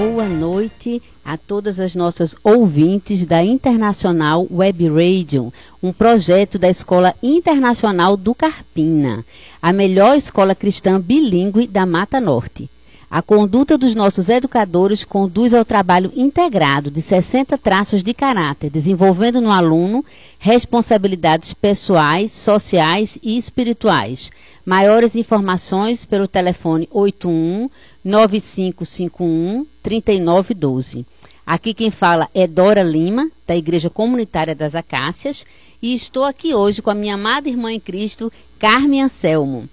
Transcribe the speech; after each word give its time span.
Boa 0.00 0.26
noite 0.26 1.02
a 1.22 1.36
todas 1.36 1.78
as 1.78 1.94
nossas 1.94 2.34
ouvintes 2.42 3.26
da 3.26 3.44
Internacional 3.44 4.46
Web 4.50 4.88
Radio, 4.88 5.52
um 5.82 5.92
projeto 5.92 6.58
da 6.58 6.70
Escola 6.70 7.14
Internacional 7.22 8.16
do 8.16 8.34
Carpina, 8.34 9.22
a 9.60 9.74
melhor 9.74 10.16
escola 10.16 10.54
cristã 10.54 10.98
bilíngue 10.98 11.66
da 11.66 11.84
Mata 11.84 12.18
Norte. 12.18 12.70
A 13.10 13.20
conduta 13.20 13.76
dos 13.76 13.94
nossos 13.94 14.30
educadores 14.30 15.04
conduz 15.04 15.52
ao 15.52 15.66
trabalho 15.66 16.10
integrado 16.16 16.90
de 16.90 17.02
60 17.02 17.58
traços 17.58 18.02
de 18.02 18.14
caráter, 18.14 18.70
desenvolvendo 18.70 19.38
no 19.38 19.50
aluno 19.50 20.02
responsabilidades 20.38 21.52
pessoais, 21.52 22.32
sociais 22.32 23.18
e 23.22 23.36
espirituais. 23.36 24.30
Maiores 24.64 25.14
informações 25.14 26.06
pelo 26.06 26.26
telefone 26.26 26.88
81 26.90 27.68
9551 28.02 29.66
3912. 29.82 31.06
Aqui 31.46 31.74
quem 31.74 31.90
fala 31.90 32.28
é 32.34 32.46
Dora 32.46 32.82
Lima, 32.82 33.30
da 33.46 33.56
Igreja 33.56 33.90
Comunitária 33.90 34.54
das 34.54 34.74
Acácias, 34.74 35.44
e 35.82 35.94
estou 35.94 36.24
aqui 36.24 36.54
hoje 36.54 36.80
com 36.80 36.90
a 36.90 36.94
minha 36.94 37.14
amada 37.14 37.48
irmã 37.48 37.72
em 37.72 37.80
Cristo, 37.80 38.32
Carmen 38.58 39.02
Anselmo. 39.02 39.68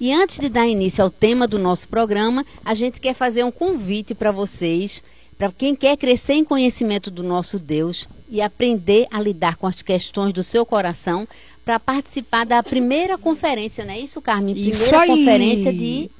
E 0.00 0.12
antes 0.12 0.40
de 0.40 0.48
dar 0.48 0.66
início 0.66 1.02
ao 1.02 1.10
tema 1.10 1.46
do 1.46 1.58
nosso 1.58 1.88
programa, 1.88 2.44
a 2.64 2.74
gente 2.74 3.00
quer 3.00 3.14
fazer 3.14 3.44
um 3.44 3.52
convite 3.52 4.14
para 4.14 4.32
vocês, 4.32 5.02
para 5.38 5.50
quem 5.52 5.74
quer 5.76 5.96
crescer 5.96 6.34
em 6.34 6.44
conhecimento 6.44 7.10
do 7.10 7.22
nosso 7.22 7.58
Deus 7.58 8.08
e 8.28 8.40
aprender 8.40 9.06
a 9.12 9.20
lidar 9.20 9.56
com 9.56 9.66
as 9.66 9.80
questões 9.80 10.32
do 10.32 10.42
seu 10.42 10.66
coração, 10.66 11.26
para 11.64 11.78
participar 11.78 12.44
da 12.44 12.62
primeira 12.62 13.16
conferência, 13.16 13.84
não 13.84 13.92
é 13.92 14.00
isso, 14.00 14.20
Carmen? 14.20 14.54
Primeira 14.54 14.76
Isso 14.76 14.96
aí. 14.96 15.08
conferência 15.08 15.72
de 15.72 16.10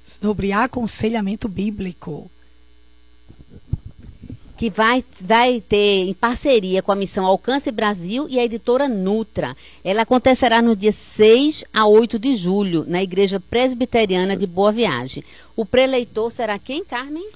Sobre 0.00 0.52
aconselhamento 0.52 1.48
bíblico. 1.48 2.30
Que 4.56 4.70
vai, 4.70 5.04
vai 5.22 5.60
ter 5.60 6.08
em 6.08 6.14
parceria 6.14 6.82
com 6.82 6.90
a 6.90 6.96
Missão 6.96 7.26
Alcance 7.26 7.70
Brasil 7.70 8.26
e 8.28 8.38
a 8.38 8.44
editora 8.44 8.88
Nutra. 8.88 9.54
Ela 9.84 10.02
acontecerá 10.02 10.62
no 10.62 10.74
dia 10.74 10.92
6 10.92 11.64
a 11.72 11.86
8 11.86 12.18
de 12.18 12.34
julho, 12.34 12.84
na 12.88 13.02
Igreja 13.02 13.38
Presbiteriana 13.38 14.36
de 14.36 14.46
Boa 14.46 14.72
Viagem. 14.72 15.22
O 15.54 15.66
preleitor 15.66 16.30
será 16.30 16.58
quem, 16.58 16.84
Carmen? 16.84 17.28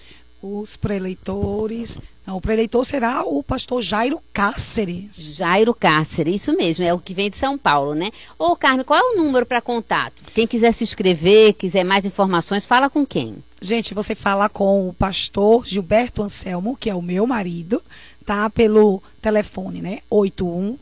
Os 0.42 0.76
preleitores. 0.76 1.98
O 2.26 2.40
preleitor 2.40 2.84
será 2.84 3.24
o 3.24 3.42
pastor 3.42 3.82
Jairo 3.82 4.20
Cáceres. 4.32 5.34
Jairo 5.36 5.74
Cáceres, 5.74 6.42
isso 6.42 6.56
mesmo, 6.56 6.84
é 6.84 6.94
o 6.94 6.98
que 6.98 7.14
vem 7.14 7.28
de 7.28 7.36
São 7.36 7.58
Paulo, 7.58 7.94
né? 7.94 8.10
Ô, 8.38 8.54
Carmen, 8.54 8.84
qual 8.84 9.00
é 9.00 9.02
o 9.02 9.16
número 9.16 9.44
para 9.44 9.60
contato? 9.60 10.22
Quem 10.32 10.46
quiser 10.46 10.72
se 10.72 10.84
inscrever, 10.84 11.54
quiser 11.54 11.82
mais 11.82 12.06
informações, 12.06 12.66
fala 12.66 12.88
com 12.88 13.04
quem? 13.04 13.42
Gente, 13.60 13.94
você 13.94 14.14
fala 14.14 14.48
com 14.48 14.88
o 14.88 14.92
pastor 14.92 15.66
Gilberto 15.66 16.22
Anselmo, 16.22 16.76
que 16.76 16.88
é 16.88 16.94
o 16.94 17.02
meu 17.02 17.26
marido, 17.26 17.82
tá? 18.24 18.48
Pelo 18.48 19.02
telefone, 19.20 19.82
né? 19.82 19.98
81 20.08 20.78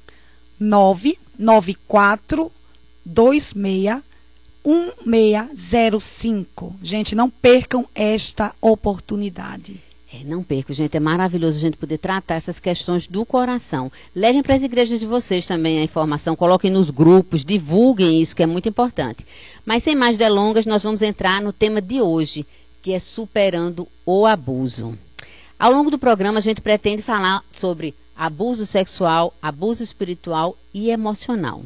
994 0.61 2.53
26 3.07 4.03
1605. 5.07 6.77
Gente, 6.83 7.15
não 7.15 7.31
percam 7.31 7.89
esta 7.95 8.55
oportunidade. 8.61 9.88
É, 10.13 10.25
não 10.25 10.43
perco, 10.43 10.73
gente. 10.73 10.97
É 10.97 11.01
maravilhoso 11.01 11.59
a 11.59 11.61
gente 11.61 11.77
poder 11.77 11.99
tratar 11.99 12.37
essas 12.37 12.59
questões 12.59 13.07
do 13.07 13.27
coração. 13.27 13.93
Levem 14.15 14.43
para 14.43 14.55
as 14.55 14.63
igrejas 14.63 15.01
de 15.01 15.07
vocês 15.07 15.47
também 15.47 15.79
a 15.79 15.85
informação, 15.85 16.35
coloquem 16.35 16.71
nos 16.71 16.91
grupos, 16.91 17.45
divulguem 17.45 18.23
isso, 18.23 18.35
que 18.35 18.43
é 18.43 18.47
muito 18.47 18.69
importante. 18.69 19.27
Mas 19.67 19.83
sem 19.83 19.95
mais 19.95 20.17
delongas, 20.17 20.65
nós 20.65 20.83
vamos 20.83 21.03
entrar 21.03 21.43
no 21.43 21.53
tema 21.53 21.83
de 21.83 22.01
hoje, 22.01 22.47
que 22.81 22.95
é 22.95 22.99
superando 22.99 23.87
o 24.07 24.25
abuso. 24.25 24.99
Ao 25.59 25.71
longo 25.71 25.91
do 25.91 25.99
programa, 25.99 26.39
a 26.39 26.43
gente 26.43 26.63
pretende 26.63 27.03
falar 27.03 27.45
sobre 27.53 27.95
abuso 28.17 28.65
sexual, 28.65 29.35
abuso 29.43 29.83
espiritual 29.83 30.57
e 30.73 30.91
emocional. 30.91 31.63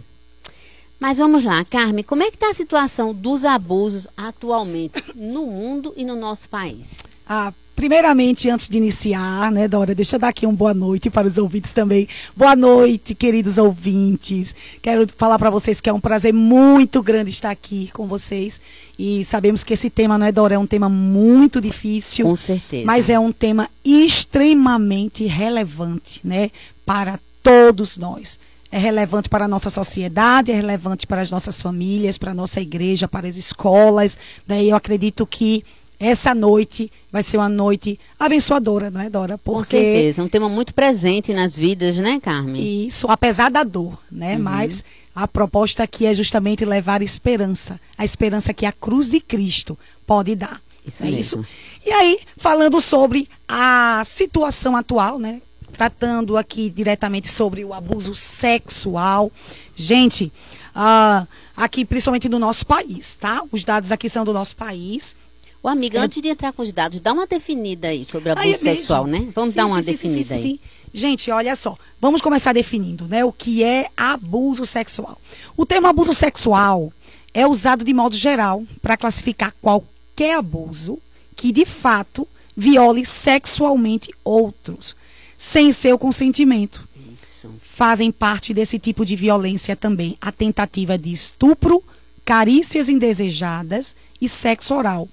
Mas 1.03 1.19
vamos 1.19 1.43
lá, 1.43 1.65
Carmen, 1.65 2.05
como 2.05 2.23
é 2.23 2.31
que 2.31 2.37
está 2.37 2.51
a 2.51 2.55
situação 2.55 3.13
dos 3.13 3.45
abusos 3.45 4.07
atualmente 4.17 5.03
no 5.17 5.47
mundo 5.47 5.93
e 5.97 6.05
no 6.05 6.15
nosso 6.15 6.49
país? 6.49 6.99
Ah, 7.29 7.53
primeiramente, 7.75 8.49
antes 8.49 8.69
de 8.69 8.79
iniciar, 8.79 9.51
né, 9.51 9.67
Dora, 9.67 9.97
deixa 9.97 10.15
eu 10.15 10.21
dar 10.21 10.29
aqui 10.29 10.47
uma 10.47 10.55
boa 10.55 10.73
noite 10.73 11.11
para 11.11 11.27
os 11.27 11.39
ouvintes 11.39 11.73
também. 11.73 12.07
Boa 12.37 12.55
noite, 12.55 13.17
queridos 13.17 13.59
ouvintes. 13.59 14.55
Quero 14.81 15.05
falar 15.19 15.41
para 15.41 15.51
vocês 15.51 15.81
que 15.81 15.91
é 15.91 15.93
um 15.93 15.99
prazer 15.99 16.33
muito 16.33 17.03
grande 17.03 17.31
estar 17.31 17.51
aqui 17.51 17.91
com 17.93 18.07
vocês. 18.07 18.61
E 18.97 19.25
sabemos 19.25 19.65
que 19.65 19.75
esse 19.75 19.91
tema, 19.91 20.17
não 20.17 20.27
é, 20.27 20.31
Dora? 20.31 20.55
É 20.55 20.59
um 20.59 20.69
tema 20.69 20.89
muito 20.89 21.61
difícil. 21.61 22.27
Com 22.27 22.37
certeza. 22.37 22.87
Mas 22.87 23.11
é 23.11 23.19
um 23.19 23.33
tema 23.33 23.69
extremamente 23.85 25.27
relevante, 25.27 26.21
né, 26.23 26.53
para 26.87 27.19
todos 27.43 27.99
nós. 27.99 28.39
É 28.73 28.79
relevante 28.79 29.29
para 29.29 29.45
a 29.45 29.49
nossa 29.49 29.69
sociedade, 29.69 30.51
é 30.51 30.55
relevante 30.55 31.07
para 31.07 31.21
as 31.21 31.31
nossas 31.31 31.61
famílias, 31.61 32.17
para 32.17 32.31
a 32.31 32.35
nossa 32.35 32.61
igreja, 32.61 33.07
para 33.07 33.29
as 33.29 33.37
escolas. 33.37 34.19
Daí 34.47 34.71
eu 34.71 34.77
acredito 34.77 35.27
que 35.27 35.63
essa 36.01 36.35
noite 36.35 36.91
vai 37.13 37.23
ser 37.23 37.37
uma 37.37 37.49
noite 37.49 38.01
abençoadora, 38.19 38.91
não 38.91 39.01
é, 39.01 39.09
Dora? 39.09 39.39
Com 39.39 39.63
certeza, 39.63 40.23
um 40.25 40.29
tema 40.29 40.49
muito 40.49 40.75
presente 40.75 41.33
nas 41.33 41.57
vidas, 41.57 41.99
né, 41.99 42.19
Carmen? 42.21 42.87
Isso, 42.87 43.07
apesar 43.09 43.51
da 43.51 43.63
dor, 43.63 43.97
né? 44.11 44.35
Uhum. 44.35 44.43
Mas 44.43 44.85
a 45.15 45.29
proposta 45.29 45.85
aqui 45.85 46.07
é 46.07 46.13
justamente 46.13 46.65
levar 46.65 47.03
esperança. 47.03 47.79
A 47.97 48.05
esperança 48.05 48.53
que 48.53 48.67
a 48.67 48.73
cruz 48.73 49.11
de 49.11 49.21
Cristo 49.21 49.79
pode 50.05 50.35
dar. 50.35 50.61
Isso 50.85 51.05
é 51.05 51.07
mesmo. 51.07 51.19
isso. 51.21 51.47
E 51.87 51.93
aí, 51.93 52.19
falando 52.37 52.81
sobre 52.81 53.29
a 53.47 54.03
situação 54.05 54.75
atual, 54.75 55.19
né? 55.21 55.41
Tratando 55.73 56.37
aqui 56.37 56.71
diretamente 56.71 57.29
sobre 57.29 57.65
o 57.65 57.73
abuso 57.73 58.15
sexual. 58.15 59.33
Gente, 59.75 60.33
ah, 60.75 61.27
aqui 61.57 61.85
principalmente 61.85 62.29
no 62.29 62.39
nosso 62.39 62.67
país, 62.67 63.17
tá? 63.17 63.43
Os 63.51 63.65
dados 63.65 63.91
aqui 63.91 64.09
são 64.09 64.25
do 64.25 64.33
nosso 64.33 64.57
país. 64.57 65.17
Ô, 65.63 65.69
amiga, 65.69 66.03
antes 66.03 66.21
de 66.21 66.29
entrar 66.29 66.53
com 66.53 66.63
os 66.63 66.73
dados, 66.73 67.01
dá 67.01 67.13
uma 67.13 67.27
definida 67.27 67.89
aí 67.89 68.05
sobre 68.05 68.31
abuso 68.31 68.47
Aí 68.47 68.53
é 68.53 68.57
sexual, 68.57 69.07
né? 69.07 69.29
Vamos 69.35 69.51
Sim, 69.51 69.57
dar 69.57 69.67
uma 69.67 69.81
sim, 69.81 69.93
definida 69.93 70.25
sim, 70.25 70.35
aí. 70.35 70.41
sim, 70.41 70.49
sim. 70.49 70.61
Gente, 70.93 71.31
olha 71.31 71.57
só. 71.57 71.77
Vamos 72.01 72.21
começar 72.21 72.53
definindo, 72.53 73.07
né? 73.07 73.25
O 73.25 73.33
que 73.33 73.63
é 73.63 73.89
abuso 73.97 74.67
sexual. 74.67 75.19
O 75.57 75.65
termo 75.65 75.87
abuso 75.87 76.13
sexual 76.13 76.93
é 77.33 77.47
usado 77.47 77.85
de 77.85 77.95
modo 77.95 78.17
geral 78.17 78.65
para 78.83 78.97
classificar 78.97 79.55
qualquer 79.63 80.37
abuso 80.37 80.99
que 81.35 81.53
de 81.53 81.65
fato 81.65 82.29
viole 82.57 83.05
sexualmente 83.05 84.11
outros, 84.23 84.95
sem 85.43 85.73
seu 85.73 85.99
consentimento. 85.99 86.89
Isso. 87.13 87.51
Fazem 87.61 88.13
parte 88.13 88.55
desse 88.55 88.79
tipo 88.79 89.05
de 89.05 89.17
violência 89.17 89.75
também 89.75 90.17
a 90.21 90.31
tentativa 90.31 90.97
de 90.97 91.11
estupro, 91.11 91.83
carícias 92.25 92.89
indesejadas 92.89 93.97
e 94.21 94.29
sexo 94.29 94.73
oral. 94.73 95.09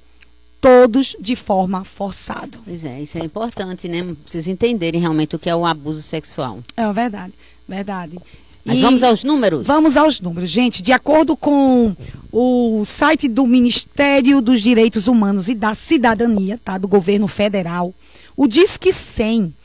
Todos 0.62 1.16
de 1.19 1.35
forma 1.35 1.84
forçada. 1.84 2.59
Pois 2.63 2.85
é, 2.85 3.01
isso 3.01 3.18
é 3.18 3.25
importante, 3.25 3.88
né? 3.88 4.16
Vocês 4.23 4.47
entenderem 4.47 5.01
realmente 5.01 5.35
o 5.35 5.39
que 5.39 5.50
é 5.50 5.56
o 5.56 5.66
abuso 5.66 6.03
sexual. 6.03 6.59
É 6.78 6.94
verdade, 6.94 7.34
verdade. 7.68 8.19
Mas 8.63 8.78
E 8.78 8.81
vamos 8.81 9.01
aos 9.01 9.23
números? 9.23 9.66
Vamos 9.66 9.97
aos 9.97 10.22
números, 10.22 10.51
gente. 10.51 10.84
De 10.84 10.91
acordo 10.91 11.35
com 11.35 11.95
o 12.31 12.84
site 12.85 13.28
do 13.28 13.47
Ministério 13.47 14.41
dos 14.41 14.62
Direitos 14.62 15.07
Humanos 15.07 15.50
e 15.50 15.56
da 15.56 15.73
Cidadania, 15.73 16.59
tá, 16.63 16.78
do 16.78 16.88
governo 16.88 17.28
federal, 17.28 17.91
o 18.38 18.47
Disque 18.47 18.91
100 18.91 19.56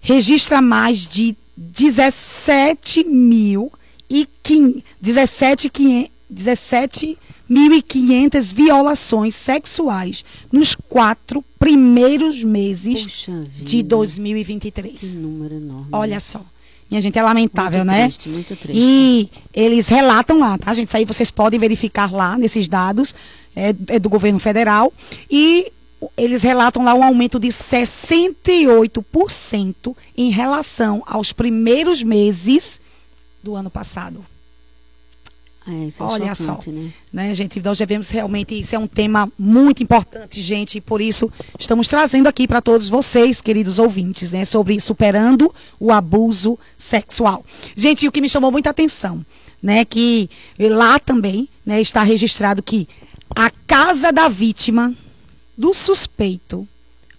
registra 0.00 0.60
mais 0.62 0.98
de 1.06 1.36
17 1.56 3.04
mil 3.04 3.70
e 4.08 4.26
quin- 4.42 4.82
17 5.00 5.68
quinhe- 5.68 6.10
17.500 7.48 8.52
violações 8.52 9.34
sexuais 9.34 10.24
nos 10.52 10.76
quatro 10.88 11.44
primeiros 11.58 12.42
meses 12.44 13.28
de 13.60 13.82
2023. 13.82 15.00
Que 15.00 15.18
número 15.18 15.54
enorme. 15.56 15.88
Olha 15.92 16.20
só. 16.20 16.40
Minha 16.90 17.00
gente, 17.02 17.18
é 17.18 17.22
lamentável, 17.22 17.80
muito 17.84 17.90
né? 17.90 18.04
Triste, 18.04 18.28
muito 18.30 18.56
triste. 18.56 18.80
E 18.80 19.28
eles 19.52 19.88
relatam 19.88 20.38
lá, 20.38 20.56
tá, 20.56 20.72
gente? 20.72 20.88
Isso 20.88 20.96
aí 20.96 21.04
vocês 21.04 21.30
podem 21.30 21.60
verificar 21.60 22.10
lá 22.10 22.38
nesses 22.38 22.66
dados 22.66 23.14
é, 23.54 23.74
é 23.88 23.98
do 23.98 24.08
governo 24.08 24.38
federal. 24.38 24.90
E 25.30 25.70
eles 26.16 26.42
relatam 26.42 26.82
lá 26.84 26.94
um 26.94 27.02
aumento 27.02 27.40
de 27.40 27.48
68% 27.48 29.94
em 30.16 30.30
relação 30.30 31.02
aos 31.06 31.32
primeiros 31.32 32.02
meses 32.02 32.80
do 33.42 33.56
ano 33.56 33.70
passado. 33.70 34.24
É, 35.66 35.86
isso 35.86 36.02
é 36.02 36.06
Olha 36.06 36.34
só. 36.34 36.58
né? 36.68 36.92
Né, 37.12 37.34
gente? 37.34 37.60
Nós 37.60 37.76
devemos 37.76 38.08
realmente, 38.10 38.58
isso 38.58 38.74
é 38.74 38.78
um 38.78 38.86
tema 38.86 39.30
muito 39.38 39.82
importante, 39.82 40.40
gente, 40.40 40.78
e 40.78 40.80
por 40.80 40.98
isso 40.98 41.30
estamos 41.58 41.88
trazendo 41.88 42.26
aqui 42.26 42.48
para 42.48 42.62
todos 42.62 42.88
vocês, 42.88 43.42
queridos 43.42 43.78
ouvintes, 43.78 44.32
né, 44.32 44.46
sobre 44.46 44.80
superando 44.80 45.54
o 45.78 45.92
abuso 45.92 46.58
sexual. 46.76 47.44
Gente, 47.76 48.08
o 48.08 48.12
que 48.12 48.22
me 48.22 48.30
chamou 48.30 48.50
muita 48.50 48.70
atenção, 48.70 49.22
né, 49.62 49.84
que 49.84 50.30
lá 50.58 50.98
também, 50.98 51.46
né, 51.66 51.82
está 51.82 52.02
registrado 52.02 52.62
que 52.62 52.88
a 53.36 53.50
casa 53.50 54.10
da 54.10 54.26
vítima, 54.26 54.94
do 55.58 55.74
suspeito 55.74 56.66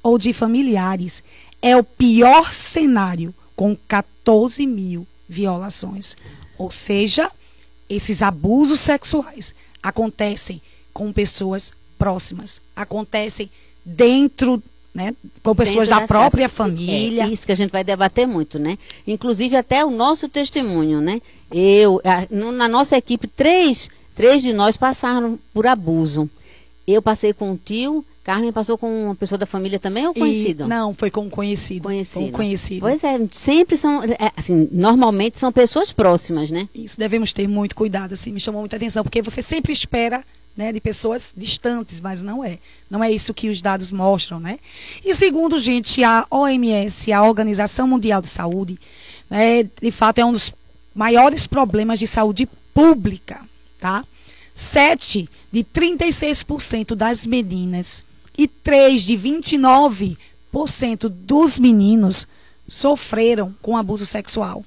ou 0.02 0.18
de 0.18 0.32
familiares. 0.32 1.24
É 1.62 1.76
o 1.76 1.84
pior 1.84 2.54
cenário, 2.54 3.36
com 3.54 3.76
14 3.76 4.66
mil 4.66 5.06
violações. 5.28 6.16
Ou 6.58 6.72
seja, 6.72 7.30
esses 7.90 8.22
abusos 8.22 8.80
sexuais 8.80 9.54
acontecem 9.84 10.62
com 10.94 11.12
pessoas 11.12 11.74
próximas, 11.98 12.62
acontecem 12.74 13.52
dentro 13.84 14.64
né, 14.94 15.14
com 15.44 15.54
pessoas 15.54 15.90
da 15.90 16.08
própria 16.08 16.50
casas. 16.50 16.58
família. 16.58 17.24
É 17.24 17.28
isso 17.28 17.46
que 17.46 17.52
a 17.52 17.56
gente 17.56 17.72
vai 17.72 17.84
debater 17.84 18.26
muito, 18.26 18.58
né? 18.58 18.78
Inclusive 19.06 19.56
até 19.56 19.86
o 19.86 19.92
nosso 19.92 20.28
testemunho, 20.28 21.00
né? 21.02 21.22
Eu, 21.52 22.02
a, 22.04 22.28
na 22.54 22.68
nossa 22.68 22.98
equipe, 22.98 23.28
três, 23.28 23.90
três 24.16 24.42
de 24.42 24.54
nós 24.54 24.78
passaram 24.78 25.38
por 25.54 25.68
abuso. 25.68 26.30
Eu 26.88 27.02
passei 27.02 27.34
com 27.34 27.52
um 27.52 27.58
tio, 27.58 28.04
Carmen 28.30 28.52
passou 28.52 28.78
com 28.78 29.06
uma 29.06 29.16
pessoa 29.16 29.40
da 29.40 29.48
família 29.48 29.80
também 29.80 30.06
ou 30.06 30.14
conhecido? 30.14 30.66
E, 30.66 30.68
não, 30.68 30.94
foi 30.94 31.10
com 31.10 31.22
um 31.22 31.30
conhecido. 31.32 31.82
Conhecido. 31.82 32.26
Com 32.26 32.32
conhecido. 32.32 32.82
Pois 32.82 33.04
é, 33.04 33.18
sempre 33.32 33.76
são, 33.76 34.04
é, 34.04 34.32
assim, 34.38 34.70
normalmente 34.72 35.40
são 35.40 35.52
pessoas 35.52 35.92
próximas, 35.92 36.52
né? 36.52 36.70
Isso, 36.76 37.00
devemos 37.00 37.34
ter 37.34 37.48
muito 37.48 37.76
cuidado, 37.76 38.14
assim, 38.14 38.32
me 38.32 38.40
chamou 38.40 38.62
muita 38.62 38.76
atenção, 38.76 39.02
porque 39.02 39.20
você 39.20 39.42
sempre 39.42 39.74
espera 39.74 40.24
né, 40.56 40.72
de 40.72 40.80
pessoas 40.80 41.34
distantes, 41.36 42.00
mas 42.02 42.22
não 42.22 42.44
é. 42.44 42.60
Não 42.88 43.04
é 43.04 43.12
isso 43.12 43.34
que 43.34 43.50
os 43.50 43.64
dados 43.64 43.92
mostram, 43.92 44.40
né? 44.40 44.60
E 45.04 45.12
segundo, 45.12 45.58
gente, 45.58 46.04
a 46.04 46.28
OMS, 46.30 47.12
a 47.12 47.24
Organização 47.24 47.88
Mundial 47.88 48.22
de 48.22 48.28
Saúde, 48.28 48.78
né, 49.28 49.64
de 49.64 49.90
fato 49.90 50.20
é 50.20 50.26
um 50.26 50.34
dos 50.34 50.54
maiores 50.94 51.48
problemas 51.48 51.98
de 51.98 52.06
saúde 52.06 52.48
pública, 52.76 53.42
tá? 53.80 54.06
7 54.54 55.28
de 55.52 55.64
36% 55.64 56.94
das 56.94 57.26
meninas 57.26 58.08
e 58.40 58.48
3 58.48 59.04
de 59.04 59.18
29% 59.18 61.10
dos 61.10 61.60
meninos 61.60 62.26
sofreram 62.66 63.54
com 63.62 63.76
abuso 63.76 64.06
sexual. 64.06 64.64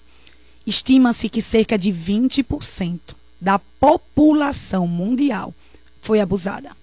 Estima-se 0.66 1.30
que 1.30 1.40
cerca 1.40 1.78
de 1.78 1.90
20% 1.90 3.00
da 3.40 3.58
população 3.58 4.86
mundial 4.86 5.54
foi 6.02 6.20
abusada. 6.20 6.76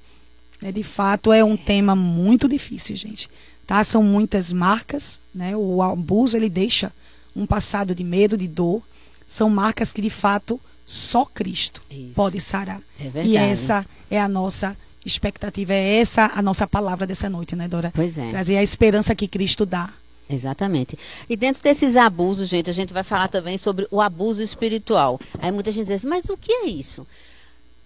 É, 0.64 0.72
de 0.72 0.82
fato, 0.82 1.32
é 1.32 1.44
um 1.44 1.56
tema 1.56 1.96
muito 1.96 2.50
difícil, 2.50 2.96
gente. 2.96 3.30
Tá? 3.68 3.84
São 3.84 4.02
muitas 4.02 4.52
marcas, 4.52 5.22
né? 5.34 5.56
O 5.56 5.84
abuso 5.84 6.36
ele 6.36 6.50
deixa 6.50 6.92
um 7.36 7.46
passado 7.46 7.94
de 7.94 8.04
medo, 8.04 8.36
de 8.36 8.48
dor. 8.48 8.82
São 9.28 9.48
marcas 9.48 9.94
que 9.94 10.02
de 10.02 10.10
fato 10.10 10.60
só 10.88 11.24
Cristo 11.24 11.84
Isso. 11.92 12.16
pode 12.16 12.40
sarar. 12.40 12.82
É 13.00 13.04
verdade. 13.04 13.30
E 13.30 13.38
essa 13.38 13.86
é 14.10 14.20
a 14.20 14.28
nossa 14.28 14.76
expectativa, 15.10 15.74
é 15.74 15.98
essa 15.98 16.32
a 16.34 16.42
nossa 16.42 16.66
palavra 16.66 17.06
dessa 17.06 17.30
noite, 17.30 17.56
né, 17.56 17.68
Dora? 17.68 17.92
Pois 17.94 18.18
é. 18.18 18.30
Trazer 18.30 18.58
a 18.58 18.64
esperança 18.64 19.14
que 19.16 19.28
Cristo 19.28 19.66
dá. 19.66 19.90
Exatamente. 20.30 20.98
E 21.28 21.36
dentro 21.36 21.62
desses 21.62 21.96
abusos, 21.96 22.48
gente, 22.48 22.70
a 22.70 22.74
gente 22.74 22.94
vai 22.94 23.04
falar 23.04 23.28
também 23.28 23.58
sobre 23.58 23.88
o 23.90 24.00
abuso 24.00 24.44
espiritual. 24.44 25.20
Aí 25.42 25.52
muita 25.52 25.72
gente 25.72 25.88
diz, 25.88 25.98
assim, 25.98 26.08
mas 26.08 26.30
o 26.30 26.38
que 26.38 26.52
é 26.52 26.66
isso? 26.68 27.06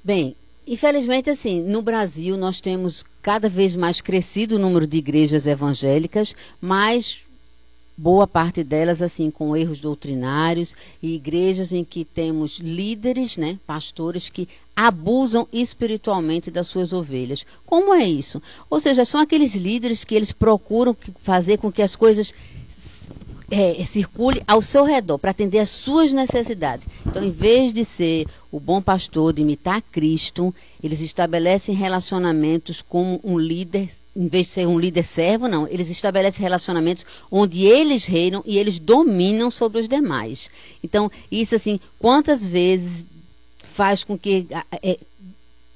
Bem, 0.04 0.36
Infelizmente, 0.66 1.30
assim, 1.30 1.62
no 1.62 1.82
Brasil 1.82 2.38
nós 2.38 2.62
temos 2.62 3.04
cada 3.22 3.50
vez 3.50 3.76
mais 3.76 4.00
crescido 4.00 4.56
o 4.56 4.60
número 4.60 4.88
de 4.88 4.98
igrejas 4.98 5.46
evangélicas, 5.46 6.36
mas 6.62 7.26
boa 7.96 8.28
parte 8.28 8.64
delas 8.64 9.02
assim 9.02 9.30
com 9.30 9.56
erros 9.56 9.80
doutrinários 9.80 10.76
e 11.02 11.16
igrejas 11.16 11.72
em 11.72 11.84
que 11.84 12.04
temos 12.04 12.60
líderes, 12.60 13.38
né, 13.38 13.60
pastores 13.66 14.30
que 14.30 14.48
abusam 14.76 15.48
espiritualmente 15.54 16.50
das 16.50 16.68
suas 16.68 16.94
ovelhas. 16.94 17.46
Como 17.66 17.94
é 17.94 18.04
isso? 18.04 18.42
Ou 18.70 18.80
seja, 18.80 19.06
são 19.06 19.20
aqueles 19.20 19.54
líderes 19.54 20.04
que 20.04 20.16
eles 20.16 20.32
procuram 20.32 20.96
fazer 21.18 21.58
com 21.58 21.72
que 21.72 21.82
as 21.82 21.96
coisas 21.96 22.34
é, 23.52 23.84
circule 23.84 24.42
ao 24.48 24.62
seu 24.62 24.84
redor 24.84 25.18
para 25.18 25.32
atender 25.32 25.60
às 25.60 25.70
suas 25.70 26.14
necessidades. 26.14 26.88
Então, 27.06 27.24
em 27.24 27.32
vez 27.32 27.74
de 27.74 27.84
ser 27.86 28.26
o 28.52 28.60
bom 28.60 28.82
pastor, 28.82 29.34
de 29.34 29.42
imitar 29.42 29.82
Cristo, 29.92 30.54
eles 30.82 31.02
estabelecem 31.02 31.74
relacionamentos 31.74 32.82
com 32.82 33.20
um 33.24 33.38
líder, 33.38 33.90
em 34.16 34.28
vez 34.28 34.48
de 34.48 34.54
ser 34.54 34.68
um 34.68 34.80
líder 34.80 35.04
servo, 35.04 35.48
não, 35.48 35.68
eles 35.68 35.90
estabelecem 35.90 36.44
relacionamentos 36.44 37.06
onde 37.32 37.66
eles 37.66 38.06
reinam 38.06 38.44
e 38.46 38.58
eles 38.58 38.80
dominam 38.80 39.50
sobre 39.50 39.82
os 39.82 39.88
demais. 39.88 40.50
Então, 40.84 41.12
isso 41.32 41.56
assim, 41.56 41.80
quantas 42.00 42.48
vezes 42.48 43.08
faz 43.58 44.04
com 44.04 44.18
que 44.18 44.48
é, 44.84 45.00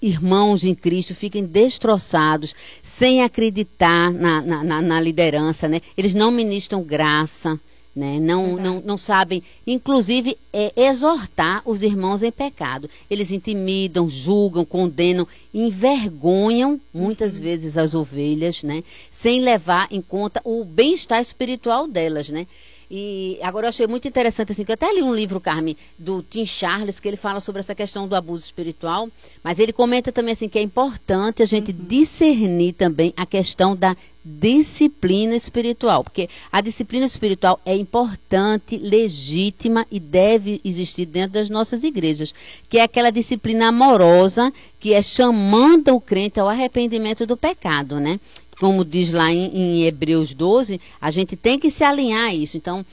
irmãos 0.01 0.63
em 0.63 0.75
Cristo 0.75 1.15
fiquem 1.15 1.45
destroçados, 1.45 2.55
sem 2.81 3.23
acreditar 3.23 4.11
na, 4.11 4.41
na, 4.41 4.81
na, 4.81 4.99
liderança, 5.01 5.67
né? 5.67 5.81
Eles 5.97 6.13
não 6.13 6.31
ministram 6.31 6.83
graça, 6.83 7.59
né? 7.95 8.19
Não, 8.19 8.55
não, 8.57 8.79
não 8.85 8.97
sabem, 8.97 9.41
inclusive, 9.65 10.37
é, 10.53 10.71
exortar 10.75 11.63
os 11.65 11.81
irmãos 11.81 12.21
em 12.21 12.31
pecado. 12.31 12.87
Eles 13.09 13.31
intimidam, 13.31 14.07
julgam, 14.07 14.63
condenam, 14.63 15.27
envergonham 15.51 16.79
muitas 16.93 17.37
uhum. 17.37 17.43
vezes 17.43 17.75
as 17.75 17.95
ovelhas, 17.95 18.61
né? 18.61 18.83
Sem 19.09 19.41
levar 19.41 19.87
em 19.89 20.01
conta 20.01 20.39
o 20.43 20.63
bem-estar 20.63 21.19
espiritual 21.19 21.87
delas, 21.87 22.29
né? 22.29 22.45
E 22.89 23.37
agora 23.41 23.65
eu 23.65 23.69
achei 23.69 23.85
muito 23.85 24.07
interessante, 24.07 24.51
assim, 24.53 24.63
que 24.63 24.71
eu 24.71 24.75
até 24.75 24.91
li 24.93 25.01
um 25.01 25.13
livro, 25.13 25.41
Carmen, 25.41 25.75
do 25.99 26.21
Tim 26.21 26.45
Charles, 26.45 26.99
que 26.99 27.07
ele 27.07 27.17
fala 27.17 27.39
sobre 27.39 27.59
essa 27.59 27.75
questão 27.75 28.07
do 28.07 28.15
abuso 28.15 28.43
espiritual, 28.43 29.09
mas 29.43 29.59
ele 29.59 29.73
comenta 29.73 30.11
também, 30.11 30.33
assim, 30.33 30.47
que 30.47 30.57
é 30.57 30.61
importante 30.61 31.43
a 31.43 31.45
gente 31.45 31.71
uhum. 31.71 31.77
discernir 31.85 32.73
também 32.73 33.13
a 33.17 33.25
questão 33.25 33.75
da 33.75 33.95
disciplina 34.23 35.35
espiritual, 35.35 36.03
porque 36.03 36.29
a 36.51 36.59
disciplina 36.59 37.05
espiritual 37.05 37.59
é 37.65 37.75
importante, 37.75 38.77
legítima 38.77 39.87
e 39.89 40.01
deve 40.01 40.59
existir 40.65 41.05
dentro 41.05 41.33
das 41.33 41.49
nossas 41.49 41.83
igrejas, 41.83 42.35
que 42.69 42.77
é 42.77 42.83
aquela 42.83 43.09
disciplina 43.09 43.67
amorosa 43.67 44.51
que 44.81 44.93
é 44.93 45.01
chamando 45.01 45.95
o 45.95 46.01
crente 46.01 46.39
ao 46.39 46.49
arrependimento 46.49 47.25
do 47.25 47.37
pecado, 47.37 48.01
né? 48.01 48.19
Como 48.59 48.83
diz 48.83 49.11
lá 49.11 49.31
em, 49.31 49.45
em 49.55 49.83
Hebreus 49.83 50.33
12, 50.33 50.79
a 50.99 51.11
gente 51.11 51.35
tem 51.35 51.59
que 51.59 51.69
se 51.69 51.83
alinhar 51.83 52.29
a 52.29 52.33
isso. 52.33 52.57
Então, 52.57 52.85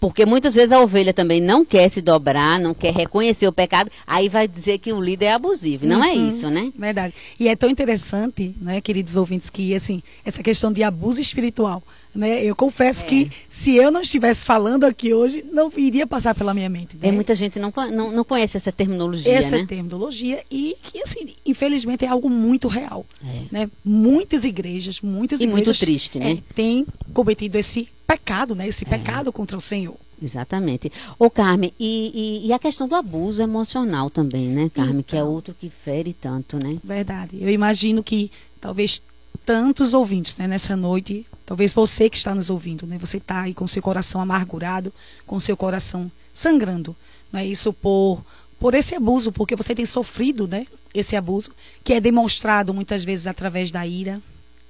porque 0.00 0.24
muitas 0.24 0.54
vezes 0.54 0.70
a 0.72 0.80
ovelha 0.80 1.12
também 1.12 1.40
não 1.40 1.64
quer 1.64 1.88
se 1.88 2.00
dobrar, 2.00 2.60
não 2.60 2.72
quer 2.72 2.92
reconhecer 2.94 3.48
o 3.48 3.52
pecado, 3.52 3.90
aí 4.06 4.28
vai 4.28 4.46
dizer 4.46 4.78
que 4.78 4.92
o 4.92 5.00
líder 5.00 5.26
é 5.26 5.32
abusivo. 5.32 5.86
Não 5.86 6.04
é 6.04 6.12
uhum, 6.12 6.26
é 6.26 6.28
isso, 6.28 6.50
né? 6.50 6.72
Verdade. 6.76 7.14
E 7.38 7.48
é 7.48 7.56
tão 7.56 7.68
interessante, 7.68 8.54
né, 8.60 8.80
queridos 8.80 9.16
ouvintes, 9.16 9.50
que 9.50 9.74
assim, 9.74 10.02
essa 10.24 10.42
questão 10.42 10.72
de 10.72 10.82
abuso 10.82 11.20
espiritual 11.20 11.82
né? 12.18 12.44
Eu 12.44 12.56
confesso 12.56 13.04
é. 13.04 13.08
que 13.08 13.32
se 13.48 13.76
eu 13.76 13.92
não 13.92 14.00
estivesse 14.00 14.44
falando 14.44 14.82
aqui 14.82 15.14
hoje, 15.14 15.44
não 15.52 15.70
iria 15.76 16.04
passar 16.04 16.34
pela 16.34 16.52
minha 16.52 16.68
mente. 16.68 16.96
Né? 16.96 17.08
É, 17.08 17.12
muita 17.12 17.32
gente 17.32 17.60
não, 17.60 17.72
não, 17.92 18.10
não 18.10 18.24
conhece 18.24 18.56
essa 18.56 18.72
terminologia. 18.72 19.32
Essa 19.32 19.56
né? 19.56 19.66
terminologia 19.66 20.42
e 20.50 20.76
que, 20.82 21.00
assim, 21.00 21.34
infelizmente 21.46 22.04
é 22.04 22.08
algo 22.08 22.28
muito 22.28 22.66
real. 22.66 23.06
É. 23.24 23.42
Né? 23.52 23.70
Muitas 23.84 24.44
igrejas, 24.44 25.00
muitas 25.00 25.38
e 25.38 25.44
igrejas. 25.44 25.66
muito 25.66 25.78
triste, 25.78 26.18
né? 26.18 26.32
É, 26.32 26.38
têm 26.54 26.84
cometido 27.14 27.56
esse 27.56 27.88
pecado, 28.04 28.52
né? 28.52 28.66
Esse 28.66 28.84
é. 28.84 28.88
pecado 28.88 29.32
contra 29.32 29.56
o 29.56 29.60
Senhor. 29.60 29.96
Exatamente. 30.20 30.90
Ô, 31.16 31.30
Carmen, 31.30 31.72
e, 31.78 32.42
e, 32.42 32.48
e, 32.48 32.52
a 32.52 32.58
questão 32.58 32.88
do 32.88 32.96
abuso 32.96 33.40
emocional 33.40 34.10
também, 34.10 34.48
né, 34.48 34.68
Carmen? 34.74 34.98
Então, 34.98 35.04
que 35.04 35.16
é 35.16 35.20
então. 35.20 35.32
outro 35.32 35.54
que 35.54 35.70
fere 35.70 36.12
tanto, 36.12 36.58
né? 36.60 36.78
Verdade. 36.82 37.38
Eu 37.40 37.48
imagino 37.48 38.02
que 38.02 38.28
talvez 38.60 39.04
tantos 39.44 39.94
ouvintes 39.94 40.36
né, 40.36 40.46
nessa 40.46 40.76
noite. 40.76 41.26
Talvez 41.44 41.72
você 41.72 42.08
que 42.10 42.16
está 42.16 42.34
nos 42.34 42.50
ouvindo, 42.50 42.86
né, 42.86 42.98
você 42.98 43.18
está 43.18 43.42
aí 43.42 43.54
com 43.54 43.66
seu 43.66 43.82
coração 43.82 44.20
amargurado, 44.20 44.92
com 45.26 45.38
seu 45.40 45.56
coração 45.56 46.10
sangrando. 46.32 46.94
Né, 47.32 47.46
isso 47.46 47.72
por, 47.72 48.24
por 48.58 48.74
esse 48.74 48.94
abuso, 48.94 49.32
porque 49.32 49.56
você 49.56 49.74
tem 49.74 49.84
sofrido 49.84 50.46
né, 50.46 50.66
esse 50.94 51.16
abuso, 51.16 51.52
que 51.82 51.92
é 51.94 52.00
demonstrado 52.00 52.72
muitas 52.72 53.04
vezes 53.04 53.26
através 53.26 53.72
da 53.72 53.86
ira, 53.86 54.20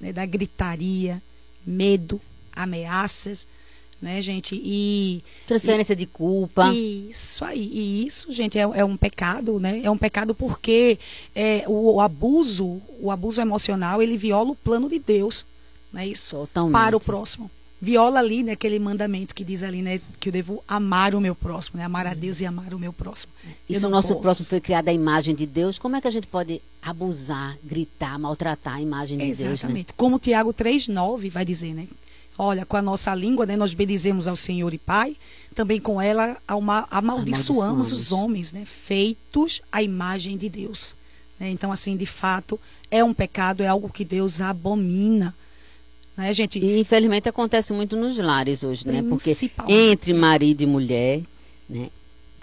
né, 0.01 0.13
da 0.13 0.25
gritaria, 0.25 1.23
medo, 1.67 2.21
ameaças 2.55 3.47
né, 4.01 4.21
gente? 4.21 4.61
E 4.63 5.23
transferência 5.47 5.93
e, 5.93 5.97
de 5.97 6.07
culpa. 6.07 6.73
Isso 6.73 7.45
aí, 7.45 7.71
e 7.73 8.07
isso, 8.07 8.33
gente, 8.33 8.59
é, 8.59 8.63
é, 8.63 8.85
um 8.85 8.97
pecado, 8.97 9.59
né? 9.59 9.81
É 9.83 9.91
um 9.91 9.99
pecado 9.99 10.35
porque 10.35 10.99
é, 11.35 11.65
o, 11.67 11.95
o, 11.95 12.01
abuso, 12.01 12.81
o 13.01 13.11
abuso 13.11 13.41
emocional, 13.41 14.01
ele 14.01 14.17
viola 14.17 14.51
o 14.51 14.57
plano 14.57 14.89
de 14.89 14.99
Deus, 14.99 15.45
né? 15.93 16.07
Isso 16.07 16.37
Totalmente. 16.37 16.73
para 16.73 16.97
o 16.97 17.01
próximo. 17.01 17.51
Viola 17.81 18.19
ali, 18.19 18.43
né, 18.43 18.53
aquele 18.53 18.77
mandamento 18.77 19.33
que 19.33 19.45
diz 19.45 19.63
ali, 19.63 19.83
né, 19.83 20.01
que 20.19 20.31
eu 20.31 20.33
devo 20.33 20.65
amar 20.67 21.15
o 21.15 21.21
meu 21.21 21.33
próximo, 21.33 21.79
né, 21.79 21.85
amar 21.85 22.09
a 22.09 22.15
Deus 22.15 22.41
e 22.41 22.47
amar 22.47 22.75
o 22.75 22.79
meu 22.79 22.93
próximo. 22.93 23.33
E 23.69 23.79
se 23.79 23.87
o 23.87 23.89
nosso 23.89 24.09
posso... 24.09 24.21
próximo 24.21 24.49
foi 24.49 24.61
criado 24.61 24.89
à 24.89 24.93
imagem 24.93 25.33
de 25.33 25.47
Deus, 25.47 25.79
como 25.79 25.95
é 25.95 26.01
que 26.01 26.09
a 26.09 26.11
gente 26.11 26.27
pode 26.27 26.61
abusar, 26.83 27.57
gritar, 27.63 28.19
maltratar 28.19 28.75
a 28.75 28.83
imagem 28.83 29.17
de 29.17 29.23
Exatamente. 29.23 29.47
Deus? 29.47 29.61
Exatamente. 29.61 29.87
Né? 29.91 29.95
Como 29.97 30.19
Tiago 30.19 30.53
3,9 30.53 31.31
vai 31.31 31.45
dizer, 31.45 31.73
né? 31.73 31.87
Olha, 32.39 32.65
com 32.65 32.77
a 32.77 32.83
nossa 32.83 33.13
língua, 33.17 33.45
né, 33.45 33.57
nós 33.57 33.75
bendizemos 33.75 34.29
ao 34.29 34.37
Senhor 34.37 34.73
e 34.73 34.79
Pai, 34.79 35.17
também 35.57 35.81
com 35.81 36.01
ela 36.01 36.37
amaldiçoamos, 36.47 36.89
amaldiçoamos 36.93 37.93
os 37.93 38.13
homens, 38.13 38.53
né, 38.53 38.65
feitos 38.65 39.61
à 39.73 39.83
imagem 39.83 40.37
de 40.37 40.49
Deus. 40.49 40.95
Né? 41.39 41.51
Então, 41.51 41.73
assim, 41.73 41.97
de 41.97 42.07
fato, 42.07 42.59
é 42.91 43.03
um 43.03 43.13
pecado, 43.13 43.63
é 43.63 43.67
algo 43.67 43.89
que 43.89 44.05
Deus 44.05 44.41
abomina. 44.41 45.35
Né, 46.17 46.33
gente? 46.33 46.59
E 46.59 46.81
infelizmente 46.81 47.29
acontece 47.29 47.73
muito 47.73 47.97
nos 47.97 48.19
lares 48.19 48.65
hoje, 48.65 48.87
né? 48.87 49.05
Porque 49.09 49.37
entre 49.69 50.13
marido 50.13 50.63
e 50.63 50.67
mulher, 50.67 51.23
né? 51.69 51.91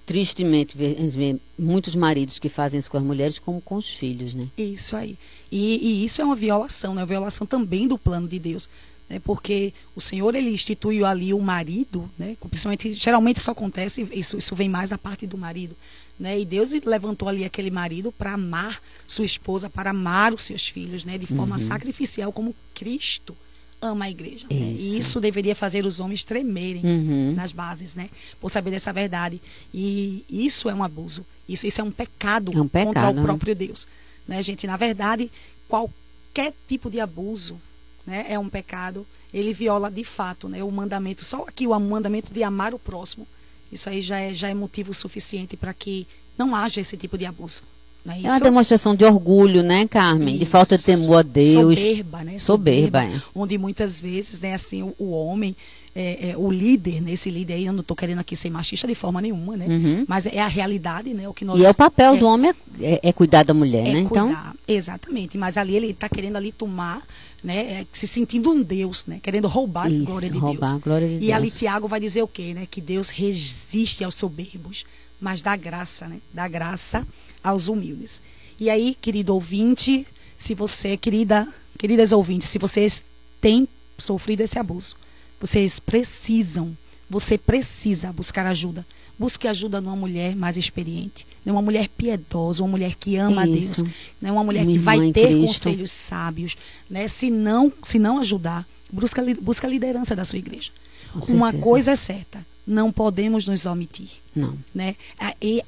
Tristemente, 0.05 0.77
vê 0.77 1.37
muitos 1.57 1.93
maridos 1.95 2.39
que 2.39 2.47
fazem 2.47 2.79
isso 2.79 2.89
com 2.89 2.97
as 2.97 3.03
mulheres 3.03 3.39
como 3.39 3.59
com 3.59 3.75
os 3.75 3.89
filhos, 3.89 4.33
né? 4.33 4.47
Isso 4.57 4.95
aí. 4.95 5.17
E, 5.51 5.79
e 5.81 6.05
isso 6.05 6.21
é 6.21 6.25
uma 6.25 6.35
violação, 6.35 6.93
né? 6.93 7.01
Uma 7.01 7.07
violação 7.07 7.45
também 7.45 7.85
do 7.85 7.97
plano 7.97 8.27
de 8.27 8.39
Deus 8.39 8.69
né, 9.15 9.22
porque 9.24 9.74
o 9.95 10.01
Senhor 10.01 10.36
ele 10.36 10.50
instituiu 10.50 11.05
ali 11.05 11.34
o 11.34 11.39
marido, 11.39 12.10
né, 12.17 12.36
principalmente 12.50 12.93
geralmente 12.93 13.38
isso 13.38 13.50
acontece, 13.50 14.07
isso, 14.12 14.38
isso 14.38 14.55
vem 14.55 14.67
mais 14.67 14.89
da 14.89 14.98
parte 14.98 15.25
do 15.25 15.38
marido, 15.38 15.75
né, 16.19 16.38
e 16.38 16.45
Deus 16.45 16.72
levantou 16.86 17.29
ali 17.29 17.45
aquele 17.45 17.72
marido 17.72 18.12
para 18.12 18.34
amar 18.34 18.79
sua 19.07 19.25
esposa, 19.25 19.69
para 19.69 19.91
amar 19.91 20.34
os 20.34 20.43
seus 20.43 20.67
filhos, 20.67 21.05
né, 21.05 21.17
de 21.17 21.25
forma 21.25 21.55
uhum. 21.55 21.60
sacrificial 21.60 22.31
como 22.31 22.53
Cristo 22.74 23.36
ama 23.81 24.05
a 24.05 24.10
igreja. 24.10 24.48
Isso. 24.50 24.60
Né? 24.60 24.72
E 24.72 24.98
isso 24.98 25.19
deveria 25.19 25.55
fazer 25.55 25.86
os 25.86 26.00
homens 26.00 26.24
tremerem 26.24 26.84
uhum. 26.84 27.34
nas 27.36 27.51
bases, 27.51 27.93
né? 27.93 28.10
Por 28.41 28.50
saber 28.50 28.72
dessa 28.72 28.91
verdade. 28.91 29.39
E 29.72 30.25
isso 30.27 30.69
é 30.69 30.74
um 30.74 30.81
abuso. 30.81 31.24
Isso, 31.48 31.67
isso 31.67 31.81
é 31.81 31.84
um 31.84 31.91
pecado, 31.91 32.51
é 32.57 32.62
um 32.62 32.67
pecado 32.67 32.88
contra 32.88 33.10
o 33.10 33.13
né? 33.13 33.22
próprio 33.22 33.53
Deus. 33.53 33.86
Né, 34.27 34.41
gente? 34.41 34.65
Na 34.65 34.77
verdade, 34.77 35.29
qualquer 35.67 36.53
tipo 36.67 36.89
de 36.89 37.00
abuso 37.00 37.60
né, 38.05 38.25
é 38.29 38.38
um 38.38 38.50
pecado, 38.50 39.05
ele 39.33 39.53
viola 39.53 39.89
de 39.89 40.03
fato 40.03 40.47
né, 40.47 40.63
o 40.63 40.71
mandamento, 40.71 41.24
só 41.24 41.43
aqui 41.43 41.67
o 41.67 41.79
mandamento 41.79 42.33
de 42.33 42.43
amar 42.43 42.74
o 42.74 42.79
próximo. 42.79 43.27
Isso 43.71 43.89
aí 43.89 44.01
já 44.01 44.19
é, 44.19 44.33
já 44.33 44.50
é 44.50 44.53
motivo 44.53 44.93
suficiente 44.93 45.57
para 45.57 45.74
que 45.74 46.07
não 46.38 46.55
haja 46.55 46.79
esse 46.81 46.95
tipo 46.95 47.17
de 47.17 47.25
abuso. 47.25 47.63
É, 48.07 48.21
é, 48.21 48.29
uma 48.29 48.39
demonstração 48.39 48.95
de 48.95 49.03
orgulho, 49.03 49.63
né, 49.63 49.88
Carmen? 49.88 50.35
Isso. 50.35 50.39
De 50.39 50.45
falta 50.45 50.77
de 50.77 50.83
temor 50.83 51.17
a 51.17 51.21
Deus. 51.24 51.79
Soberba, 51.79 52.24
né? 52.24 52.38
Soberba. 52.38 53.01
soberba 53.01 53.17
é. 53.17 53.21
Onde 53.33 53.57
muitas 53.57 54.00
vezes, 54.00 54.41
né, 54.41 54.53
assim, 54.53 54.83
o, 54.83 54.93
o 55.00 55.09
homem, 55.09 55.55
é, 55.95 56.31
é, 56.31 56.37
o 56.37 56.51
líder, 56.51 57.01
né, 57.01 57.13
esse 57.13 57.31
líder 57.31 57.53
aí, 57.53 57.65
eu 57.65 57.71
não 57.71 57.79
estou 57.79 57.95
querendo 57.95 58.19
aqui 58.19 58.35
ser 58.35 58.49
machista 58.49 58.85
de 58.85 58.93
forma 58.93 59.21
nenhuma, 59.21 59.55
né? 59.55 59.65
Uhum. 59.65 60.05
Mas 60.05 60.27
é 60.27 60.41
a 60.41 60.47
realidade, 60.47 61.13
né? 61.13 61.27
O 61.29 61.33
que 61.33 61.45
nós, 61.45 61.61
e 61.61 61.65
é 61.65 61.69
o 61.69 61.73
papel 61.73 62.15
é 62.15 62.17
do 62.17 62.27
homem 62.27 62.53
é, 62.81 62.99
é, 63.01 63.13
cuidar 63.13 63.43
da 63.43 63.53
mulher, 63.53 63.85
né? 63.85 63.99
Então. 63.99 64.27
Cuidar, 64.27 64.53
exatamente. 64.67 65.37
Mas 65.37 65.57
ali 65.57 65.73
ele 65.73 65.91
está 65.91 66.09
querendo 66.09 66.35
ali 66.35 66.51
tomar 66.51 67.01
né, 67.41 67.81
é, 67.81 67.87
se 67.93 68.07
sentindo 68.07 68.51
um 68.51 68.61
Deus, 68.61 69.07
né, 69.07 69.19
querendo 69.21 69.47
roubar 69.47 69.89
Isso, 69.89 70.03
a 70.03 70.05
glória 70.05 70.29
de 70.29 70.37
roubar 70.37 70.69
Deus. 70.71 70.73
A 70.73 70.77
glória 70.79 71.07
de 71.07 71.15
e 71.15 71.19
Deus. 71.19 71.31
ali 71.31 71.51
Tiago 71.51 71.87
vai 71.87 71.99
dizer 71.99 72.23
o 72.23 72.27
quê? 72.27 72.53
Né, 72.53 72.65
que 72.69 72.81
Deus 72.81 73.11
resiste 73.11 74.03
aos 74.03 74.15
soberbos, 74.15 74.83
mas 75.21 75.41
dá 75.41 75.55
graça, 75.55 76.07
né, 76.07 76.19
dá 76.33 76.47
graça 76.47 77.07
aos 77.43 77.67
humildes. 77.67 78.23
E 78.59 78.69
aí, 78.69 78.97
querido 78.99 79.33
ouvinte, 79.33 80.07
se 80.35 80.55
você, 80.55 80.97
querida, 80.97 81.47
queridas 81.77 82.11
ouvintes, 82.11 82.47
se 82.47 82.57
vocês 82.57 83.05
têm 83.39 83.67
sofrido 83.97 84.41
esse 84.41 84.57
abuso, 84.57 84.97
vocês 85.39 85.80
precisam, 85.80 86.75
você 87.10 87.38
precisa 87.38 88.12
buscar 88.12 88.46
ajuda. 88.46 88.86
Busque 89.18 89.48
ajuda 89.48 89.80
numa 89.80 89.96
mulher 89.96 90.36
mais 90.36 90.58
experiente, 90.58 91.25
numa 91.46 91.62
mulher 91.62 91.88
piedosa, 91.88 92.62
uma 92.62 92.70
mulher 92.70 92.96
que 92.96 93.15
ama 93.15 93.48
Isso. 93.48 93.82
a 93.82 93.86
Deus, 93.86 93.96
né? 94.22 94.32
uma 94.32 94.44
mulher 94.44 94.65
Minha 94.65 94.77
que 94.77 94.84
vai 94.84 95.12
ter 95.13 95.27
Cristo. 95.27 95.46
conselhos 95.48 95.92
sábios. 95.92 96.58
Né? 96.89 97.08
Se, 97.08 97.32
não, 97.32 97.72
se 97.82 97.98
não 97.98 98.20
ajudar, 98.20 98.68
busca, 98.92 99.24
busca 99.42 99.68
a 99.68 99.70
liderança 99.70 100.15
da 100.18 100.25
sua 100.25 100.39
igreja. 100.39 100.72
Com 101.13 101.32
uma 101.32 101.51
certeza. 101.51 101.63
coisa 101.63 101.92
é 101.92 101.96
certa, 101.96 102.46
não 102.68 102.92
podemos 102.92 103.48
nos 103.48 103.65
omitir. 103.65 104.10
Não. 104.36 104.54
Né? 104.74 104.98
E, 105.42 105.63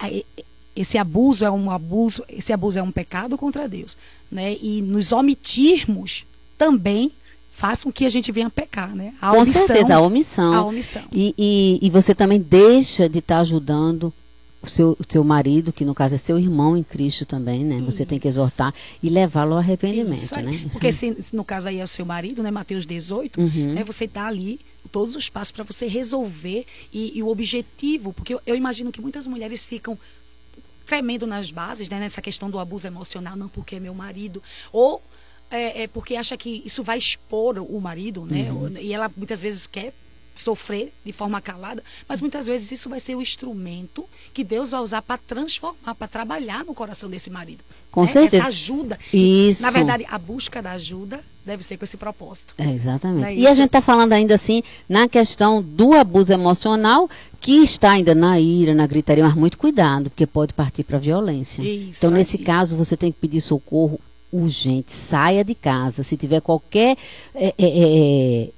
esse 0.78 0.98
abuso 0.98 1.44
é 1.44 1.50
um 1.50 1.72
abuso, 1.72 2.24
esse 2.30 2.54
abuso 2.54 2.78
é 2.78 2.84
um 2.84 2.92
pecado 2.92 3.36
contra 3.36 3.68
Deus, 3.68 3.98
né? 4.32 4.56
E 4.62 4.82
nos 4.84 5.12
omitirmos 5.12 6.24
também 6.56 7.12
faz 7.58 7.84
com 7.84 7.92
que 7.92 8.06
a 8.06 8.10
gente 8.10 8.32
venha 8.32 8.52
pecar, 8.52 8.96
né? 8.96 9.16
A 9.20 9.32
com 9.32 9.38
omissão, 9.38 9.66
certeza, 9.66 9.96
a 9.96 10.00
omissão. 10.00 10.54
A 10.54 10.64
omissão. 10.64 11.02
E, 11.12 11.34
e, 11.36 11.80
e 11.82 11.90
você 11.90 12.14
também 12.14 12.40
deixa 12.40 13.10
de 13.10 13.18
estar 13.18 13.38
tá 13.38 13.42
ajudando 13.42 14.14
o 14.62 14.68
seu, 14.68 14.92
o 14.92 15.12
seu 15.12 15.24
marido, 15.24 15.74
que 15.74 15.84
no 15.84 15.96
caso 15.96 16.14
é 16.14 16.20
seu 16.20 16.38
irmão 16.38 16.78
em 16.78 16.84
Cristo 16.84 17.26
também, 17.26 17.66
né? 17.66 17.80
Você 17.80 18.06
tem 18.06 18.20
que 18.20 18.28
exortar 18.28 18.72
e 19.02 19.10
levá-lo 19.10 19.54
ao 19.54 19.58
arrependimento, 19.58 20.22
Isso 20.22 20.40
né? 20.40 20.54
Isso 20.54 20.70
Porque 20.74 20.92
se, 20.92 21.18
no 21.34 21.44
caso 21.44 21.70
aí 21.70 21.80
é 21.80 21.84
o 21.84 21.88
seu 21.88 22.06
marido, 22.06 22.44
né? 22.44 22.52
Mateus 22.52 22.86
18, 22.86 23.42
uhum. 23.42 23.74
né? 23.74 23.84
Você 23.84 24.06
está 24.06 24.28
ali 24.28 24.60
todos 24.92 25.16
os 25.16 25.28
passos 25.28 25.52
para 25.52 25.64
você 25.64 25.88
resolver 25.88 26.64
e, 26.94 27.18
e, 27.18 27.24
o 27.24 27.28
objetivo, 27.28 28.14
porque 28.14 28.36
eu, 28.36 28.42
eu 28.46 28.56
imagino 28.56 28.92
que 28.92 29.02
muitas 29.02 29.26
mulheres 29.26 29.66
ficam 29.66 29.98
tremendo 30.86 31.26
nas 31.26 31.50
bases, 31.50 31.90
né? 31.90 32.00
Nessa 32.00 32.22
questão 32.22 32.52
do 32.52 32.60
abuso 32.60 32.86
emocional, 32.86 33.36
não 33.36 33.50
porque 33.50 33.78
é 33.78 33.80
meu 33.80 33.96
marido, 33.96 34.44
ou 34.72 35.02
é, 35.50 35.84
é, 35.84 35.88
porque 35.88 36.16
acha 36.16 36.36
que 36.38 36.62
isso 36.66 36.84
vai 36.84 36.98
expor 36.98 37.58
o 37.60 37.80
marido, 37.80 38.26
né? 38.26 38.52
Uhum. 38.52 38.74
E 38.80 38.94
ela 38.94 39.12
muitas 39.16 39.42
vezes 39.42 39.68
quer 39.68 39.94
sofrer 40.36 40.94
de 41.04 41.12
forma 41.12 41.42
calada, 41.42 41.84
mas 42.08 42.22
muitas 42.22 42.48
vezes 42.48 42.72
isso 42.72 42.90
vai 42.90 43.00
ser 43.00 43.16
o 43.16 43.22
instrumento 43.22 44.06
que 44.34 44.44
Deus 44.44 44.70
vai 44.70 44.82
usar 44.82 45.02
para 45.02 45.18
transformar, 45.18 45.96
para 45.96 46.08
trabalhar 46.08 46.64
no 46.64 46.74
coração 46.74 47.10
desse 47.10 47.30
marido. 47.30 47.64
Com 47.92 48.02
né? 48.02 48.08
certeza. 48.08 48.38
Essa 48.38 48.48
ajuda. 48.48 49.00
Isso. 49.12 49.64
Na 49.64 49.72
verdade, 49.72 50.06
a 50.08 50.20
busca 50.20 50.62
da 50.62 50.74
ajuda 50.74 51.22
deve 51.44 51.64
ser 51.64 51.78
com 51.78 51.86
esse 51.86 51.98
propósito. 51.98 52.54
É, 52.58 52.72
exatamente. 52.72 53.26
É 53.26 53.36
e 53.36 53.48
a 53.48 53.54
gente 53.54 53.68
está 53.68 53.82
falando 53.82 54.14
ainda 54.14 54.36
assim 54.36 54.62
na 54.88 55.08
questão 55.08 55.64
do 55.64 55.94
abuso 55.94 56.34
emocional, 56.34 57.10
que 57.40 57.64
está 57.64 57.92
ainda 57.92 58.14
na 58.14 58.40
ira, 58.40 58.76
na 58.76 58.86
gritaria, 58.86 59.24
mas 59.24 59.34
muito 59.34 59.58
cuidado, 59.58 60.10
porque 60.10 60.28
pode 60.28 60.54
partir 60.54 60.84
para 60.84 60.98
a 60.98 61.00
violência. 61.00 61.62
Isso 61.62 62.06
então, 62.06 62.12
nesse 62.12 62.38
caso, 62.38 62.76
você 62.78 62.98
tem 62.98 63.12
que 63.12 63.18
pedir 63.20 63.42
socorro 63.42 64.00
urgente. 64.32 64.92
Saia 64.92 65.44
de 65.44 65.56
casa. 65.56 66.04
Se 66.04 66.18
tiver 66.18 66.42
qualquer 66.42 66.98
é, 67.34 67.48
é, 67.48 67.54
é, 67.60 68.50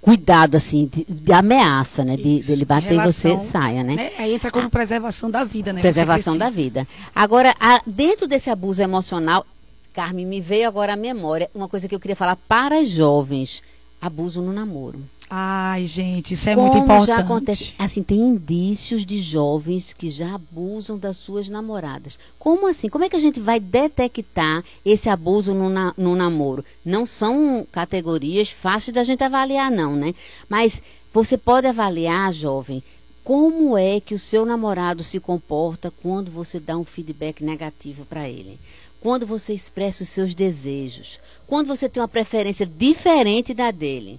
cuidado, 0.00 0.56
assim, 0.56 0.86
de, 0.86 1.04
de 1.04 1.32
ameaça, 1.32 2.04
né? 2.04 2.16
De, 2.16 2.40
de 2.40 2.52
ele 2.52 2.64
bater 2.64 2.90
Relação, 2.90 3.38
você, 3.38 3.48
saia, 3.48 3.82
né? 3.82 3.96
né? 3.96 4.12
Aí 4.18 4.34
entra 4.34 4.50
como 4.50 4.66
a, 4.66 4.70
preservação 4.70 5.30
da 5.30 5.44
vida, 5.44 5.72
né? 5.72 5.80
Preservação 5.80 6.36
da 6.36 6.50
vida. 6.50 6.86
Agora, 7.14 7.54
a, 7.60 7.82
dentro 7.86 8.26
desse 8.26 8.50
abuso 8.50 8.82
emocional, 8.82 9.46
Carmen, 9.92 10.26
me 10.26 10.40
veio 10.40 10.68
agora 10.68 10.94
à 10.94 10.96
memória 10.96 11.50
uma 11.54 11.68
coisa 11.68 11.88
que 11.88 11.94
eu 11.94 12.00
queria 12.00 12.16
falar 12.16 12.36
para 12.36 12.84
jovens. 12.84 13.62
Abuso 14.00 14.40
no 14.40 14.52
namoro. 14.52 14.98
Ai, 15.32 15.86
gente, 15.86 16.34
isso 16.34 16.50
é 16.50 16.56
Como 16.56 16.66
muito 16.66 16.82
importante. 16.82 17.06
já 17.06 17.18
acontece? 17.18 17.74
Assim, 17.78 18.02
tem 18.02 18.18
indícios 18.18 19.06
de 19.06 19.16
jovens 19.20 19.94
que 19.94 20.08
já 20.08 20.34
abusam 20.34 20.98
das 20.98 21.18
suas 21.18 21.48
namoradas. 21.48 22.18
Como 22.36 22.66
assim? 22.66 22.88
Como 22.88 23.04
é 23.04 23.08
que 23.08 23.14
a 23.14 23.20
gente 23.20 23.38
vai 23.38 23.60
detectar 23.60 24.64
esse 24.84 25.08
abuso 25.08 25.54
no, 25.54 25.68
na, 25.68 25.94
no 25.96 26.16
namoro? 26.16 26.64
Não 26.84 27.06
são 27.06 27.64
categorias 27.70 28.50
fáceis 28.50 28.92
da 28.92 29.04
gente 29.04 29.22
avaliar, 29.22 29.70
não, 29.70 29.94
né? 29.94 30.12
Mas 30.48 30.82
você 31.14 31.38
pode 31.38 31.68
avaliar, 31.68 32.32
jovem, 32.32 32.82
como 33.22 33.78
é 33.78 34.00
que 34.00 34.14
o 34.14 34.18
seu 34.18 34.44
namorado 34.44 35.04
se 35.04 35.20
comporta 35.20 35.92
quando 36.02 36.28
você 36.28 36.58
dá 36.58 36.76
um 36.76 36.84
feedback 36.84 37.44
negativo 37.44 38.04
para 38.04 38.28
ele? 38.28 38.58
Quando 39.00 39.24
você 39.24 39.54
expressa 39.54 40.02
os 40.02 40.08
seus 40.08 40.34
desejos? 40.34 41.20
Quando 41.46 41.68
você 41.68 41.88
tem 41.88 42.02
uma 42.02 42.08
preferência 42.08 42.66
diferente 42.66 43.54
da 43.54 43.70
dele? 43.70 44.18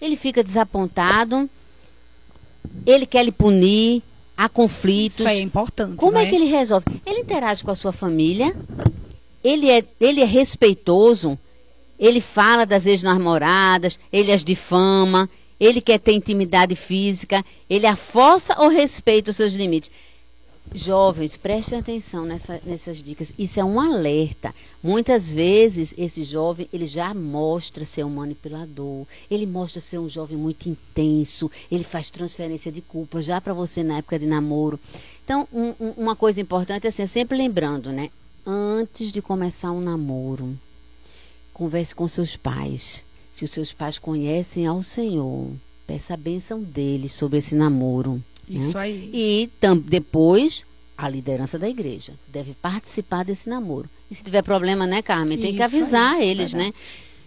Ele 0.00 0.16
fica 0.16 0.42
desapontado, 0.42 1.48
ele 2.86 3.06
quer 3.06 3.24
lhe 3.24 3.32
punir, 3.32 4.02
há 4.36 4.48
conflitos. 4.48 5.18
Isso 5.18 5.28
é 5.28 5.38
importante. 5.40 5.96
Como 5.96 6.16
é 6.16 6.26
que 6.26 6.34
ele 6.34 6.46
resolve? 6.46 6.86
Ele 7.04 7.20
interage 7.20 7.64
com 7.64 7.70
a 7.70 7.74
sua 7.74 7.92
família, 7.92 8.54
ele 9.42 9.70
é, 9.70 9.84
ele 10.00 10.20
é 10.20 10.24
respeitoso, 10.24 11.38
ele 11.98 12.20
fala 12.20 12.64
das 12.64 12.86
ex-namoradas, 12.86 13.98
ele 14.12 14.32
as 14.32 14.44
difama, 14.44 15.28
ele 15.58 15.80
quer 15.80 15.98
ter 15.98 16.12
intimidade 16.12 16.76
física, 16.76 17.44
ele 17.68 17.86
afossa 17.86 18.54
ou 18.60 18.68
respeita 18.68 19.30
os 19.30 19.36
seus 19.36 19.54
limites. 19.54 19.90
Jovens, 20.74 21.36
prestem 21.36 21.78
atenção 21.78 22.24
nessa, 22.24 22.60
nessas 22.64 23.02
dicas. 23.02 23.32
Isso 23.38 23.58
é 23.58 23.64
um 23.64 23.80
alerta. 23.80 24.54
Muitas 24.82 25.32
vezes 25.32 25.94
esse 25.96 26.24
jovem 26.24 26.68
ele 26.72 26.84
já 26.84 27.14
mostra 27.14 27.84
ser 27.84 28.04
um 28.04 28.10
manipulador. 28.10 29.06
Ele 29.30 29.46
mostra 29.46 29.80
ser 29.80 29.98
um 29.98 30.08
jovem 30.08 30.36
muito 30.36 30.68
intenso. 30.68 31.50
Ele 31.70 31.82
faz 31.82 32.10
transferência 32.10 32.70
de 32.70 32.82
culpa 32.82 33.22
já 33.22 33.40
para 33.40 33.54
você 33.54 33.82
na 33.82 33.98
época 33.98 34.18
de 34.18 34.26
namoro. 34.26 34.78
Então, 35.24 35.48
um, 35.52 35.74
um, 35.80 35.90
uma 35.96 36.14
coisa 36.14 36.40
importante 36.40 36.84
é 36.84 36.88
assim, 36.88 37.06
sempre 37.06 37.36
lembrando, 37.36 37.90
né? 37.90 38.10
Antes 38.46 39.10
de 39.10 39.20
começar 39.20 39.72
um 39.72 39.80
namoro, 39.80 40.58
converse 41.52 41.94
com 41.94 42.06
seus 42.06 42.36
pais. 42.36 43.04
Se 43.30 43.44
os 43.44 43.50
seus 43.50 43.72
pais 43.72 43.98
conhecem 43.98 44.66
ao 44.66 44.82
Senhor, 44.82 45.50
peça 45.86 46.14
a 46.14 46.16
bênção 46.16 46.62
deles 46.62 47.12
sobre 47.12 47.38
esse 47.38 47.54
namoro. 47.54 48.22
Isso 48.48 48.76
né? 48.76 48.84
aí. 48.84 49.10
E 49.12 49.50
depois 49.84 50.64
a 50.96 51.08
liderança 51.08 51.58
da 51.58 51.68
igreja 51.68 52.14
deve 52.28 52.54
participar 52.54 53.24
desse 53.24 53.48
namoro. 53.48 53.88
E 54.10 54.14
se 54.14 54.24
tiver 54.24 54.42
problema, 54.42 54.86
né, 54.86 55.02
Carmen, 55.02 55.38
tem 55.38 55.50
Isso 55.50 55.56
que 55.56 55.62
avisar 55.62 56.14
aí, 56.16 56.28
eles, 56.28 56.52
verdade. 56.52 56.72
né? 56.72 56.78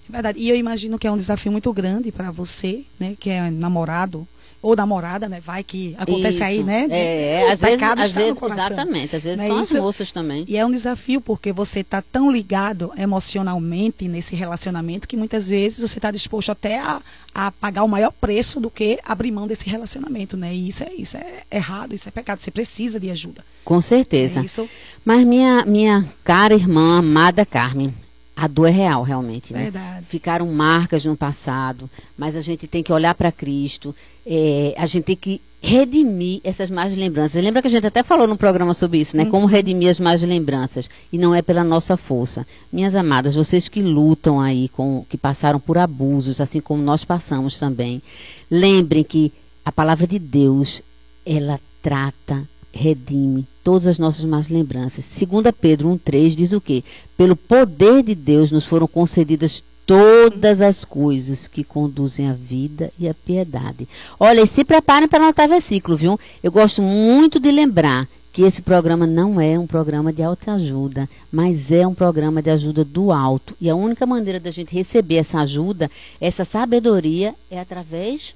É 0.09 0.11
verdade. 0.11 0.39
E 0.39 0.49
eu 0.49 0.55
imagino 0.55 0.99
que 0.99 1.07
é 1.07 1.11
um 1.11 1.17
desafio 1.17 1.51
muito 1.51 1.71
grande 1.71 2.11
para 2.11 2.31
você, 2.31 2.83
né, 2.99 3.15
que 3.19 3.29
é 3.29 3.49
namorado, 3.49 4.27
ou 4.61 4.75
namorada, 4.75 5.27
né? 5.27 5.41
Vai 5.43 5.63
que 5.63 5.95
acontece 5.97 6.35
Isso. 6.37 6.43
aí, 6.43 6.63
né? 6.63 6.87
É, 6.89 7.45
O 7.47 7.51
às 7.51 7.61
vezes, 7.61 7.81
às 7.81 8.13
vezes 8.13 8.37
exatamente, 8.41 9.15
às 9.15 9.23
vezes 9.23 9.37
Não 9.37 9.45
é 9.45 9.47
são 9.47 9.63
isso? 9.63 9.75
as 9.77 9.81
moças 9.81 10.11
também. 10.11 10.45
E 10.47 10.55
é 10.55 10.65
um 10.65 10.69
desafio 10.69 11.19
porque 11.19 11.51
você 11.51 11.79
está 11.79 12.01
tão 12.01 12.31
ligado 12.31 12.91
emocionalmente 12.97 14.07
nesse 14.07 14.35
relacionamento 14.35 15.07
que 15.07 15.17
muitas 15.17 15.49
vezes 15.49 15.79
você 15.79 15.97
está 15.97 16.11
disposto 16.11 16.51
até 16.51 16.79
a, 16.79 17.01
a 17.33 17.51
pagar 17.51 17.83
o 17.83 17.87
maior 17.87 18.11
preço 18.11 18.59
do 18.59 18.69
que 18.69 18.99
abrir 19.03 19.31
mão 19.31 19.47
desse 19.47 19.67
relacionamento, 19.69 20.37
né? 20.37 20.53
E 20.53 20.67
isso 20.67 20.83
é, 20.83 20.93
isso 20.93 21.17
é 21.17 21.43
errado, 21.51 21.95
isso 21.95 22.07
é 22.07 22.11
pecado. 22.11 22.39
Você 22.39 22.51
precisa 22.51 22.99
de 22.99 23.09
ajuda. 23.09 23.43
Com 23.65 23.81
certeza. 23.81 24.41
É 24.41 24.45
isso, 24.45 24.69
Mas 25.03 25.25
minha, 25.25 25.65
minha 25.65 26.07
cara 26.23 26.53
irmã, 26.53 26.99
amada 26.99 27.45
Carmen, 27.45 27.93
a 28.41 28.47
dor 28.47 28.69
é 28.69 28.71
real, 28.71 29.03
realmente, 29.03 29.53
né? 29.53 29.65
verdade. 29.65 30.03
Ficaram 30.03 30.51
marcas 30.51 31.05
no 31.05 31.15
passado, 31.15 31.87
mas 32.17 32.35
a 32.35 32.41
gente 32.41 32.65
tem 32.65 32.81
que 32.81 32.91
olhar 32.91 33.13
para 33.13 33.31
Cristo, 33.31 33.95
é, 34.25 34.73
a 34.75 34.87
gente 34.87 35.03
tem 35.03 35.15
que 35.15 35.39
redimir 35.61 36.41
essas 36.43 36.71
más 36.71 36.91
lembranças. 36.97 37.43
Lembra 37.43 37.61
que 37.61 37.67
a 37.67 37.71
gente 37.71 37.85
até 37.85 38.01
falou 38.01 38.25
no 38.25 38.35
programa 38.35 38.73
sobre 38.73 38.97
isso, 38.97 39.15
né? 39.15 39.25
Como 39.25 39.45
redimir 39.45 39.91
as 39.91 39.99
más 39.99 40.23
lembranças. 40.23 40.89
E 41.13 41.19
não 41.19 41.35
é 41.35 41.43
pela 41.43 41.63
nossa 41.63 41.95
força. 41.95 42.47
Minhas 42.73 42.95
amadas, 42.95 43.35
vocês 43.35 43.69
que 43.69 43.83
lutam 43.83 44.41
aí, 44.41 44.69
com, 44.69 45.05
que 45.07 45.19
passaram 45.19 45.59
por 45.59 45.77
abusos, 45.77 46.41
assim 46.41 46.59
como 46.59 46.81
nós 46.81 47.05
passamos 47.05 47.59
também, 47.59 48.01
lembrem 48.49 49.03
que 49.03 49.31
a 49.63 49.71
palavra 49.71 50.07
de 50.07 50.17
Deus, 50.17 50.81
ela 51.23 51.59
trata, 51.79 52.49
redime 52.73 53.45
todas 53.63 53.87
as 53.87 53.99
nossas 53.99 54.25
más 54.25 54.49
lembranças. 54.49 55.05
2 55.19 55.53
Pedro 55.59 55.89
1,3 55.89 56.35
diz 56.35 56.53
o 56.53 56.61
quê? 56.61 56.83
Pelo 57.17 57.35
poder 57.35 58.03
de 58.03 58.15
Deus 58.15 58.51
nos 58.51 58.65
foram 58.65 58.87
concedidas 58.87 59.63
todas 59.85 60.61
as 60.61 60.85
coisas 60.85 61.47
que 61.47 61.63
conduzem 61.63 62.29
à 62.29 62.33
vida 62.33 62.91
e 62.97 63.09
à 63.09 63.13
piedade. 63.13 63.87
Olha, 64.19 64.41
e 64.41 64.47
se 64.47 64.63
preparem 64.63 65.07
para 65.07 65.23
anotar 65.23 65.49
versículo, 65.49 65.97
viu? 65.97 66.19
Eu 66.41 66.51
gosto 66.51 66.81
muito 66.81 67.39
de 67.39 67.51
lembrar 67.51 68.07
que 68.31 68.43
esse 68.43 68.61
programa 68.61 69.05
não 69.05 69.41
é 69.41 69.59
um 69.59 69.67
programa 69.67 70.13
de 70.13 70.23
autoajuda, 70.23 71.09
mas 71.31 71.71
é 71.71 71.85
um 71.85 71.93
programa 71.93 72.41
de 72.41 72.49
ajuda 72.49 72.85
do 72.85 73.11
alto. 73.11 73.55
E 73.59 73.69
a 73.69 73.75
única 73.75 74.05
maneira 74.05 74.39
da 74.39 74.51
gente 74.51 74.73
receber 74.73 75.15
essa 75.15 75.41
ajuda, 75.41 75.91
essa 76.19 76.45
sabedoria, 76.45 77.35
é 77.49 77.59
através 77.59 78.33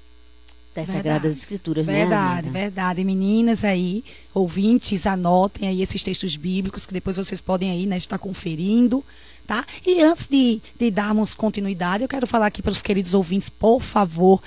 das 0.76 0.86
Verdade. 0.88 1.08
Sagradas 1.08 1.38
Escrituras, 1.38 1.84
né, 1.86 1.92
Verdade, 1.92 2.48
amada? 2.48 2.50
verdade. 2.50 3.04
Meninas 3.04 3.64
aí, 3.64 4.04
ouvintes, 4.34 5.06
anotem 5.06 5.68
aí 5.68 5.82
esses 5.82 6.02
textos 6.02 6.36
bíblicos 6.36 6.86
que 6.86 6.92
depois 6.94 7.16
vocês 7.16 7.40
podem 7.40 7.70
aí, 7.70 7.86
né, 7.86 7.96
estar 7.96 8.18
conferindo, 8.18 9.02
tá? 9.46 9.64
E 9.86 10.02
antes 10.02 10.28
de, 10.28 10.60
de 10.78 10.90
darmos 10.90 11.34
continuidade, 11.34 12.02
eu 12.04 12.08
quero 12.08 12.26
falar 12.26 12.46
aqui 12.46 12.62
para 12.62 12.72
os 12.72 12.82
queridos 12.82 13.14
ouvintes, 13.14 13.48
por 13.50 13.80
favor, 13.80 14.40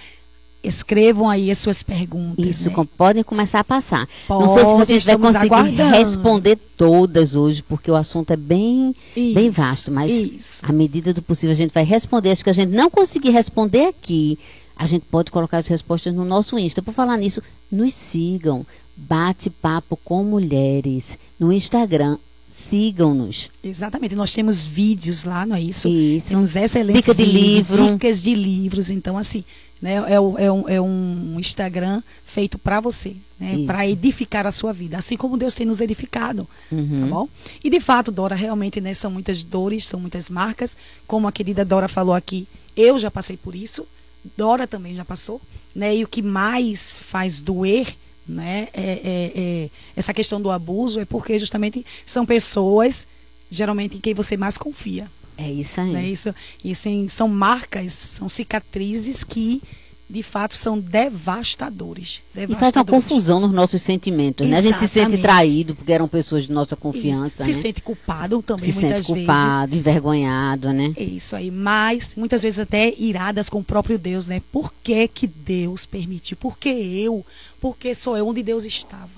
escrevam 0.61 1.29
aí 1.29 1.49
as 1.49 1.57
suas 1.57 1.81
perguntas. 1.83 2.45
Isso, 2.45 2.69
né? 2.69 2.75
com- 2.75 2.85
podem 2.85 3.23
começar 3.23 3.61
a 3.61 3.63
passar. 3.63 4.05
Não 4.27 4.47
sei 4.47 4.57
se 4.57 4.59
a 4.59 4.63
Pode, 4.65 4.79
gente 4.79 4.87
vai 4.87 4.97
estamos 5.15 5.31
conseguir 5.33 5.53
aguardando. 5.53 5.95
responder 5.97 6.59
todas 6.75 7.35
hoje, 7.35 7.63
porque 7.63 7.89
o 7.89 7.95
assunto 7.95 8.31
é 8.31 8.35
bem, 8.37 8.93
bem 9.15 9.47
Isso, 9.47 9.51
vasto, 9.53 9.91
mas 9.91 10.11
isso. 10.11 10.65
à 10.65 10.71
medida 10.73 11.13
do 11.13 11.21
possível 11.21 11.53
a 11.53 11.55
gente 11.55 11.73
vai 11.73 11.83
responder. 11.85 12.31
Acho 12.31 12.43
que 12.43 12.49
a 12.49 12.53
gente 12.53 12.71
não 12.75 12.89
conseguir 12.89 13.29
responder 13.29 13.85
aqui, 13.87 14.37
a 14.79 14.87
gente 14.87 15.05
pode 15.11 15.29
colocar 15.29 15.57
as 15.57 15.67
respostas 15.67 16.13
no 16.15 16.23
nosso 16.25 16.57
Insta. 16.57 16.81
Por 16.81 16.93
falar 16.93 17.17
nisso, 17.17 17.41
nos 17.69 17.93
sigam. 17.93 18.65
Bate 18.95 19.49
papo 19.49 19.95
com 19.97 20.23
mulheres 20.23 21.19
no 21.39 21.51
Instagram. 21.53 22.17
Sigam-nos. 22.49 23.49
Exatamente, 23.63 24.15
nós 24.15 24.33
temos 24.33 24.65
vídeos 24.65 25.23
lá, 25.23 25.45
não 25.45 25.55
é 25.55 25.61
isso? 25.61 25.87
Isso. 25.87 26.29
Temos 26.29 26.55
excelentes 26.55 27.01
Dica 27.05 27.15
de 27.15 27.23
vídeos, 27.25 27.69
livro. 27.71 27.93
dicas 27.93 28.21
de 28.23 28.33
livros. 28.35 28.89
Então, 28.89 29.17
assim, 29.17 29.43
né, 29.81 29.95
é, 30.07 30.13
é 30.15 30.19
um, 30.51 30.69
é 30.69 30.81
um 30.81 31.35
Instagram 31.39 32.01
feito 32.23 32.57
para 32.57 32.79
você, 32.79 33.15
né, 33.39 33.65
para 33.65 33.87
edificar 33.87 34.45
a 34.47 34.51
sua 34.51 34.73
vida, 34.73 34.97
assim 34.97 35.15
como 35.15 35.37
Deus 35.37 35.55
tem 35.55 35.65
nos 35.65 35.79
edificado, 35.79 36.47
Uhum. 36.71 36.99
tá 37.01 37.05
bom? 37.07 37.29
E 37.63 37.69
de 37.69 37.79
fato, 37.79 38.11
Dora, 38.11 38.35
realmente, 38.35 38.81
né, 38.81 38.93
são 38.93 39.09
muitas 39.11 39.43
dores, 39.43 39.85
são 39.85 39.99
muitas 39.99 40.29
marcas, 40.29 40.75
como 41.07 41.27
a 41.27 41.31
querida 41.31 41.63
Dora 41.63 41.87
falou 41.87 42.13
aqui, 42.13 42.47
eu 42.75 42.97
já 42.97 43.09
passei 43.11 43.37
por 43.37 43.55
isso, 43.55 43.85
Dora 44.37 44.67
também 44.67 44.93
já 44.95 45.05
passou, 45.05 45.41
né? 45.73 45.95
E 45.95 46.03
o 46.03 46.07
que 46.07 46.21
mais 46.21 46.99
faz 46.99 47.41
doer 47.41 47.87
né, 48.27 48.67
é, 48.73 48.83
é- 48.83 49.31
é 49.35 49.69
essa 49.95 50.13
questão 50.13 50.39
do 50.39 50.51
abuso 50.51 50.99
é 50.99 51.05
porque 51.05 51.39
justamente 51.39 51.83
são 52.05 52.25
pessoas 52.25 53.07
geralmente 53.49 53.97
em 53.97 53.99
quem 53.99 54.13
você 54.13 54.37
mais 54.37 54.57
confia. 54.57 55.09
É 55.37 55.49
isso 55.49 55.81
aí. 55.81 55.91
Né? 55.91 56.05
Isso, 56.07 56.35
e 56.63 56.75
sim, 56.75 57.07
são 57.07 57.27
marcas, 57.27 57.93
são 57.93 58.27
cicatrizes 58.29 59.23
que 59.23 59.63
de 60.09 60.23
fato 60.23 60.55
são 60.55 60.79
devastadores. 60.79 62.21
E 62.33 62.39
faz 62.39 62.49
uma 62.49 62.55
devastadores. 62.57 62.89
confusão 63.03 63.39
nos 63.39 63.51
nossos 63.51 63.81
sentimentos, 63.81 64.47
né? 64.47 64.57
A 64.57 64.61
gente 64.61 64.79
se 64.79 64.87
sente 64.87 65.17
traído 65.19 65.75
porque 65.75 65.91
eram 65.93 66.07
pessoas 66.07 66.45
de 66.45 66.51
nossa 66.51 66.73
Isso. 66.73 66.81
confiança, 66.81 67.43
Se 67.43 67.51
né? 67.51 67.53
sente 67.53 67.81
culpado 67.81 68.41
também, 68.41 68.71
se 68.71 68.79
muitas 68.79 69.05
sente 69.05 69.13
vezes. 69.13 69.27
culpado, 69.27 69.75
envergonhado, 69.77 70.73
né? 70.73 70.93
É 70.97 71.03
isso 71.03 71.35
aí, 71.35 71.51
mas 71.51 72.15
muitas 72.15 72.41
vezes 72.41 72.59
até 72.59 72.93
iradas 72.97 73.49
com 73.49 73.59
o 73.59 73.63
próprio 73.63 73.99
Deus, 73.99 74.27
né? 74.27 74.41
Por 74.51 74.73
que, 74.83 75.07
que 75.07 75.27
Deus 75.27 75.85
permitiu? 75.85 76.37
Por 76.37 76.57
que 76.57 76.69
eu? 76.69 77.23
Porque 77.61 77.93
sou 77.93 78.17
eu 78.17 78.27
onde 78.27 78.41
Deus 78.41 78.65
estava. 78.65 79.09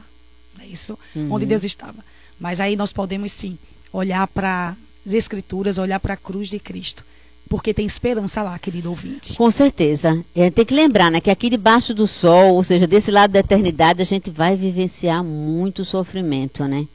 É 0.59 0.65
isso? 0.65 0.97
Uhum. 1.15 1.31
Onde 1.31 1.45
Deus 1.45 1.63
estava. 1.63 2.03
Mas 2.39 2.59
aí 2.59 2.75
nós 2.75 2.91
podemos 2.91 3.31
sim 3.31 3.57
olhar 3.93 4.27
para 4.27 4.75
as 5.05 5.13
Escrituras, 5.13 5.77
olhar 5.77 5.99
para 5.99 6.15
a 6.15 6.17
cruz 6.17 6.49
de 6.49 6.59
Cristo. 6.59 7.05
Porque 7.51 7.73
tem 7.73 7.85
esperança 7.85 8.41
lá, 8.41 8.57
querido 8.57 8.89
ouvinte. 8.89 9.35
Com 9.35 9.51
certeza. 9.51 10.23
É, 10.33 10.49
tem 10.49 10.63
que 10.63 10.73
lembrar, 10.73 11.11
né, 11.11 11.19
que 11.19 11.29
aqui 11.29 11.49
debaixo 11.49 11.93
do 11.93 12.07
sol, 12.07 12.55
ou 12.55 12.63
seja, 12.63 12.87
desse 12.87 13.11
lado 13.11 13.31
da 13.31 13.39
eternidade, 13.39 14.01
a 14.01 14.05
gente 14.05 14.31
vai 14.31 14.55
vivenciar 14.55 15.21
muito 15.21 15.83
sofrimento, 15.83 16.63
né? 16.63 16.87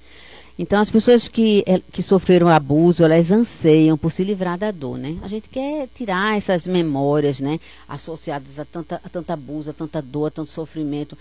Então, 0.59 0.81
as 0.81 0.91
pessoas 0.91 1.29
que, 1.29 1.63
eh, 1.67 1.83
que 1.93 2.03
sofreram 2.03 2.49
abuso, 2.49 3.05
elas 3.05 3.31
anseiam 3.31 3.99
por 3.99 4.11
se 4.11 4.25
livrar 4.25 4.57
da 4.57 4.71
dor, 4.71 4.97
né? 4.97 5.19
A 5.21 5.29
gente 5.29 5.51
quer 5.51 5.87
tirar 5.93 6.35
essas 6.35 6.67
memórias, 6.67 7.39
né? 7.39 7.61
Associadas 7.87 8.59
a, 8.59 8.65
tanta, 8.65 8.99
a 9.05 9.09
tanto 9.11 9.31
abuso, 9.31 9.69
a 9.69 9.75
tanta 9.75 10.01
dor, 10.01 10.29
a 10.29 10.31
tanto 10.31 10.51
sofrimento, 10.51 11.19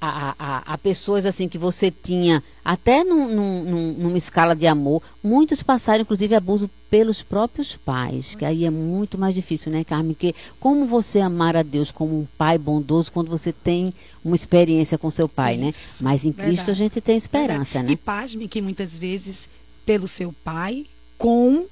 a, 0.00 0.34
a, 0.38 0.74
a, 0.74 0.78
pessoas, 0.78 1.24
assim, 1.26 1.48
que 1.48 1.58
você 1.58 1.90
tinha, 1.90 2.42
até 2.64 3.04
num, 3.04 3.28
num- 3.34 3.64
num- 3.64 3.92
numa 3.94 4.16
escala 4.18 4.54
de 4.56 4.66
amor, 4.66 5.02
muitos 5.22 5.62
passaram, 5.62 6.02
inclusive, 6.02 6.34
abuso 6.34 6.68
pelos 6.90 7.22
próprios 7.22 7.76
pais, 7.76 8.34
que 8.34 8.44
aí 8.44 8.64
é 8.64 8.70
muito 8.70 9.18
mais 9.18 9.34
difícil, 9.34 9.70
né, 9.70 9.84
Carmen? 9.84 10.14
Porque 10.14 10.34
como 10.58 10.86
você 10.86 11.20
amar 11.20 11.56
a 11.56 11.62
Deus 11.62 11.92
como 11.92 12.18
um 12.18 12.26
pai 12.38 12.56
bondoso 12.58 13.12
quando 13.12 13.28
você 13.28 13.52
tem 13.52 13.92
uma 14.24 14.34
experiência 14.34 14.96
com 14.98 15.10
seu 15.10 15.28
pai, 15.28 15.54
Isso, 15.56 16.02
né? 16.04 16.10
Mas 16.10 16.24
em 16.24 16.32
Cristo 16.32 16.56
verdade. 16.56 16.70
a 16.70 16.74
gente 16.74 17.00
tem 17.00 17.16
esperança, 17.16 17.80
E 17.80 17.82
né? 17.82 17.96
pasme 17.96 18.48
que 18.48 18.60
muitas 18.62 18.98
vezes 18.98 19.48
pelo 19.84 20.08
seu 20.08 20.32
pai, 20.44 20.86
com 21.16 21.66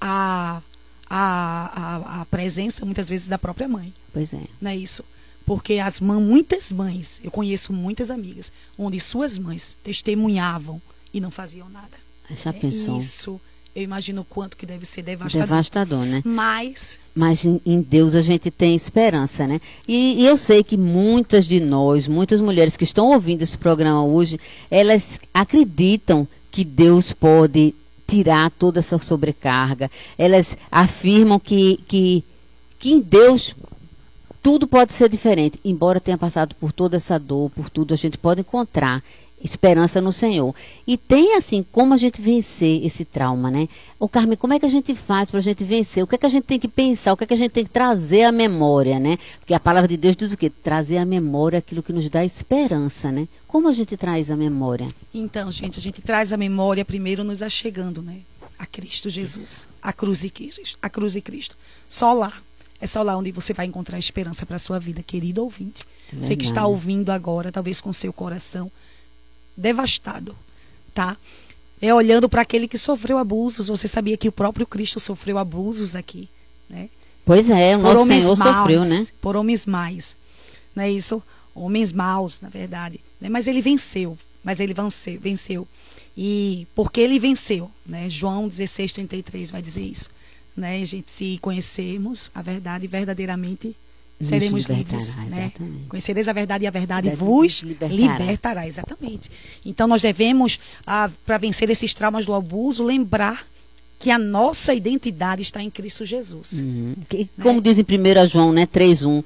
a, 0.00 0.60
a, 1.08 1.16
a, 2.18 2.20
a 2.20 2.24
presença, 2.26 2.84
muitas 2.84 3.08
vezes, 3.08 3.26
da 3.26 3.38
própria 3.38 3.68
mãe. 3.68 3.92
Pois 4.12 4.32
é. 4.34 4.40
Não 4.60 4.70
é 4.70 4.76
isso? 4.76 5.04
Porque 5.46 5.74
as 5.74 6.00
mães, 6.00 6.22
muitas 6.22 6.72
mães, 6.72 7.20
eu 7.22 7.30
conheço 7.30 7.72
muitas 7.72 8.10
amigas, 8.10 8.52
onde 8.78 8.98
suas 8.98 9.38
mães 9.38 9.78
testemunhavam 9.82 10.80
e 11.12 11.20
não 11.20 11.30
faziam 11.30 11.68
nada. 11.68 11.96
Já 12.42 12.50
É 12.50 12.52
pensou? 12.54 12.96
Isso, 12.96 13.40
eu 13.74 13.82
imagino 13.82 14.22
o 14.22 14.24
quanto 14.24 14.56
que 14.56 14.64
deve 14.64 14.84
ser 14.86 15.02
devastador. 15.02 15.46
Devastador, 15.48 16.04
né? 16.06 16.22
Mas, 16.24 16.98
Mas 17.14 17.44
em, 17.44 17.60
em 17.66 17.82
Deus 17.82 18.14
a 18.14 18.20
gente 18.20 18.50
tem 18.50 18.74
esperança, 18.74 19.46
né? 19.46 19.60
E, 19.86 20.22
e 20.22 20.26
eu 20.26 20.36
sei 20.36 20.62
que 20.62 20.76
muitas 20.76 21.46
de 21.46 21.60
nós, 21.60 22.08
muitas 22.08 22.40
mulheres 22.40 22.76
que 22.76 22.84
estão 22.84 23.08
ouvindo 23.08 23.42
esse 23.42 23.58
programa 23.58 24.02
hoje, 24.04 24.38
elas 24.70 25.20
acreditam 25.32 26.26
que 26.50 26.64
Deus 26.64 27.12
pode 27.12 27.74
tirar 28.06 28.50
toda 28.50 28.78
essa 28.78 28.98
sobrecarga. 28.98 29.90
Elas 30.16 30.56
afirmam 30.70 31.38
que, 31.40 31.80
que, 31.88 32.24
que 32.78 32.92
em 32.92 33.00
Deus 33.00 33.56
tudo 34.44 34.68
pode 34.68 34.92
ser 34.92 35.08
diferente. 35.08 35.58
Embora 35.64 35.98
tenha 35.98 36.18
passado 36.18 36.54
por 36.56 36.70
toda 36.70 36.98
essa 36.98 37.18
dor, 37.18 37.48
por 37.48 37.70
tudo, 37.70 37.94
a 37.94 37.96
gente 37.96 38.18
pode 38.18 38.42
encontrar 38.42 39.02
esperança 39.42 40.02
no 40.02 40.12
Senhor. 40.12 40.54
E 40.86 40.98
tem, 40.98 41.34
assim, 41.34 41.64
como 41.72 41.94
a 41.94 41.96
gente 41.96 42.20
vencer 42.20 42.84
esse 42.84 43.06
trauma, 43.06 43.50
né? 43.50 43.66
Ô, 43.98 44.06
Carmen, 44.06 44.36
como 44.36 44.52
é 44.52 44.58
que 44.58 44.66
a 44.66 44.68
gente 44.68 44.94
faz 44.94 45.30
para 45.30 45.40
a 45.40 45.42
gente 45.42 45.64
vencer? 45.64 46.04
O 46.04 46.06
que 46.06 46.16
é 46.16 46.18
que 46.18 46.26
a 46.26 46.28
gente 46.28 46.44
tem 46.44 46.60
que 46.60 46.68
pensar? 46.68 47.14
O 47.14 47.16
que 47.16 47.24
é 47.24 47.26
que 47.26 47.32
a 47.32 47.38
gente 47.38 47.52
tem 47.52 47.64
que 47.64 47.70
trazer 47.70 48.24
à 48.24 48.32
memória, 48.32 48.98
né? 49.00 49.16
Porque 49.38 49.54
a 49.54 49.60
palavra 49.60 49.88
de 49.88 49.96
Deus 49.96 50.14
diz 50.14 50.34
o 50.34 50.36
quê? 50.36 50.50
Trazer 50.50 50.98
à 50.98 51.06
memória 51.06 51.58
aquilo 51.58 51.82
que 51.82 51.92
nos 51.92 52.10
dá 52.10 52.22
esperança, 52.22 53.10
né? 53.10 53.26
Como 53.48 53.66
a 53.66 53.72
gente 53.72 53.96
traz 53.96 54.30
a 54.30 54.36
memória? 54.36 54.86
então, 55.14 55.50
gente, 55.50 55.78
a 55.78 55.82
gente 55.82 56.02
traz 56.02 56.34
a 56.34 56.36
memória 56.36 56.84
primeiro 56.84 57.24
nos 57.24 57.40
achegando, 57.40 58.02
né? 58.02 58.18
A 58.58 58.66
Cristo 58.66 59.08
Jesus. 59.08 59.66
A 59.80 59.92
cruz 59.92 60.22
e 60.22 60.28
Cristo. 60.28 60.78
A 60.82 60.90
cruz 60.90 61.16
e 61.16 61.22
Cristo. 61.22 61.56
Só 61.88 62.12
lá. 62.12 62.32
É 62.84 62.86
só 62.86 63.02
lá 63.02 63.16
onde 63.16 63.32
você 63.32 63.54
vai 63.54 63.64
encontrar 63.64 63.98
esperança 63.98 64.44
para 64.44 64.56
a 64.56 64.58
sua 64.58 64.78
vida, 64.78 65.02
querido 65.02 65.42
ouvinte. 65.42 65.86
É 66.12 66.20
Você 66.20 66.36
que 66.36 66.44
está 66.44 66.66
ouvindo 66.66 67.08
agora, 67.08 67.50
talvez 67.50 67.80
com 67.80 67.90
seu 67.94 68.12
coração 68.12 68.70
devastado, 69.56 70.36
tá? 70.92 71.16
É 71.80 71.94
olhando 71.94 72.28
para 72.28 72.42
aquele 72.42 72.68
que 72.68 72.76
sofreu 72.76 73.16
abusos. 73.16 73.68
Você 73.68 73.88
sabia 73.88 74.18
que 74.18 74.28
o 74.28 74.32
próprio 74.32 74.66
Cristo 74.66 75.00
sofreu 75.00 75.38
abusos 75.38 75.96
aqui, 75.96 76.28
né? 76.68 76.90
Pois 77.24 77.48
é, 77.48 77.74
o 77.74 77.80
por 77.80 77.84
nosso 77.84 78.02
homens 78.02 78.22
Senhor 78.22 78.36
maus, 78.36 78.56
sofreu, 78.56 78.84
né? 78.84 79.06
Por 79.18 79.34
homens 79.34 79.64
mais. 79.64 80.14
Não 80.76 80.84
é 80.84 80.90
isso? 80.90 81.22
homens 81.54 81.90
maus, 81.90 82.42
na 82.42 82.50
verdade. 82.50 83.00
Né? 83.18 83.30
Mas 83.30 83.46
ele 83.46 83.62
venceu, 83.62 84.18
mas 84.42 84.60
ele 84.60 84.74
venceu, 84.74 85.18
venceu. 85.18 85.68
E 86.14 86.66
porque 86.74 87.00
ele 87.00 87.18
venceu, 87.18 87.70
né? 87.86 88.10
João 88.10 88.46
16, 88.46 88.92
33 88.92 89.52
vai 89.52 89.62
dizer 89.62 89.82
isso. 89.82 90.10
Né? 90.56 90.80
A 90.82 90.84
gente, 90.84 91.10
se 91.10 91.38
conhecermos 91.40 92.30
a 92.34 92.42
verdade 92.42 92.86
verdadeiramente, 92.86 93.76
seremos 94.20 94.66
livres. 94.66 95.16
Né? 95.16 95.52
Conhecereis 95.88 96.28
a 96.28 96.32
verdade 96.32 96.64
e 96.64 96.66
a 96.66 96.70
verdade, 96.70 97.08
verdade 97.08 97.30
vos 97.30 97.62
libertará. 97.62 97.94
libertará. 97.94 98.66
Exatamente. 98.66 99.30
Então 99.64 99.86
nós 99.86 100.02
devemos, 100.02 100.58
ah, 100.86 101.10
para 101.26 101.38
vencer 101.38 101.68
esses 101.70 101.94
traumas 101.94 102.24
do 102.26 102.34
abuso, 102.34 102.84
lembrar 102.84 103.46
que 103.98 104.10
a 104.10 104.18
nossa 104.18 104.74
identidade 104.74 105.42
está 105.42 105.62
em 105.62 105.70
Cristo 105.70 106.04
Jesus. 106.04 106.60
Uhum. 106.60 106.94
Que, 107.08 107.18
né? 107.18 107.28
Como 107.42 107.60
diz 107.60 107.78
em 107.78 107.82
1 107.82 108.28
João 108.28 108.52
né, 108.52 108.66
3,1. 108.66 109.24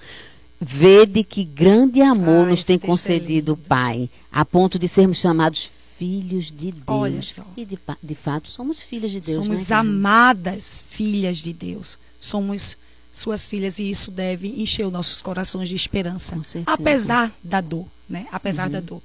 Vede 0.60 1.22
que 1.22 1.44
grande 1.44 2.02
amor 2.02 2.46
ah, 2.46 2.50
nos 2.50 2.64
tem 2.64 2.78
concedido 2.78 3.52
o 3.52 3.56
Pai, 3.56 4.10
a 4.30 4.44
ponto 4.44 4.76
de 4.76 4.88
sermos 4.88 5.18
chamados 5.18 5.70
filhos 5.98 6.46
de 6.46 6.70
Deus. 6.70 6.84
Olha 6.87 7.22
só. 7.22 7.44
E 7.56 7.64
de, 7.64 7.78
de 8.02 8.14
fato 8.14 8.48
somos 8.48 8.82
filhas 8.82 9.11
de 9.11 9.20
Deus. 9.20 9.34
Somos 9.34 9.68
né, 9.68 9.76
amadas 9.76 10.82
filhas 10.88 11.38
de 11.38 11.52
Deus. 11.52 11.98
Somos 12.18 12.78
suas 13.11 13.48
filhas 13.48 13.78
e 13.78 13.90
isso 13.90 14.11
deve 14.11 14.48
encher 14.62 14.87
os 14.87 14.92
nossos 14.92 15.20
corações 15.20 15.68
de 15.68 15.74
esperança, 15.74 16.38
apesar 16.66 17.34
da 17.42 17.61
dor, 17.61 17.87
né? 18.08 18.26
Apesar 18.30 18.66
uhum. 18.66 18.72
da 18.72 18.80
dor. 18.80 19.02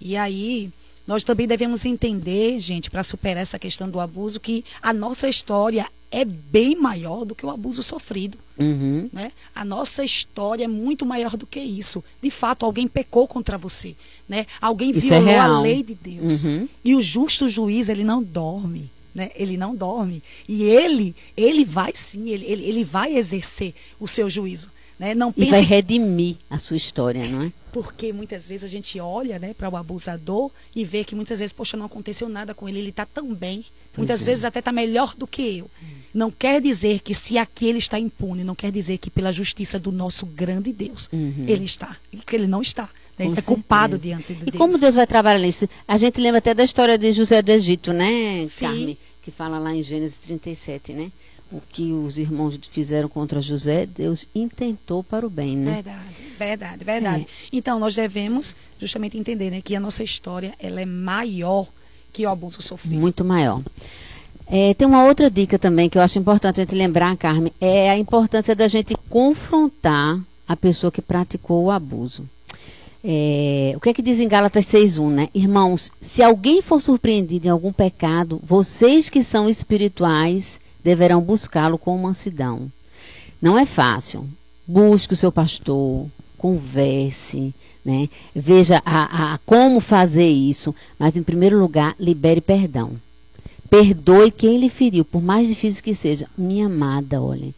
E 0.00 0.16
aí 0.16 0.72
nós 1.06 1.22
também 1.22 1.46
devemos 1.46 1.84
entender, 1.84 2.58
gente, 2.58 2.90
para 2.90 3.02
superar 3.02 3.42
essa 3.42 3.58
questão 3.58 3.88
do 3.88 4.00
abuso, 4.00 4.40
que 4.40 4.64
a 4.82 4.92
nossa 4.92 5.28
história 5.28 5.86
é 6.10 6.24
bem 6.24 6.74
maior 6.74 7.24
do 7.24 7.34
que 7.34 7.44
o 7.44 7.50
abuso 7.50 7.82
sofrido. 7.82 8.38
Uhum. 8.58 9.08
Né? 9.12 9.32
A 9.54 9.64
nossa 9.64 10.04
história 10.04 10.64
é 10.64 10.68
muito 10.68 11.04
maior 11.04 11.36
do 11.36 11.46
que 11.46 11.60
isso. 11.60 12.02
De 12.22 12.30
fato, 12.30 12.64
alguém 12.64 12.86
pecou 12.86 13.26
contra 13.26 13.58
você. 13.58 13.94
Né? 14.28 14.46
Alguém 14.60 14.90
isso 14.96 15.12
é 15.12 15.20
violou 15.20 15.34
é 15.34 15.38
a 15.38 15.60
lei 15.60 15.82
de 15.82 15.94
Deus. 15.94 16.44
Uhum. 16.44 16.68
E 16.84 16.94
o 16.94 17.00
justo 17.00 17.48
juiz, 17.48 17.88
ele 17.88 18.04
não 18.04 18.22
dorme. 18.22 18.90
Né? 19.14 19.30
Ele 19.36 19.56
não 19.56 19.74
dorme. 19.74 20.22
E 20.48 20.64
ele, 20.64 21.14
ele 21.36 21.64
vai 21.64 21.92
sim, 21.94 22.30
ele, 22.30 22.44
ele, 22.46 22.64
ele 22.64 22.84
vai 22.84 23.16
exercer 23.16 23.74
o 24.00 24.08
seu 24.08 24.28
juízo. 24.28 24.70
Né? 24.98 25.14
Não 25.14 25.32
pense... 25.32 25.48
E 25.48 25.50
vai 25.50 25.62
redimir 25.62 26.36
a 26.48 26.58
sua 26.58 26.76
história, 26.76 27.26
não 27.28 27.42
é? 27.42 27.52
Porque 27.72 28.12
muitas 28.12 28.48
vezes 28.48 28.64
a 28.64 28.68
gente 28.68 29.00
olha 29.00 29.38
né, 29.38 29.52
para 29.52 29.68
o 29.68 29.76
abusador 29.76 30.50
e 30.74 30.84
vê 30.84 31.02
que 31.02 31.14
muitas 31.14 31.40
vezes, 31.40 31.52
poxa, 31.52 31.76
não 31.76 31.86
aconteceu 31.86 32.28
nada 32.28 32.54
com 32.54 32.68
ele, 32.68 32.78
ele 32.78 32.90
está 32.90 33.04
tão 33.04 33.34
bem. 33.34 33.64
Pois 33.94 33.98
muitas 33.98 34.22
é. 34.22 34.24
vezes 34.26 34.44
até 34.44 34.58
está 34.58 34.72
melhor 34.72 35.14
do 35.16 35.26
que 35.26 35.58
eu. 35.58 35.70
Não 36.12 36.30
quer 36.30 36.60
dizer 36.60 37.00
que 37.00 37.12
se 37.12 37.38
aqui 37.38 37.66
ele 37.66 37.78
está 37.78 37.98
impune, 37.98 38.44
não 38.44 38.54
quer 38.54 38.70
dizer 38.70 38.98
que 38.98 39.10
pela 39.10 39.32
justiça 39.32 39.80
do 39.80 39.90
nosso 39.90 40.26
grande 40.26 40.72
Deus 40.72 41.08
uhum. 41.12 41.44
ele 41.48 41.64
está. 41.64 41.96
Porque 42.12 42.36
ele 42.36 42.46
não 42.46 42.60
está. 42.60 42.88
Né? 43.18 43.32
é 43.36 43.42
culpado 43.42 43.96
diante 43.96 44.34
de 44.34 44.44
Deus. 44.44 44.54
E 44.54 44.58
como 44.58 44.76
Deus 44.76 44.94
vai 44.94 45.06
trabalhar 45.06 45.38
nisso? 45.38 45.68
A 45.86 45.96
gente 45.96 46.20
lembra 46.20 46.38
até 46.38 46.52
da 46.52 46.64
história 46.64 46.98
de 46.98 47.12
José 47.12 47.42
do 47.42 47.50
Egito, 47.50 47.92
né, 47.92 48.44
Sim. 48.48 48.66
Carme? 48.66 48.98
Que 49.22 49.30
fala 49.30 49.58
lá 49.58 49.74
em 49.74 49.82
Gênesis 49.82 50.18
37, 50.20 50.92
né? 50.92 51.12
o 51.54 51.60
que 51.60 51.92
os 51.92 52.18
irmãos 52.18 52.58
fizeram 52.68 53.08
contra 53.08 53.40
José, 53.40 53.86
Deus 53.86 54.26
intentou 54.34 55.04
para 55.04 55.24
o 55.24 55.30
bem, 55.30 55.56
né? 55.56 55.74
Verdade, 55.74 56.04
verdade, 56.36 56.84
verdade. 56.84 57.22
É. 57.22 57.26
Então, 57.52 57.78
nós 57.78 57.94
devemos 57.94 58.56
justamente 58.80 59.16
entender 59.16 59.50
né, 59.50 59.60
que 59.62 59.76
a 59.76 59.80
nossa 59.80 60.02
história 60.02 60.54
ela 60.58 60.80
é 60.80 60.86
maior 60.86 61.68
que 62.14 62.24
o 62.24 62.30
abuso 62.30 62.62
sofrido. 62.62 63.00
Muito 63.00 63.24
maior. 63.24 63.60
É, 64.46 64.72
tem 64.74 64.86
uma 64.86 65.04
outra 65.04 65.28
dica 65.28 65.58
também 65.58 65.88
que 65.88 65.98
eu 65.98 66.02
acho 66.02 66.18
importante 66.18 66.60
a 66.60 66.64
gente 66.64 66.74
lembrar, 66.74 67.16
Carmen, 67.16 67.52
é 67.60 67.90
a 67.90 67.98
importância 67.98 68.54
da 68.54 68.68
gente 68.68 68.94
confrontar 69.10 70.20
a 70.46 70.56
pessoa 70.56 70.92
que 70.92 71.02
praticou 71.02 71.64
o 71.64 71.70
abuso. 71.70 72.28
É, 73.02 73.72
o 73.76 73.80
que 73.80 73.88
é 73.88 73.94
que 73.94 74.00
diz 74.00 74.20
em 74.20 74.28
Gálatas 74.28 74.64
6.1, 74.66 75.10
né? 75.10 75.28
Irmãos, 75.34 75.90
se 76.00 76.22
alguém 76.22 76.62
for 76.62 76.80
surpreendido 76.80 77.48
em 77.48 77.50
algum 77.50 77.72
pecado, 77.72 78.40
vocês 78.42 79.10
que 79.10 79.22
são 79.22 79.48
espirituais 79.48 80.60
deverão 80.82 81.20
buscá-lo 81.20 81.76
com 81.76 81.98
mansidão. 81.98 82.70
Não 83.42 83.58
é 83.58 83.66
fácil. 83.66 84.26
Busque 84.66 85.14
o 85.14 85.16
seu 85.16 85.32
pastor, 85.32 86.06
converse, 86.44 87.54
né? 87.82 88.06
Veja 88.36 88.82
a, 88.84 89.32
a, 89.32 89.38
como 89.46 89.80
fazer 89.80 90.28
isso, 90.28 90.74
mas 90.98 91.16
em 91.16 91.22
primeiro 91.22 91.58
lugar, 91.58 91.96
libere 91.98 92.42
perdão. 92.42 93.00
Perdoe 93.70 94.30
quem 94.30 94.58
lhe 94.58 94.68
feriu, 94.68 95.06
por 95.06 95.22
mais 95.22 95.48
difícil 95.48 95.82
que 95.82 95.94
seja. 95.94 96.28
Minha 96.36 96.66
amada, 96.66 97.22
olha, 97.22 97.54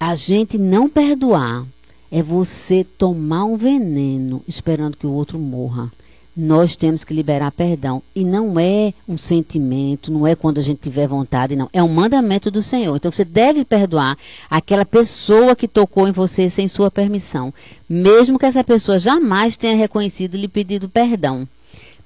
a 0.00 0.16
gente 0.16 0.58
não 0.58 0.88
perdoar 0.88 1.64
é 2.10 2.20
você 2.20 2.82
tomar 2.82 3.44
um 3.44 3.56
veneno 3.56 4.42
esperando 4.48 4.96
que 4.96 5.06
o 5.06 5.12
outro 5.12 5.38
morra 5.38 5.92
nós 6.36 6.76
temos 6.76 7.04
que 7.04 7.14
liberar 7.14 7.50
perdão. 7.52 8.02
E 8.14 8.24
não 8.24 8.58
é 8.58 8.92
um 9.08 9.16
sentimento, 9.16 10.12
não 10.12 10.26
é 10.26 10.34
quando 10.34 10.58
a 10.58 10.62
gente 10.62 10.80
tiver 10.80 11.06
vontade, 11.06 11.56
não. 11.56 11.68
É 11.72 11.82
um 11.82 11.88
mandamento 11.88 12.50
do 12.50 12.62
Senhor. 12.62 12.96
Então 12.96 13.12
você 13.12 13.24
deve 13.24 13.64
perdoar 13.64 14.16
aquela 14.50 14.84
pessoa 14.84 15.54
que 15.54 15.68
tocou 15.68 16.08
em 16.08 16.12
você 16.12 16.48
sem 16.48 16.66
sua 16.66 16.90
permissão, 16.90 17.52
mesmo 17.88 18.38
que 18.38 18.46
essa 18.46 18.64
pessoa 18.64 18.98
jamais 18.98 19.56
tenha 19.56 19.76
reconhecido 19.76 20.34
e 20.34 20.40
lhe 20.40 20.48
pedido 20.48 20.88
perdão. 20.88 21.46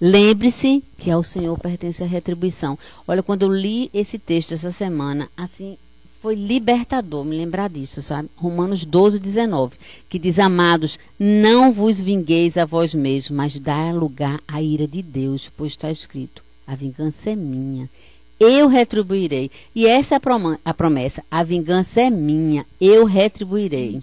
Lembre-se 0.00 0.84
que 0.96 1.10
ao 1.10 1.24
Senhor 1.24 1.58
pertence 1.58 2.04
a 2.04 2.06
retribuição. 2.06 2.78
Olha, 3.06 3.22
quando 3.22 3.42
eu 3.42 3.52
li 3.52 3.90
esse 3.92 4.16
texto 4.16 4.54
essa 4.54 4.70
semana, 4.70 5.28
assim, 5.36 5.76
foi 6.20 6.34
libertador 6.34 7.24
me 7.24 7.36
lembrar 7.36 7.68
disso, 7.68 8.02
sabe? 8.02 8.28
Romanos 8.36 8.84
12, 8.84 9.20
19, 9.20 9.76
que 10.08 10.18
diz: 10.18 10.38
Amados, 10.38 10.98
não 11.18 11.72
vos 11.72 12.00
vingueis 12.00 12.56
a 12.56 12.64
vós 12.64 12.92
mesmos, 12.92 13.36
mas 13.36 13.58
dá 13.58 13.92
lugar 13.92 14.40
à 14.46 14.60
ira 14.60 14.86
de 14.86 15.02
Deus, 15.02 15.50
pois 15.56 15.72
está 15.72 15.90
escrito: 15.90 16.42
A 16.66 16.74
vingança 16.74 17.30
é 17.30 17.36
minha, 17.36 17.88
eu 18.38 18.68
retribuirei. 18.68 19.50
E 19.74 19.86
essa 19.86 20.14
é 20.14 20.20
a 20.64 20.74
promessa: 20.74 21.24
a 21.30 21.42
vingança 21.42 22.02
é 22.02 22.10
minha, 22.10 22.64
eu 22.80 23.04
retribuirei. 23.04 23.98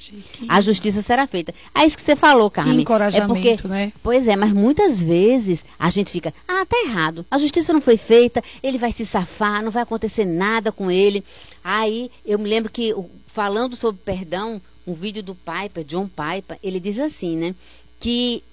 a 0.48 0.62
justiça 0.62 1.02
será 1.02 1.26
feita. 1.26 1.54
É 1.74 1.86
isso 1.86 1.96
que 1.96 2.04
você 2.04 2.16
falou, 2.16 2.50
Carmen. 2.50 2.76
Que 2.76 2.82
encorajamento, 2.82 3.34
é 3.34 3.56
porque, 3.56 3.68
né? 3.68 3.94
Pois 4.04 4.28
é, 4.28 4.36
mas 4.36 4.52
muitas 4.52 5.02
vezes 5.02 5.66
a 5.80 5.90
gente 5.90 6.12
fica: 6.12 6.34
ah, 6.48 6.66
tá 6.66 6.78
errado, 6.86 7.26
a 7.30 7.38
justiça 7.38 7.72
não 7.72 7.82
foi 7.82 7.98
feita, 7.98 8.44
ele 8.62 8.78
vai 8.78 8.92
se 8.92 9.06
safar, 9.06 9.64
não 9.64 9.72
vai 9.72 9.84
acontecer 9.84 10.26
nada 10.26 10.72
com 10.72 10.92
ele. 10.92 11.24
Aí 11.64 12.12
eu 12.26 12.38
me 12.38 12.50
lembro 12.50 12.72
que, 12.72 12.94
falando 13.28 13.76
sobre 13.76 14.02
perdão, 14.04 14.62
um 14.86 14.94
vídeo 14.94 15.24
do 15.24 15.36
Piper, 15.36 15.84
John 15.84 16.08
Piper, 16.08 16.60
ele 16.62 16.80
diz 16.80 17.00
assim, 17.00 17.38
né? 17.38 17.56
Que 18.00 18.44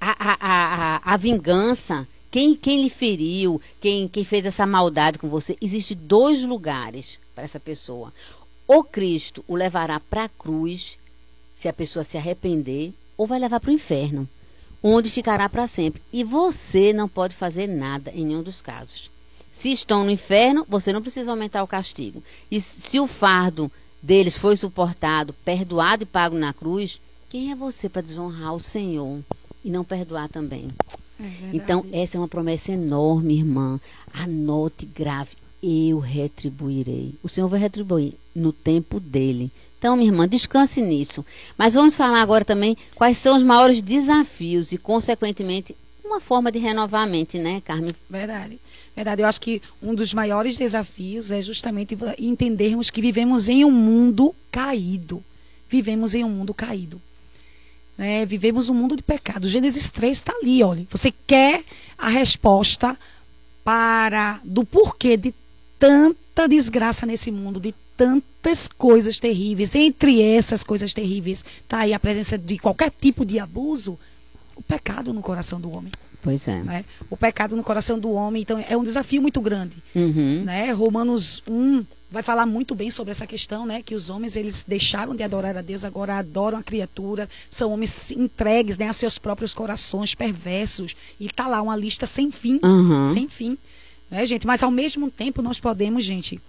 a, 0.00 0.10
a, 0.10 0.36
a, 0.40 1.14
a 1.14 1.16
vingança 1.16 2.06
quem, 2.30 2.54
quem 2.54 2.82
lhe 2.82 2.90
feriu, 2.90 3.60
quem, 3.80 4.08
quem 4.08 4.24
fez 4.24 4.44
essa 4.44 4.66
maldade 4.66 5.18
com 5.18 5.28
você, 5.28 5.56
existe 5.60 5.94
dois 5.94 6.42
lugares 6.42 7.18
para 7.34 7.44
essa 7.44 7.60
pessoa. 7.60 8.12
Ou 8.66 8.82
Cristo 8.82 9.44
o 9.46 9.54
levará 9.54 10.00
para 10.00 10.24
a 10.24 10.28
cruz, 10.28 10.98
se 11.54 11.68
a 11.68 11.72
pessoa 11.72 12.02
se 12.02 12.18
arrepender, 12.18 12.92
ou 13.16 13.26
vai 13.26 13.38
levar 13.38 13.60
para 13.60 13.70
o 13.70 13.74
inferno, 13.74 14.28
onde 14.82 15.10
ficará 15.10 15.48
para 15.48 15.66
sempre. 15.66 16.02
E 16.12 16.22
você 16.22 16.92
não 16.92 17.08
pode 17.08 17.34
fazer 17.36 17.66
nada 17.66 18.10
em 18.12 18.26
nenhum 18.26 18.42
dos 18.42 18.60
casos. 18.60 19.10
Se 19.50 19.72
estão 19.72 20.04
no 20.04 20.10
inferno, 20.10 20.66
você 20.68 20.92
não 20.92 21.00
precisa 21.00 21.30
aumentar 21.30 21.62
o 21.62 21.68
castigo. 21.68 22.22
E 22.50 22.60
se 22.60 23.00
o 23.00 23.06
fardo 23.06 23.72
deles 24.02 24.36
foi 24.36 24.56
suportado, 24.56 25.32
perdoado 25.44 26.02
e 26.02 26.06
pago 26.06 26.36
na 26.36 26.52
cruz, 26.52 27.00
quem 27.28 27.50
é 27.50 27.56
você 27.56 27.88
para 27.88 28.02
desonrar 28.02 28.54
o 28.54 28.60
Senhor 28.60 29.20
e 29.64 29.70
não 29.70 29.82
perdoar 29.82 30.28
também? 30.28 30.68
É 31.18 31.50
então, 31.52 31.84
essa 31.92 32.16
é 32.16 32.20
uma 32.20 32.28
promessa 32.28 32.72
enorme, 32.72 33.36
irmã. 33.36 33.80
Anote, 34.12 34.86
grave. 34.86 35.30
Eu 35.62 35.98
retribuirei. 35.98 37.14
O 37.22 37.28
Senhor 37.28 37.48
vai 37.48 37.58
retribuir 37.58 38.14
no 38.34 38.52
tempo 38.52 39.00
dele. 39.00 39.50
Então, 39.78 39.96
minha 39.96 40.10
irmã, 40.10 40.28
descanse 40.28 40.80
nisso. 40.80 41.24
Mas 41.56 41.74
vamos 41.74 41.96
falar 41.96 42.20
agora 42.20 42.44
também 42.44 42.76
quais 42.94 43.18
são 43.18 43.36
os 43.36 43.42
maiores 43.42 43.82
desafios 43.82 44.72
e, 44.72 44.78
consequentemente, 44.78 45.76
uma 46.04 46.20
forma 46.20 46.52
de 46.52 46.58
renovar 46.58 47.02
a 47.02 47.06
mente, 47.06 47.38
né, 47.38 47.60
Carmen? 47.60 47.92
Verdade. 48.08 48.58
Verdade. 48.94 49.22
Eu 49.22 49.28
acho 49.28 49.40
que 49.40 49.60
um 49.82 49.94
dos 49.94 50.14
maiores 50.14 50.56
desafios 50.56 51.30
é 51.30 51.42
justamente 51.42 51.96
entendermos 52.18 52.90
que 52.90 53.02
vivemos 53.02 53.48
em 53.48 53.64
um 53.64 53.70
mundo 53.70 54.34
caído. 54.50 55.22
Vivemos 55.68 56.14
em 56.14 56.24
um 56.24 56.30
mundo 56.30 56.54
caído. 56.54 57.00
Né? 57.96 58.26
Vivemos 58.26 58.68
um 58.68 58.74
mundo 58.74 58.96
de 58.96 59.02
pecado. 59.02 59.48
Gênesis 59.48 59.90
3 59.90 60.16
está 60.16 60.32
ali, 60.32 60.62
olha. 60.62 60.86
Você 60.90 61.12
quer 61.26 61.64
a 61.96 62.08
resposta 62.08 62.96
para 63.64 64.40
do 64.44 64.64
porquê 64.64 65.16
de 65.16 65.34
tanta 65.78 66.48
desgraça 66.48 67.06
nesse 67.06 67.30
mundo, 67.30 67.58
de 67.58 67.74
tantas 67.96 68.68
coisas 68.68 69.18
terríveis. 69.18 69.74
Entre 69.74 70.22
essas 70.22 70.62
coisas 70.62 70.92
terríveis, 70.92 71.44
está 71.62 71.78
aí 71.80 71.94
a 71.94 71.98
presença 71.98 72.36
de 72.36 72.58
qualquer 72.58 72.90
tipo 72.90 73.24
de 73.24 73.38
abuso. 73.38 73.98
O 74.56 74.62
pecado 74.62 75.12
no 75.12 75.22
coração 75.22 75.60
do 75.60 75.70
homem. 75.70 75.92
Pois 76.22 76.48
é. 76.48 76.62
Né? 76.62 76.84
O 77.08 77.16
pecado 77.16 77.54
no 77.54 77.62
coração 77.62 77.98
do 77.98 78.10
homem, 78.10 78.42
então 78.42 78.62
é 78.68 78.76
um 78.76 78.82
desafio 78.82 79.22
muito 79.22 79.40
grande. 79.40 79.76
Uhum. 79.94 80.42
Né? 80.44 80.72
Romanos 80.72 81.42
1 81.46 81.84
vai 82.10 82.22
falar 82.22 82.46
muito 82.46 82.74
bem 82.74 82.90
sobre 82.90 83.10
essa 83.10 83.26
questão, 83.26 83.66
né? 83.66 83.82
Que 83.82 83.94
os 83.94 84.10
homens 84.10 84.36
eles 84.36 84.64
deixaram 84.66 85.14
de 85.14 85.22
adorar 85.22 85.56
a 85.56 85.62
Deus, 85.62 85.84
agora 85.84 86.18
adoram 86.18 86.58
a 86.58 86.62
criatura, 86.62 87.28
são 87.50 87.72
homens 87.72 88.10
entregues, 88.12 88.78
né, 88.78 88.88
a 88.88 88.92
seus 88.92 89.18
próprios 89.18 89.52
corações 89.54 90.14
perversos 90.14 90.96
e 91.20 91.28
tá 91.28 91.46
lá 91.46 91.60
uma 91.60 91.76
lista 91.76 92.06
sem 92.06 92.30
fim, 92.30 92.58
Uhum. 92.62 93.08
sem 93.08 93.28
fim, 93.28 93.58
né, 94.10 94.24
gente? 94.24 94.46
Mas 94.46 94.62
ao 94.62 94.70
mesmo 94.70 95.10
tempo 95.10 95.42
nós 95.42 95.60
podemos, 95.60 96.04
gente, 96.04 96.40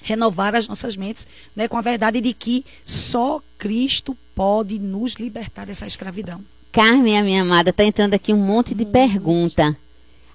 renovar 0.00 0.54
as 0.54 0.66
nossas 0.66 0.96
mentes, 0.96 1.28
né, 1.54 1.68
com 1.68 1.76
a 1.76 1.82
verdade 1.82 2.20
de 2.20 2.32
que 2.32 2.64
só 2.84 3.42
Cristo 3.58 4.16
pode 4.34 4.78
nos 4.78 5.14
libertar 5.14 5.66
dessa 5.66 5.86
escravidão. 5.86 6.42
Carmen, 6.72 7.18
a 7.18 7.22
minha 7.22 7.42
amada, 7.42 7.72
tá 7.72 7.84
entrando 7.84 8.14
aqui 8.14 8.32
um 8.32 8.36
monte 8.38 8.74
de 8.74 8.84
pergunta. 8.84 9.76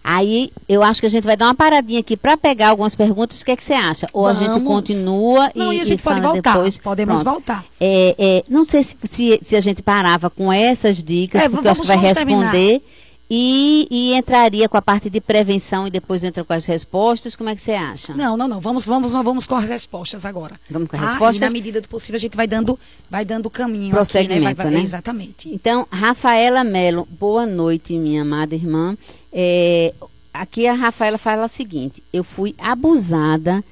Aí 0.06 0.52
eu 0.68 0.84
acho 0.84 1.00
que 1.00 1.06
a 1.08 1.10
gente 1.10 1.24
vai 1.24 1.38
dar 1.38 1.46
uma 1.46 1.56
paradinha 1.56 2.02
aqui 2.02 2.18
para 2.18 2.36
pegar 2.36 2.70
algumas 2.70 2.94
perguntas. 2.94 3.42
O 3.42 3.46
que 3.46 3.52
é 3.52 3.56
que 3.56 3.64
você 3.64 3.72
acha? 3.74 4.06
Ou 4.12 4.28
a 4.28 4.34
gente 4.34 4.50
Vamos. 4.50 4.68
continua 4.68 5.50
Não, 5.56 5.72
e, 5.72 5.78
e 5.78 5.80
a 5.82 5.86
gente 5.86 6.00
e 6.02 6.04
pode 6.04 6.20
voltar, 6.20 6.54
depois? 6.56 6.78
podemos 6.78 7.24
Pronto. 7.24 7.36
voltar. 7.36 7.64
É, 7.80 8.14
é, 8.20 8.44
não 8.50 8.66
sei 8.66 8.84
se, 8.84 8.98
se, 9.04 9.40
se 9.42 9.56
a 9.56 9.62
gente 9.62 9.82
parava 9.82 10.30
com 10.30 10.52
essas 10.52 11.02
dicas, 11.02 11.44
É, 11.44 11.48
porque 11.48 11.68
eu 11.68 11.72
acho 11.72 11.82
que 11.82 11.88
vai 11.88 11.96
vamos- 11.98 12.14
vamos 12.20 12.34
responder. 12.36 12.82
E, 13.30 13.88
e 13.90 14.14
entraria 14.14 14.68
com 14.70 14.78
a 14.78 14.82
parte 14.82 15.10
de 15.10 15.20
prevenção 15.20 15.88
e 15.88 15.90
depois 15.90 16.24
entra 16.24 16.44
com 16.44 16.54
as 16.54 16.66
respostas. 16.66 17.36
Como 17.36 17.50
é 17.50 17.56
que 17.56 17.62
você 17.62 17.72
acha? 17.72 18.14
Não, 18.14 18.38
não, 18.38 18.48
não. 18.48 18.60
Vamos, 18.60 18.86
vamos, 18.86 19.14
vamos 19.14 19.48
com 19.48 19.56
as 19.56 19.68
respostas 19.70 20.26
agora. 20.26 20.60
Vamos 20.70 20.88
com 20.88 20.96
as 20.98 21.02
tá? 21.02 21.10
respostas? 21.10 21.38
E 21.38 21.40
na 21.46 21.50
medida 21.50 21.82
do 21.82 21.88
possível 21.90 22.18
a 22.18 22.20
gente 22.20 22.36
vai 22.38 22.46
dando, 22.48 22.78
vai 23.10 23.26
dando 23.26 23.50
caminho 23.50 23.86
aqui, 23.88 23.96
Prosseguimento, 23.96 24.42
né? 24.42 24.54
Vai- 24.54 24.66
vai- 24.66 24.74
né? 24.76 24.82
Exatamente. 24.82 25.50
Então, 25.50 25.88
Rafaela 25.90 26.64
Melo, 26.64 27.08
boa 27.20 27.46
noite, 27.46 27.94
minha 27.98 28.22
amada 28.22 28.54
irmã. 28.54 28.96
É, 29.32 29.94
aqui 30.34 30.68
a 30.68 30.74
Rafaela 30.74 31.18
fala 31.18 31.46
o 31.46 31.50
seguinte: 31.50 32.04
eu 32.14 32.24
fui 32.24 32.54
abusada 32.60 33.64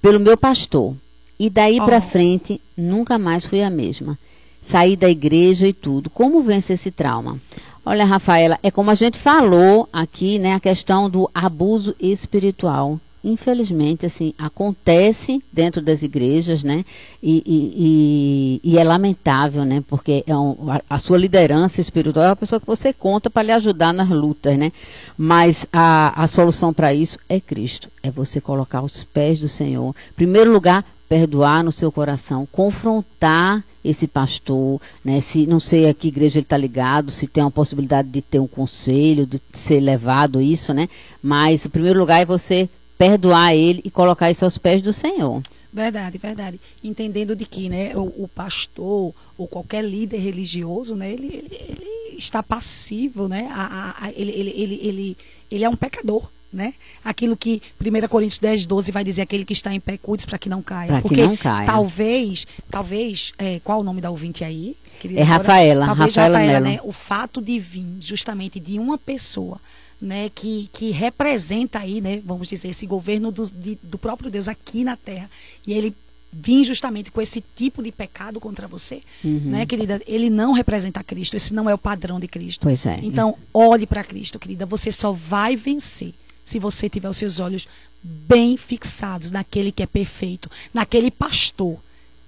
pelo 0.00 0.20
meu 0.20 0.36
pastor 0.36 0.94
e 1.38 1.50
daí 1.50 1.80
Oh. 1.80 1.84
pra 1.84 2.00
frente 2.00 2.60
nunca 2.76 3.18
mais 3.18 3.44
fui 3.44 3.62
a 3.62 3.70
mesma. 3.70 4.16
Saí 4.60 4.94
da 4.96 5.08
igreja 5.08 5.66
e 5.66 5.72
tudo. 5.72 6.10
Como 6.10 6.42
vence 6.42 6.72
esse 6.74 6.90
trauma? 6.90 7.40
Olha, 7.84 8.04
Rafaela, 8.04 8.58
é 8.62 8.70
como 8.70 8.90
a 8.90 8.94
gente 8.94 9.18
falou 9.18 9.88
aqui, 9.92 10.38
né, 10.38 10.54
a 10.54 10.60
questão 10.60 11.08
do 11.08 11.28
abuso 11.34 11.94
espiritual. 11.98 13.00
Infelizmente, 13.22 14.06
assim, 14.06 14.32
acontece 14.38 15.42
dentro 15.52 15.82
das 15.82 16.02
igrejas, 16.02 16.62
né? 16.64 16.82
E, 17.22 17.42
e- 17.44 18.60
e- 18.64 18.72
e 18.72 18.78
é 18.78 18.84
lamentável, 18.84 19.62
né? 19.64 19.84
Porque 19.86 20.24
é 20.26 20.34
um- 20.34 20.56
a, 20.70 20.80
a 20.88 20.98
sua 20.98 21.18
liderança 21.18 21.82
espiritual 21.82 22.24
é 22.24 22.30
a 22.30 22.36
pessoa 22.36 22.58
que 22.60 22.66
você 22.66 22.94
conta 22.94 23.28
para 23.28 23.42
lhe 23.42 23.52
ajudar 23.52 23.92
nas 23.92 24.08
lutas, 24.08 24.56
né? 24.56 24.72
Mas 25.18 25.66
a, 25.70 26.22
a 26.22 26.26
solução 26.26 26.72
para 26.72 26.94
isso 26.94 27.18
é 27.28 27.38
Cristo. 27.40 27.90
É 28.02 28.10
você 28.10 28.40
colocar 28.40 28.78
aos 28.78 29.04
pés 29.04 29.40
do 29.40 29.48
Senhor. 29.48 29.94
Em 30.12 30.14
primeiro 30.14 30.50
lugar, 30.50 30.82
perdoar 31.10 31.64
no 31.64 31.72
seu 31.72 31.90
coração, 31.90 32.46
confrontar 32.52 33.64
esse 33.84 34.06
pastor, 34.06 34.80
né? 35.04 35.20
Se 35.20 35.44
não 35.44 35.58
sei 35.58 35.88
a 35.88 35.94
que 35.94 36.06
igreja 36.06 36.38
ele 36.38 36.44
está 36.44 36.56
ligado, 36.56 37.10
se 37.10 37.26
tem 37.26 37.42
uma 37.42 37.50
possibilidade 37.50 38.08
de 38.08 38.22
ter 38.22 38.38
um 38.38 38.46
conselho, 38.46 39.26
de 39.26 39.40
ser 39.52 39.80
levado 39.80 40.40
isso, 40.40 40.72
né? 40.72 40.86
Mas 41.20 41.64
o 41.64 41.70
primeiro 41.70 41.98
lugar 41.98 42.20
é 42.20 42.24
você 42.24 42.68
perdoar 42.96 43.52
ele 43.56 43.80
e 43.84 43.90
colocar 43.90 44.30
isso 44.30 44.44
aos 44.44 44.56
pés 44.56 44.82
do 44.82 44.92
Senhor. 44.92 45.42
Verdade, 45.72 46.16
verdade. 46.18 46.60
Entendendo 46.84 47.34
de 47.34 47.44
que, 47.44 47.68
né, 47.68 47.92
o, 47.96 48.24
o 48.24 48.28
pastor 48.32 49.12
ou 49.36 49.48
qualquer 49.48 49.82
líder 49.82 50.18
religioso, 50.18 50.94
né, 50.94 51.10
ele, 51.12 51.26
ele, 51.26 51.48
ele 51.68 52.16
está 52.18 52.40
passivo, 52.42 53.26
né, 53.28 53.48
a, 53.52 53.62
a- 53.64 54.06
a- 54.06 54.12
ele, 54.12 54.30
ele, 54.30 54.50
ele, 54.50 54.80
ele, 54.82 55.16
ele 55.50 55.64
é 55.64 55.68
um 55.68 55.76
pecador, 55.76 56.28
né? 56.52 56.74
Aquilo 57.04 57.36
que 57.36 57.62
1 57.80 58.08
Coríntios 58.08 58.38
10, 58.40 58.66
12 58.66 58.90
vai 58.92 59.04
dizer, 59.04 59.22
aquele 59.22 59.44
que 59.44 59.52
está 59.52 59.72
em 59.72 59.78
pé, 59.80 59.96
cuide 59.96 60.26
para 60.26 60.38
que 60.38 60.48
não 60.48 60.62
caia. 60.62 60.88
Pra 60.88 60.96
que 61.02 61.08
Porque 61.08 61.26
não 61.26 61.36
caia. 61.36 61.66
talvez, 61.66 62.46
talvez, 62.70 63.32
é, 63.38 63.60
qual 63.60 63.80
o 63.80 63.84
nome 63.84 64.00
da 64.00 64.10
ouvinte 64.10 64.42
aí? 64.44 64.76
É? 65.16 65.22
Rafaela, 65.22 65.86
Talvez 65.86 66.14
Rafaela 66.14 66.38
Rafaela, 66.38 66.60
né, 66.60 66.80
o 66.84 66.92
fato 66.92 67.40
de 67.40 67.58
vir 67.60 67.86
justamente 68.00 68.58
de 68.60 68.78
uma 68.78 68.98
pessoa 68.98 69.60
né, 70.00 70.30
que, 70.34 70.68
que 70.72 70.90
representa 70.90 71.78
aí, 71.78 72.00
né, 72.00 72.22
vamos 72.24 72.48
dizer, 72.48 72.68
esse 72.68 72.86
governo 72.86 73.30
do, 73.30 73.50
de- 73.50 73.78
do 73.82 73.98
próprio 73.98 74.30
Deus 74.30 74.48
aqui 74.48 74.82
na 74.82 74.96
Terra, 74.96 75.30
e 75.66 75.72
ele 75.74 75.94
vir 76.32 76.62
justamente 76.64 77.10
com 77.10 77.20
esse 77.20 77.44
tipo 77.56 77.82
de 77.82 77.90
pecado 77.92 78.38
contra 78.40 78.66
você, 78.68 79.02
Uhum. 79.22 79.40
né, 79.44 79.66
querida, 79.66 80.00
ele 80.06 80.30
não 80.30 80.52
representa 80.52 81.02
Cristo, 81.04 81.36
esse 81.36 81.52
não 81.52 81.68
é 81.68 81.74
o 81.74 81.78
padrão 81.78 82.18
de 82.20 82.28
Cristo. 82.28 82.62
Pois 82.62 82.86
é. 82.86 82.98
Então, 83.02 83.36
olhe 83.52 83.86
para 83.86 84.02
Cristo, 84.04 84.38
querida, 84.38 84.64
você 84.64 84.90
só 84.92 85.12
vai 85.12 85.54
vencer 85.56 86.14
se 86.50 86.58
você 86.58 86.88
tiver 86.88 87.08
os 87.08 87.16
seus 87.16 87.38
olhos 87.38 87.68
bem 88.02 88.56
fixados 88.56 89.30
naquele 89.30 89.70
que 89.70 89.84
é 89.84 89.86
perfeito, 89.86 90.50
naquele 90.74 91.08
pastor 91.08 91.78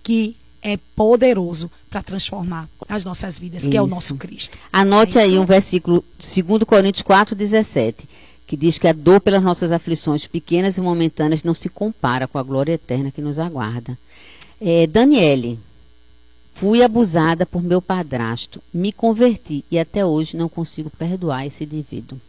que 0.01 0.37
é 0.63 0.77
poderoso 0.95 1.69
para 1.91 2.05
transformar 2.05 2.69
as 2.89 3.05
nossas 3.05 3.37
vidas, 3.37 3.67
que 3.67 3.77
é 3.77 3.83
o 3.83 3.87
nosso 3.89 4.15
Cristo. 4.15 4.57
Anote 4.73 5.19
É 5.19 5.23
aí 5.23 5.39
um 5.39 5.45
versículo, 5.45 6.05
2 6.21 6.63
Coríntios 6.63 7.03
4, 7.03 7.35
17, 7.35 8.09
que 8.47 8.57
diz 8.57 8.79
que 8.79 8.87
a 8.87 8.93
dor 8.93 9.21
pelas 9.21 9.43
nossas 9.43 9.73
aflições 9.73 10.29
pequenas 10.29 10.79
e 10.79 10.81
momentâneas 10.81 11.43
não 11.43 11.53
se 11.53 11.69
compara 11.69 12.29
com 12.29 12.39
a 12.39 12.45
glória 12.45 12.75
eterna 12.75 13.11
que 13.11 13.21
nos 13.21 13.41
aguarda. 13.41 13.99
É, 14.61 14.87
Daniele, 14.87 15.59
fui 16.53 16.81
abusada 16.81 17.45
por 17.45 17.61
meu 17.61 17.83
padrasto, 17.83 18.63
me 18.73 18.93
converti 18.93 19.65
e 19.69 19.81
até 19.81 20.07
hoje 20.07 20.37
não 20.37 20.49
consigo 20.49 20.91
perdoar 20.91 21.45
esse 21.45 21.65
indivíduo. 21.65 22.21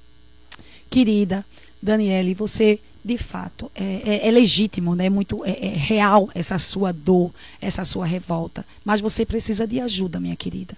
Querida 0.90 1.46
Daniele, 1.84 2.34
você 2.34 2.80
de 3.04 3.17
fato 3.17 3.69
é, 3.76 3.84
é- 4.06 4.28
é 4.30 4.32
legítimo, 4.32 4.96
né? 4.96 5.10
Muito 5.10 5.43
é, 5.43 5.67
é 5.67 5.76
real 5.76 6.30
essa 6.34 6.58
sua 6.58 6.93
dor, 6.93 7.32
essa 7.60 7.84
sua 7.84 8.06
revolta. 8.06 8.65
Mas 8.86 9.02
você 9.02 9.26
precisa 9.26 9.67
de 9.67 9.82
ajuda, 9.82 10.19
minha 10.19 10.36
querida. 10.38 10.78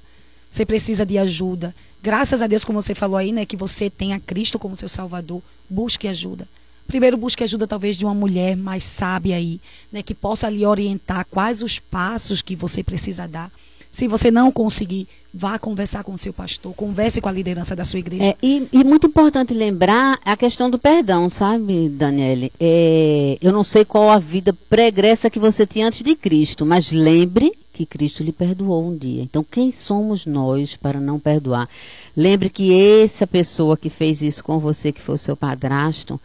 Você 0.49 0.65
precisa 0.65 1.05
de 1.05 1.17
ajuda. 1.19 1.75
Graças 2.01 2.41
a 2.41 2.47
Deus, 2.47 2.65
como 2.65 2.81
você 2.81 2.95
falou 2.95 3.17
aí, 3.17 3.31
né? 3.31 3.45
Que 3.45 3.55
você 3.55 3.89
tenha 3.89 4.19
Cristo 4.19 4.57
como 4.57 4.75
seu 4.75 4.89
Salvador. 4.89 5.41
Busque 5.69 6.07
ajuda. 6.07 6.47
Primeiro, 6.87 7.17
busque 7.17 7.43
ajuda 7.43 7.67
talvez 7.67 7.97
de 7.97 8.05
uma 8.05 8.13
mulher 8.13 8.55
mais 8.55 8.83
sábia 8.83 9.35
aí, 9.35 9.59
né? 9.91 10.01
Que 10.01 10.13
possa 10.15 10.49
lhe 10.49 10.65
orientar 10.65 11.25
quais 11.29 11.61
os 11.61 11.79
passos 11.79 12.41
que 12.41 12.55
você 12.55 12.83
precisa 12.83 13.27
dar. 13.27 13.51
Se 13.95 14.09
você 14.09 14.29
não 14.29 14.51
conseguir, 14.51 15.07
vá 15.33 15.57
conversar 15.57 16.03
com 16.03 16.11
o 16.11 16.17
seu 16.17 16.33
pastor, 16.33 16.73
converse 16.73 17.21
com 17.21 17.29
a 17.29 17.31
liderança 17.31 17.77
da 17.77 17.85
sua 17.85 17.99
igreja. 17.99 18.25
É, 18.25 18.35
e, 18.43 18.67
e 18.73 18.83
muito 18.83 19.07
importante 19.07 19.53
lembrar 19.53 20.19
a 20.25 20.35
questão 20.35 20.69
do 20.69 20.77
perdão, 20.77 21.29
sabe, 21.29 21.87
Daniele? 21.87 22.51
É, 22.59 23.37
eu 23.39 23.53
não 23.53 23.63
sei 23.63 23.85
qual 23.85 24.09
a 24.09 24.19
vida 24.19 24.51
pregressa 24.69 25.29
que 25.29 25.39
você 25.39 25.65
tinha 25.65 25.87
antes 25.87 26.03
de 26.03 26.13
Cristo, 26.13 26.65
mas 26.65 26.91
lembre 26.91 27.53
que 27.71 27.85
Cristo 27.85 28.21
lhe 28.21 28.33
perdoou 28.33 28.85
um 28.85 28.97
dia. 28.97 29.23
Então, 29.23 29.45
quem 29.49 29.71
somos 29.71 30.25
nós 30.25 30.75
para 30.75 30.99
não 30.99 31.17
perdoar? 31.17 31.69
Lembre 32.17 32.49
que 32.49 32.77
essa 33.01 33.25
pessoa 33.25 33.77
que 33.77 33.89
fez 33.89 34.21
isso 34.21 34.43
com 34.43 34.59
você, 34.59 34.91
que 34.91 35.01
foi 35.01 35.15
o 35.15 35.17
seu 35.17 35.37
padrasto, 35.37 36.19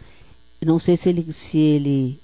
não 0.61 0.81
sei 0.81 0.97
se 0.97 1.09
ele, 1.09 1.31
se 1.31 1.57
ele 1.57 2.19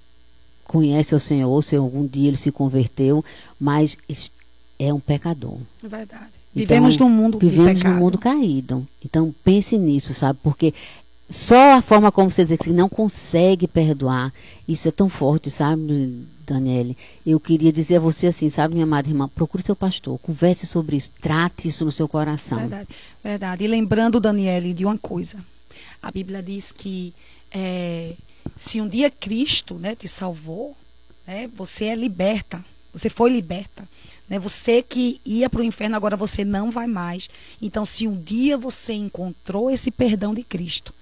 conhece 0.65 1.15
o 1.15 1.21
Senhor, 1.21 1.63
se 1.63 1.77
algum 1.77 2.05
dia 2.05 2.27
ele 2.27 2.37
se 2.37 2.51
converteu, 2.51 3.25
mas 3.61 3.97
é 4.79 4.93
um 4.93 5.01
pecador. 5.01 5.59
É 5.83 5.89
verdade. 5.89 6.31
Então, 6.55 6.77
Vivemos 6.77 6.97
num 6.99 7.11
mundo 7.11 7.39
Vivemos 7.39 7.83
num 7.83 7.95
mundo 7.95 8.19
caído. 8.19 8.87
Então 9.05 9.35
pense 9.45 9.77
nisso, 9.77 10.15
sabe? 10.15 10.39
Porque 10.43 10.73
só 11.29 11.75
a 11.75 11.83
forma 11.83 12.13
como 12.13 12.31
você 12.31 12.45
diz 12.45 12.59
que 12.59 12.71
não 12.71 12.89
consegue 12.89 13.67
perdoar, 13.67 14.33
isso 14.67 14.89
é 14.89 14.93
tão 14.93 15.09
forte, 15.09 15.51
sabe, 15.51 16.25
Daniele? 16.47 16.97
Eu 17.27 17.41
queria 17.41 17.73
dizer 17.73 17.97
a 17.97 18.01
você 18.01 18.29
assim, 18.29 18.49
sabe, 18.49 18.75
minha 18.75 18.85
amada 18.85 19.09
irmã, 19.09 19.29
procure 19.29 19.63
seu 19.63 19.75
pastor, 19.75 20.19
converse 20.21 20.67
sobre 20.67 20.97
isso, 20.97 21.11
trate 21.21 21.69
isso 21.69 21.85
no 21.85 21.91
seu 21.91 22.07
coração. 22.07 22.59
Verdade, 22.59 22.89
verdade. 23.23 23.65
E 23.65 23.67
lembrando, 23.67 24.21
Daniele, 24.21 24.73
de 24.73 24.85
uma 24.85 24.97
coisa. 24.97 25.39
A 26.01 26.11
Bíblia 26.11 26.43
diz 26.43 26.73
que 26.73 27.13
é, 27.51 28.15
se 28.55 28.81
um 28.81 28.87
dia 28.87 29.11
Cristo 29.11 29.75
né, 29.75 29.97
te 29.97 30.07
salvou, 30.07 30.77
né, 31.27 31.51
você 31.57 31.87
é 31.87 31.95
liberta. 31.97 32.65
Você 32.93 33.11
foi 33.11 33.31
liberta. 33.31 33.87
Né? 34.29 34.39
Você 34.39 34.83
que 34.83 35.21
ia 35.25 35.49
para 35.49 35.61
o 35.61 35.65
inferno, 35.65 35.97
agora 35.97 36.17
você 36.17 36.45
não 36.45 36.71
vai 36.71 36.87
mais. 36.87 37.29
Então, 37.61 37.85
se 37.85 38.07
um 38.07 38.21
dia 38.21 38.59
você 38.59 38.95
encontrou 38.95 39.71
esse 39.71 39.91
perdão 39.91 40.35
de 40.35 40.43
Cristo, 40.43 40.93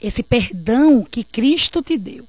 esse 0.00 0.22
perdão 0.22 1.04
que 1.04 1.24
Cristo 1.24 1.82
te 1.82 1.96
deu, 1.96 2.26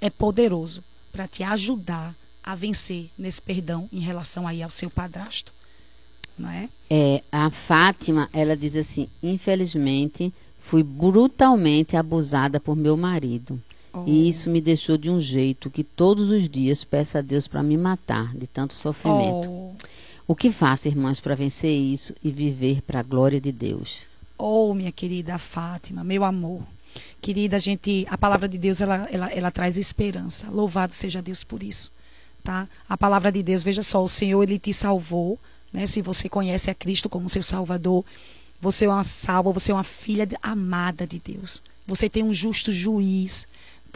é 0.00 0.10
poderoso 0.10 0.82
para 1.12 1.26
te 1.26 1.42
ajudar 1.42 2.14
a 2.42 2.54
vencer 2.54 3.10
nesse 3.18 3.42
perdão 3.42 3.88
em 3.92 4.00
relação 4.00 4.46
aí 4.46 4.62
ao 4.62 4.70
seu 4.70 4.90
padrasto. 4.90 5.52
Não 6.38 6.48
é? 6.48 6.68
É, 6.88 7.22
a 7.32 7.50
Fátima, 7.50 8.28
ela 8.32 8.56
diz 8.56 8.76
assim: 8.76 9.08
infelizmente, 9.22 10.32
fui 10.58 10.82
brutalmente 10.82 11.96
abusada 11.96 12.60
por 12.60 12.76
meu 12.76 12.96
marido. 12.96 13.60
Oh. 13.92 14.04
E 14.06 14.28
isso 14.28 14.50
me 14.50 14.60
deixou 14.60 14.96
de 14.96 15.10
um 15.10 15.18
jeito 15.18 15.70
que 15.70 15.82
todos 15.82 16.30
os 16.30 16.48
dias 16.48 16.84
peço 16.84 17.18
a 17.18 17.20
Deus 17.20 17.48
para 17.48 17.62
me 17.62 17.76
matar 17.76 18.34
de 18.36 18.46
tanto 18.46 18.74
sofrimento. 18.74 19.50
Oh. 19.50 19.67
O 20.28 20.36
que 20.36 20.52
faço, 20.52 20.88
irmãs, 20.88 21.20
para 21.20 21.34
vencer 21.34 21.74
isso 21.74 22.14
e 22.22 22.30
viver 22.30 22.82
para 22.82 23.00
a 23.00 23.02
glória 23.02 23.40
de 23.40 23.50
Deus? 23.50 24.02
Oh, 24.36 24.74
minha 24.74 24.92
querida 24.92 25.38
Fátima, 25.38 26.04
meu 26.04 26.22
amor. 26.22 26.60
Querida, 27.18 27.56
a 27.56 27.58
gente, 27.58 28.06
a 28.10 28.18
palavra 28.18 28.46
de 28.46 28.58
Deus, 28.58 28.82
ela, 28.82 29.08
ela, 29.10 29.32
ela 29.32 29.50
traz 29.50 29.78
esperança. 29.78 30.50
Louvado 30.50 30.92
seja 30.92 31.22
Deus 31.22 31.42
por 31.44 31.62
isso. 31.62 31.90
Tá? 32.44 32.68
A 32.86 32.94
palavra 32.94 33.32
de 33.32 33.42
Deus, 33.42 33.64
veja 33.64 33.80
só, 33.80 34.04
o 34.04 34.08
Senhor, 34.08 34.42
ele 34.42 34.58
te 34.58 34.70
salvou, 34.70 35.38
né? 35.72 35.86
Se 35.86 36.02
você 36.02 36.28
conhece 36.28 36.70
a 36.70 36.74
Cristo 36.74 37.08
como 37.08 37.26
seu 37.30 37.42
Salvador, 37.42 38.04
você 38.60 38.84
é 38.84 38.88
uma 38.88 39.04
salva, 39.04 39.50
você 39.50 39.72
é 39.72 39.74
uma 39.74 39.82
filha 39.82 40.28
amada 40.42 41.06
de 41.06 41.18
Deus. 41.18 41.62
Você 41.86 42.06
tem 42.06 42.22
um 42.22 42.34
justo 42.34 42.70
juiz, 42.70 43.48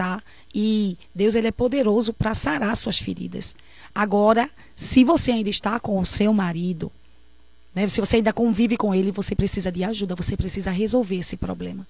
tá? 0.02 0.20
E 0.52 0.98
Deus 1.14 1.36
ele 1.36 1.46
é 1.46 1.52
poderoso 1.52 2.12
para 2.12 2.34
sarar 2.34 2.76
suas 2.76 2.98
feridas. 2.98 3.54
Agora, 3.94 4.50
se 4.74 5.04
você 5.04 5.30
ainda 5.30 5.48
está 5.48 5.78
com 5.78 5.96
o 6.00 6.04
seu 6.04 6.32
marido, 6.32 6.90
né, 7.72 7.86
se 7.88 8.00
você 8.00 8.16
ainda 8.16 8.32
convive 8.32 8.76
com 8.76 8.92
ele, 8.92 9.12
você 9.12 9.36
precisa 9.36 9.70
de 9.70 9.84
ajuda, 9.84 10.16
você 10.16 10.36
precisa 10.36 10.72
resolver 10.72 11.18
esse 11.18 11.36
problema. 11.36 11.86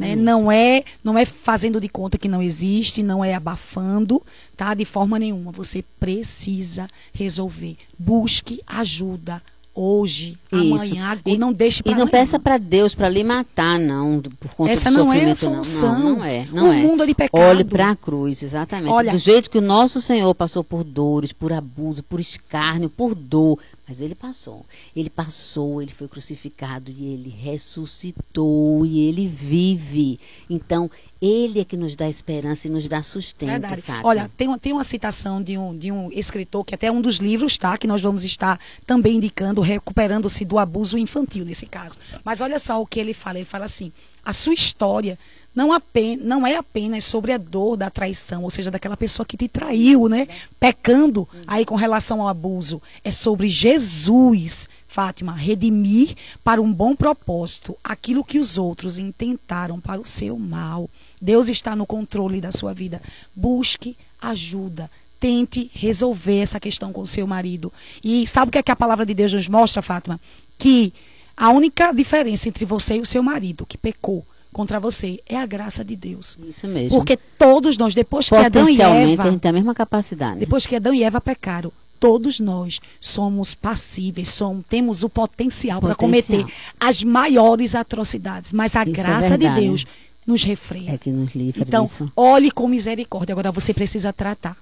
Né? 0.00 0.16
Não 0.16 0.50
é, 0.50 0.82
não 1.04 1.16
é 1.16 1.24
fazendo 1.24 1.80
de 1.80 1.88
conta 1.88 2.18
que 2.18 2.28
não 2.28 2.42
existe, 2.42 3.00
não 3.00 3.24
é 3.24 3.34
abafando, 3.34 4.20
tá? 4.56 4.74
De 4.74 4.84
forma 4.84 5.18
nenhuma. 5.20 5.52
Você 5.52 5.84
precisa 6.00 6.90
resolver. 7.14 7.76
Busque 7.96 8.60
ajuda 8.66 9.40
hoje, 9.74 10.36
Isso. 10.52 10.74
amanhã, 10.74 11.18
e, 11.24 11.38
não 11.38 11.52
deixe 11.52 11.82
para 11.82 11.92
E 11.92 11.94
não 11.94 12.02
amanhã. 12.02 12.10
peça 12.10 12.38
para 12.38 12.58
Deus 12.58 12.94
para 12.94 13.08
lhe 13.08 13.24
matar, 13.24 13.78
não, 13.78 14.20
por 14.38 14.54
conta 14.54 14.72
Essa 14.72 14.90
do 14.90 14.98
não 14.98 15.12
é 15.12 15.24
a 15.24 15.34
solução. 15.34 15.98
Não, 15.98 16.16
não 16.16 16.24
é, 16.24 16.46
não 16.52 16.68
o 16.68 16.72
é. 16.72 16.76
mundo 16.82 17.02
é 17.02 17.06
de 17.06 17.14
pecado. 17.14 17.42
Olhe 17.42 17.64
para 17.64 17.90
a 17.90 17.96
cruz, 17.96 18.42
exatamente. 18.42 18.92
Olha, 18.92 19.12
do 19.12 19.18
jeito 19.18 19.50
que 19.50 19.58
o 19.58 19.62
nosso 19.62 20.00
Senhor 20.00 20.34
passou 20.34 20.62
por 20.62 20.84
dores, 20.84 21.32
por 21.32 21.52
abuso, 21.52 22.02
por 22.02 22.20
escárnio, 22.20 22.90
por 22.90 23.14
dor, 23.14 23.58
mas 23.86 24.00
ele 24.00 24.14
passou. 24.14 24.64
Ele 24.94 25.10
passou, 25.10 25.82
ele 25.82 25.92
foi 25.92 26.06
crucificado 26.06 26.90
e 26.90 27.12
ele 27.12 27.28
ressuscitou 27.28 28.86
e 28.86 29.08
ele 29.08 29.26
vive. 29.26 30.18
Então, 30.48 30.90
ele 31.20 31.60
é 31.60 31.64
que 31.64 31.76
nos 31.76 31.96
dá 31.96 32.08
esperança 32.08 32.68
e 32.68 32.70
nos 32.70 32.88
dá 32.88 33.02
sustento. 33.02 33.50
Verdade. 33.50 33.82
Olha, 34.04 34.30
tem, 34.36 34.56
tem 34.58 34.72
uma 34.72 34.84
citação 34.84 35.42
de 35.42 35.58
um, 35.58 35.76
de 35.76 35.90
um 35.90 36.10
escritor, 36.12 36.64
que 36.64 36.74
até 36.74 36.86
é 36.86 36.92
um 36.92 37.00
dos 37.00 37.16
livros, 37.16 37.58
tá? 37.58 37.76
Que 37.76 37.86
nós 37.86 38.00
vamos 38.00 38.24
estar 38.24 38.58
também 38.86 39.16
indicando, 39.16 39.60
recuperando-se 39.60 40.44
do 40.44 40.58
abuso 40.58 40.96
infantil 40.96 41.44
nesse 41.44 41.66
caso. 41.66 41.98
Mas 42.24 42.40
olha 42.40 42.58
só 42.58 42.80
o 42.80 42.86
que 42.86 43.00
ele 43.00 43.12
fala. 43.12 43.38
Ele 43.38 43.44
fala 43.44 43.64
assim: 43.64 43.92
a 44.24 44.32
sua 44.32 44.54
história 44.54 45.18
não, 45.54 45.72
apenas, 45.72 46.24
não 46.24 46.46
é 46.46 46.56
apenas 46.56 47.04
sobre 47.04 47.32
a 47.32 47.38
dor 47.38 47.76
da 47.76 47.90
traição, 47.90 48.42
ou 48.42 48.50
seja, 48.50 48.70
daquela 48.70 48.96
pessoa 48.96 49.26
que 49.26 49.36
te 49.36 49.48
traiu, 49.48 50.08
né? 50.08 50.26
Pecando 50.58 51.28
aí 51.46 51.64
com 51.64 51.74
relação 51.74 52.22
ao 52.22 52.28
abuso. 52.28 52.80
É 53.04 53.10
sobre 53.10 53.48
Jesus, 53.48 54.68
Fátima, 54.86 55.34
redimir 55.34 56.16
para 56.42 56.60
um 56.60 56.72
bom 56.72 56.96
propósito 56.96 57.76
aquilo 57.84 58.24
que 58.24 58.38
os 58.38 58.56
outros 58.56 58.96
intentaram 58.98 59.78
para 59.78 60.00
o 60.00 60.04
seu 60.04 60.38
mal. 60.38 60.88
Deus 61.20 61.48
está 61.48 61.76
no 61.76 61.86
controle 61.86 62.40
da 62.40 62.50
sua 62.50 62.72
vida. 62.72 63.00
Busque 63.36 63.96
ajuda. 64.20 64.90
Tente 65.20 65.70
resolver 65.74 66.38
essa 66.38 66.58
questão 66.58 66.92
com 66.92 67.02
o 67.02 67.06
seu 67.06 67.26
marido. 67.26 67.70
E 68.02 68.26
sabe 68.26 68.48
o 68.48 68.52
que, 68.52 68.58
é 68.58 68.62
que 68.62 68.72
a 68.72 68.76
palavra 68.76 69.04
de 69.04 69.12
Deus 69.12 69.34
nos 69.34 69.48
mostra, 69.48 69.82
Fátima? 69.82 70.18
Que 70.58 70.92
a 71.36 71.50
única 71.50 71.92
diferença 71.92 72.48
entre 72.48 72.64
você 72.64 72.96
e 72.96 73.00
o 73.00 73.06
seu 73.06 73.22
marido 73.22 73.66
que 73.66 73.78
pecou 73.78 74.24
contra 74.52 74.78
você. 74.78 75.20
É 75.26 75.36
a 75.36 75.46
graça 75.46 75.84
de 75.84 75.96
Deus. 75.96 76.38
Isso 76.46 76.68
mesmo. 76.68 76.96
Porque 76.96 77.16
todos 77.16 77.76
nós, 77.78 77.94
depois 77.94 78.28
que 78.28 78.36
Adão 78.36 78.68
e 78.68 78.80
Eva. 78.80 79.22
a 79.22 79.30
gente 79.30 79.40
tem 79.40 79.48
a 79.48 79.52
mesma 79.52 79.74
capacidade. 79.74 80.40
Depois 80.40 80.66
que 80.66 80.76
Adão 80.76 80.92
e 80.92 81.02
Eva 81.02 81.20
pecaram, 81.20 81.72
todos 81.98 82.40
nós 82.40 82.80
somos 83.00 83.54
passíveis, 83.54 84.28
somos, 84.28 84.64
temos 84.68 85.02
o 85.02 85.08
potencial, 85.08 85.80
potencial. 85.80 85.80
para 85.80 85.94
cometer 85.94 86.44
as 86.78 87.02
maiores 87.02 87.74
atrocidades. 87.74 88.52
Mas 88.52 88.76
a 88.76 88.82
Isso 88.82 88.90
é 88.90 89.02
graça 89.02 89.34
é 89.34 89.38
de 89.38 89.50
Deus 89.50 89.86
nos 90.26 90.44
refreia. 90.44 90.92
É 90.92 90.98
que 90.98 91.10
nos 91.10 91.34
livra 91.34 91.62
então, 91.62 91.84
disso. 91.84 92.10
olhe 92.16 92.50
com 92.50 92.68
misericórdia. 92.68 93.32
Agora 93.32 93.50
você 93.50 93.74
precisa 93.74 94.12
tratar. 94.12 94.56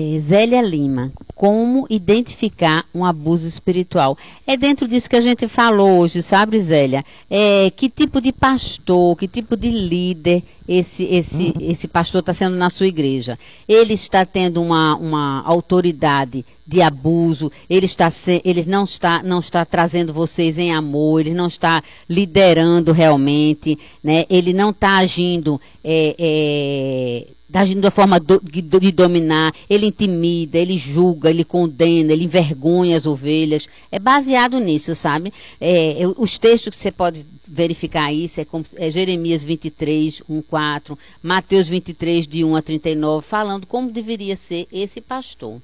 É, 0.00 0.20
Zélia 0.20 0.62
Lima, 0.62 1.10
como 1.34 1.84
identificar 1.90 2.84
um 2.94 3.04
abuso 3.04 3.48
espiritual? 3.48 4.16
É 4.46 4.56
dentro 4.56 4.86
disso 4.86 5.10
que 5.10 5.16
a 5.16 5.20
gente 5.20 5.48
falou 5.48 5.98
hoje, 5.98 6.22
sabe, 6.22 6.60
Zélia? 6.60 7.04
É, 7.28 7.68
que 7.74 7.88
tipo 7.88 8.20
de 8.20 8.32
pastor, 8.32 9.16
que 9.16 9.26
tipo 9.26 9.56
de 9.56 9.68
líder 9.70 10.44
esse, 10.68 11.04
esse, 11.06 11.46
uhum. 11.46 11.52
esse 11.62 11.88
pastor 11.88 12.20
está 12.20 12.32
sendo 12.32 12.54
na 12.54 12.70
sua 12.70 12.86
igreja? 12.86 13.36
Ele 13.68 13.94
está 13.94 14.24
tendo 14.24 14.62
uma, 14.62 14.94
uma 14.94 15.42
autoridade 15.44 16.44
de 16.64 16.80
abuso, 16.80 17.50
ele, 17.68 17.86
está 17.86 18.08
se, 18.08 18.40
ele 18.44 18.64
não, 18.68 18.84
está, 18.84 19.20
não 19.24 19.40
está 19.40 19.64
trazendo 19.64 20.14
vocês 20.14 20.58
em 20.58 20.72
amor, 20.72 21.22
ele 21.22 21.34
não 21.34 21.48
está 21.48 21.82
liderando 22.08 22.92
realmente, 22.92 23.76
né? 24.04 24.26
ele 24.30 24.52
não 24.52 24.70
está 24.70 24.98
agindo. 24.98 25.60
É, 25.82 27.26
agindo 27.52 27.80
da 27.80 27.90
forma 27.90 28.20
do, 28.20 28.40
de, 28.42 28.60
de, 28.60 28.92
dominar, 28.92 29.54
ele 29.68 29.86
intimida, 29.86 30.58
ele 30.58 30.76
julga, 30.76 31.30
ele 31.30 31.44
condena, 31.44 32.12
ele 32.12 32.24
envergonha 32.24 32.96
as 32.96 33.06
ovelhas. 33.06 33.68
É 33.90 33.98
baseado 33.98 34.58
nisso, 34.58 34.94
sabe? 34.94 35.32
É, 35.60 35.98
os 36.16 36.38
textos 36.38 36.76
que 36.76 36.82
você 36.82 36.92
pode 36.92 37.24
verificar 37.46 38.12
isso 38.12 38.40
é, 38.40 38.44
como, 38.44 38.62
é 38.76 38.90
Jeremias 38.90 39.42
23, 39.42 40.22
1, 40.28 40.42
4, 40.42 40.98
Mateus 41.22 41.68
23, 41.68 42.28
de 42.28 42.44
1 42.44 42.56
a 42.56 42.62
39, 42.62 43.26
falando 43.26 43.66
como 43.66 43.90
deveria 43.90 44.36
ser 44.36 44.66
esse 44.70 45.00
pastor. 45.00 45.60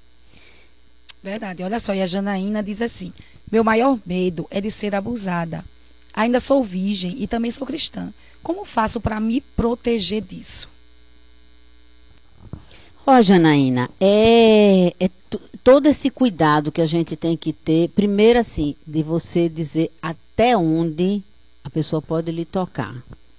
Verdade, 1.23 1.63
olha 1.63 1.79
só, 1.79 1.95
e 1.95 2.03
a 2.03 2.07
Janaína 2.07 2.63
diz 2.63 2.83
assim: 2.83 3.13
Meu 3.51 3.65
maior 3.65 3.99
medo 4.05 4.47
é 4.51 4.61
de 4.61 4.71
ser 4.71 4.95
abusada. 4.95 5.65
Ainda 6.13 6.39
sou 6.39 6.63
virgem 6.63 7.17
e 7.19 7.27
também 7.27 7.51
sou 7.51 7.67
cristã. 7.67 8.13
Como 8.43 8.65
faço 8.65 9.01
para 9.01 9.19
me 9.19 9.41
proteger 9.41 10.23
disso? 10.23 10.74
Ó, 13.07 13.19
oh, 13.19 13.23
Janaína, 13.23 13.91
é, 14.01 14.95
é 14.99 15.11
todo 15.63 15.87
esse 15.87 16.11
cuidado 16.11 16.73
que 16.73 16.81
a 16.81 16.87
gente 16.87 17.17
tem 17.17 17.37
que 17.37 17.53
ter, 17.53 17.89
primeiro 17.91 18.39
assim, 18.39 18.75
de 18.87 19.03
você 19.03 19.49
dizer 19.49 19.91
até 20.01 20.57
onde 20.57 21.23
a 21.63 21.69
pessoa 21.69 22.01
pode 22.01 22.33
lhe 22.33 22.47
tocar. 22.47 22.95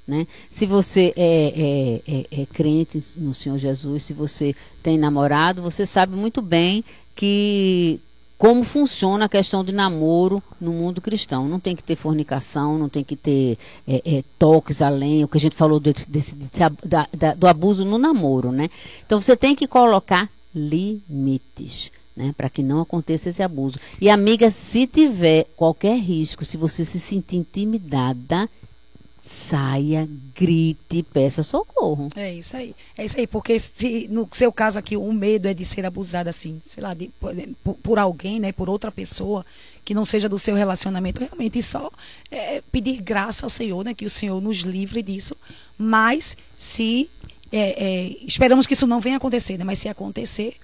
Né? 0.07 0.27
Se 0.51 0.67
você 0.67 1.13
é, 1.15 2.01
é, 2.07 2.15
é, 2.15 2.41
é 2.41 2.45
crente 2.45 3.03
no 3.17 3.33
Senhor 3.33 3.57
Jesus, 3.57 4.03
se 4.03 4.13
você 4.13 4.55
tem 4.83 4.99
namorado, 4.99 5.63
você 5.63 5.85
sabe 5.85 6.15
muito 6.15 6.43
bem 6.43 6.83
que 7.15 7.99
como 8.37 8.63
funciona 8.63 9.25
a 9.25 9.29
questão 9.29 9.63
de 9.63 9.71
namoro 9.71 10.43
no 10.59 10.71
mundo 10.71 11.01
cristão. 11.01 11.47
Não 11.47 11.59
tem 11.59 11.75
que 11.75 11.83
ter 11.83 11.95
fornicação, 11.95 12.77
não 12.77 12.89
tem 12.89 13.03
que 13.03 13.15
ter 13.15 13.57
é, 13.87 14.17
é, 14.17 14.23
toques 14.37 14.81
além, 14.81 15.23
o 15.23 15.27
que 15.27 15.37
a 15.37 15.41
gente 15.41 15.55
falou 15.55 15.79
desse, 15.79 16.09
desse, 16.09 16.35
desse, 16.35 16.59
da, 16.83 17.07
da, 17.15 17.33
do 17.33 17.47
abuso 17.47 17.85
no 17.85 17.97
namoro, 17.97 18.51
né? 18.51 18.67
Então 19.05 19.21
você 19.21 19.35
tem 19.35 19.55
que 19.55 19.67
colocar 19.67 20.29
limites. 20.53 21.91
Né, 22.17 22.33
para 22.37 22.49
que 22.49 22.63
não 22.63 22.79
aconteça 22.79 23.27
esse 23.27 23.43
abuso. 23.43 23.77
E 23.99 24.09
amiga, 24.09 24.49
se 24.49 24.87
tiver 24.87 25.47
qualquer 25.57 25.97
risco, 25.97 26.45
se 26.45 26.55
você 26.55 26.85
se 26.85 26.97
sentir 26.97 27.35
intimidada, 27.35 28.49
saia, 29.27 30.07
grite, 30.35 31.01
peça 31.01 31.41
socorro. 31.41 32.09
É 32.15 32.31
isso 32.31 32.55
aí. 32.55 32.75
É 32.95 33.03
isso 33.03 33.19
aí, 33.19 33.25
porque 33.25 33.57
se 33.57 34.07
no 34.07 34.29
seu 34.31 34.51
caso 34.51 34.77
aqui 34.77 34.95
o 34.95 35.11
medo 35.11 35.47
é 35.47 35.53
de 35.53 35.65
ser 35.65 35.83
abusado 35.83 36.29
assim, 36.29 36.59
sei 36.63 36.83
lá, 36.83 36.93
de, 36.93 37.09
por, 37.19 37.33
por, 37.81 37.97
alguém, 37.97 38.39
né, 38.39 38.51
por 38.51 38.69
outra 38.69 38.91
pessoa 38.91 39.43
que 39.83 39.95
não 39.95 40.05
seja 40.05 40.29
do 40.29 40.37
seu 40.37 40.53
relacionamento, 40.53 41.21
realmente 41.21 41.59
só 41.59 41.91
é, 42.29 42.61
pedir 42.71 43.01
graça 43.01 43.47
ao 43.47 43.49
Senhor, 43.49 43.83
né, 43.83 43.95
que 43.95 44.05
o 44.05 44.09
Senhor 44.11 44.39
nos 44.39 44.57
livre 44.57 45.01
disso. 45.01 45.35
Mas 45.75 46.37
se 46.55 47.09
é, 47.51 47.83
é, 47.83 48.17
esperamos 48.27 48.67
que 48.67 48.75
isso 48.75 48.85
não 48.85 49.01
venha 49.01 49.17
acontecer, 49.17 49.57
né, 49.57 49.63
mas 49.63 49.79
se 49.79 49.89
acontecer, 49.89 50.55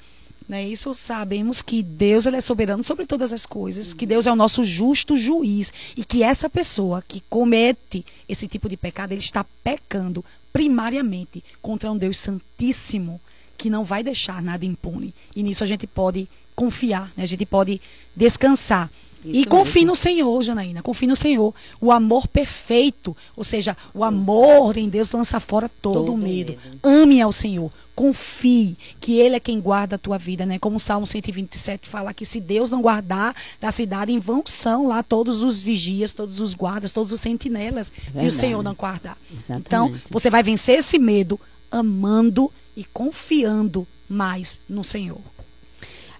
né? 0.51 0.67
Isso 0.67 0.93
sabemos 0.93 1.61
que 1.61 1.81
Deus 1.81 2.25
ele 2.25 2.35
é 2.35 2.41
soberano 2.41 2.83
sobre 2.83 3.05
todas 3.05 3.31
as 3.31 3.45
coisas, 3.45 3.93
que 3.93 4.05
Deus 4.05 4.27
é 4.27 4.31
o 4.33 4.35
nosso 4.35 4.65
justo 4.65 5.15
juiz 5.15 5.71
e 5.95 6.03
que 6.03 6.23
essa 6.23 6.49
pessoa 6.49 7.01
que 7.01 7.23
comete 7.29 8.05
esse 8.27 8.49
tipo 8.49 8.67
de 8.67 8.75
pecado, 8.75 9.13
ele 9.13 9.21
está 9.21 9.45
pecando 9.63 10.25
primariamente 10.51 11.41
contra 11.61 11.89
um 11.89 11.97
Deus 11.97 12.17
santíssimo 12.17 13.21
que 13.57 13.69
não 13.69 13.85
vai 13.85 14.03
deixar 14.03 14.41
nada 14.41 14.65
impune. 14.65 15.13
E 15.33 15.41
nisso 15.41 15.63
a 15.63 15.67
gente 15.67 15.87
pode 15.87 16.27
confiar, 16.53 17.09
né? 17.15 17.23
a 17.23 17.27
gente 17.27 17.45
pode 17.45 17.79
descansar. 18.13 18.91
Isso 19.23 19.37
e 19.39 19.45
confie 19.45 19.85
no 19.85 19.95
Senhor, 19.95 20.41
Janaína. 20.41 20.81
Confie 20.81 21.07
no 21.07 21.15
Senhor. 21.15 21.53
O 21.79 21.91
amor 21.91 22.27
perfeito, 22.27 23.15
ou 23.35 23.43
seja, 23.43 23.75
o 23.93 24.03
amor 24.03 24.77
em 24.77 24.89
Deus 24.89 25.11
lança 25.11 25.39
fora 25.39 25.69
todo, 25.81 26.05
todo 26.05 26.17
medo. 26.17 26.53
medo. 26.53 26.79
Ame 26.83 27.21
ao 27.21 27.31
Senhor 27.31 27.71
confie 28.01 28.75
que 28.99 29.19
Ele 29.19 29.35
é 29.35 29.39
quem 29.39 29.59
guarda 29.59 29.95
a 29.95 29.99
tua 29.99 30.17
vida, 30.17 30.45
né? 30.45 30.57
Como 30.57 30.77
o 30.77 30.79
Salmo 30.79 31.05
127 31.05 31.87
fala 31.87 32.13
que 32.13 32.25
se 32.25 32.41
Deus 32.41 32.69
não 32.69 32.81
guardar 32.81 33.35
da 33.59 33.69
cidade, 33.69 34.11
em 34.11 34.19
vão 34.19 34.41
são 34.45 34.87
lá 34.87 35.03
todos 35.03 35.43
os 35.43 35.61
vigias, 35.61 36.11
todos 36.11 36.39
os 36.39 36.55
guardas, 36.55 36.93
todos 36.93 37.11
os 37.11 37.19
sentinelas, 37.19 37.91
Verdade. 37.91 38.19
se 38.19 38.25
o 38.25 38.31
Senhor 38.31 38.63
não 38.63 38.73
guardar. 38.73 39.17
Exatamente. 39.31 39.67
Então, 39.67 39.93
você 40.09 40.31
vai 40.31 40.41
vencer 40.41 40.79
esse 40.79 40.97
medo 40.97 41.39
amando 41.69 42.51
e 42.75 42.83
confiando 42.85 43.87
mais 44.09 44.61
no 44.67 44.83
Senhor. 44.83 45.21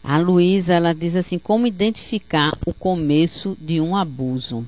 A 0.04 0.18
Luísa, 0.18 0.74
ela 0.74 0.94
diz 0.94 1.16
assim, 1.16 1.38
como 1.38 1.68
identificar 1.68 2.58
o 2.66 2.74
começo 2.74 3.56
de 3.60 3.80
um 3.80 3.96
abuso? 3.96 4.68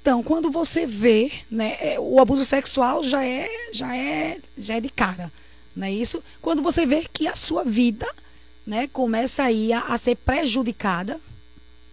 Então, 0.00 0.22
quando 0.22 0.50
você 0.50 0.86
vê, 0.86 1.30
né, 1.50 1.76
é, 1.78 2.00
o 2.00 2.18
abuso 2.18 2.44
sexual 2.44 3.02
já 3.02 3.24
é, 3.24 3.48
já 3.72 3.94
é, 3.94 4.38
já 4.56 4.76
é 4.76 4.80
de 4.80 4.88
cara, 4.88 5.30
não 5.76 5.86
é 5.86 5.92
isso? 5.92 6.22
Quando 6.40 6.62
você 6.62 6.86
vê 6.86 7.04
que 7.12 7.28
a 7.28 7.34
sua 7.34 7.64
vida, 7.64 8.06
né, 8.66 8.88
começa 8.88 9.44
aí 9.44 9.72
a, 9.72 9.80
a 9.80 9.96
ser 9.96 10.16
prejudicada, 10.16 11.20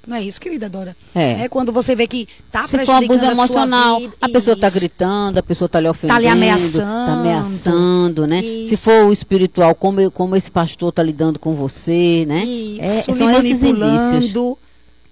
não 0.08 0.16
é 0.16 0.24
isso, 0.24 0.40
querida 0.40 0.70
Dora? 0.70 0.96
É. 1.14 1.44
é 1.44 1.50
quando 1.50 1.74
você 1.74 1.94
vê 1.94 2.08
que 2.08 2.28
tá 2.50 2.66
Se 2.66 2.80
for 2.86 2.94
um 2.94 2.96
abuso 2.96 3.08
prejudicando 3.08 3.30
a 3.30 3.34
emocional, 3.34 4.00
vida, 4.00 4.14
a 4.22 4.30
pessoa 4.30 4.54
está 4.56 4.70
gritando, 4.70 5.38
a 5.38 5.44
pessoa 5.44 5.66
está 5.66 5.80
lhe 5.82 5.90
ofendendo, 5.90 6.20
lhe 6.22 6.28
ameaçando. 6.28 7.06
tá 7.06 7.14
ameaçando, 7.14 8.26
né? 8.26 8.42
Se 8.42 8.74
Isso. 8.74 8.84
for 8.86 9.06
o 9.06 9.12
espiritual, 9.12 9.76
como, 9.76 10.10
como 10.10 10.36
esse 10.36 10.50
pastor 10.50 10.90
está 10.90 11.04
lidando 11.04 11.38
com 11.38 11.54
você, 11.54 12.26
né? 12.26 12.46
Isso, 12.46 13.12
É, 13.12 13.14
são 13.14 13.30
esses 13.30 13.64
indícios. 13.64 14.34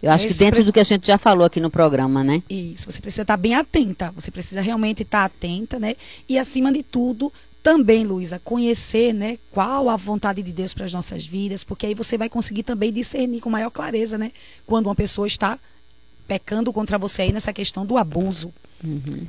Eu 0.01 0.11
acho 0.11 0.27
que 0.27 0.31
Esse 0.31 0.39
dentro 0.39 0.63
do 0.63 0.71
que 0.71 0.79
a 0.79 0.83
gente 0.83 1.07
já 1.07 1.17
falou 1.17 1.45
aqui 1.45 1.59
no 1.59 1.69
programa, 1.69 2.23
né? 2.23 2.43
Isso, 2.49 2.91
você 2.91 3.01
precisa 3.01 3.23
estar 3.23 3.37
bem 3.37 3.55
atenta, 3.55 4.13
você 4.15 4.29
precisa 4.29 4.61
realmente 4.61 5.01
estar 5.01 5.25
atenta, 5.25 5.79
né? 5.79 5.95
E 6.29 6.37
acima 6.37 6.71
de 6.71 6.83
tudo, 6.83 7.33
também, 7.65 8.05
Luísa, 8.05 8.39
conhecer, 8.43 9.11
né, 9.11 9.39
qual 9.51 9.89
a 9.89 9.95
vontade 9.97 10.43
de 10.43 10.53
Deus 10.53 10.71
para 10.71 10.85
as 10.85 10.93
nossas 10.93 11.25
vidas, 11.25 11.63
porque 11.63 11.87
aí 11.87 11.95
você 11.95 12.15
vai 12.15 12.29
conseguir 12.29 12.61
também 12.61 12.93
discernir 12.93 13.41
com 13.41 13.49
maior 13.49 13.71
clareza, 13.71 14.19
né, 14.19 14.31
quando 14.67 14.85
uma 14.85 14.93
pessoa 14.93 15.25
está 15.25 15.57
pecando 16.27 16.71
contra 16.71 16.99
você 16.99 17.23
aí 17.23 17.33
nessa 17.33 17.51
questão 17.51 17.83
do 17.83 17.97
abuso. 17.97 18.53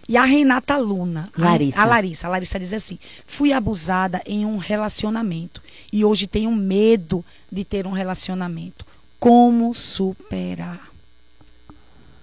E 0.06 0.18
a 0.18 0.24
Renata 0.26 0.76
Luna, 0.76 1.30
a- 1.34 1.40
Larissa. 1.40 1.80
A, 1.80 1.84
Larissa, 1.86 2.26
a 2.26 2.30
Larissa 2.30 2.58
diz 2.58 2.74
assim: 2.74 2.98
fui 3.26 3.54
abusada 3.54 4.20
em 4.26 4.44
um 4.44 4.58
relacionamento 4.58 5.62
e 5.90 6.04
hoje 6.04 6.26
tenho 6.26 6.52
medo 6.54 7.24
de 7.50 7.64
ter 7.64 7.86
um 7.86 7.92
relacionamento. 7.92 8.84
Como 9.18 9.72
superar? 9.72 10.90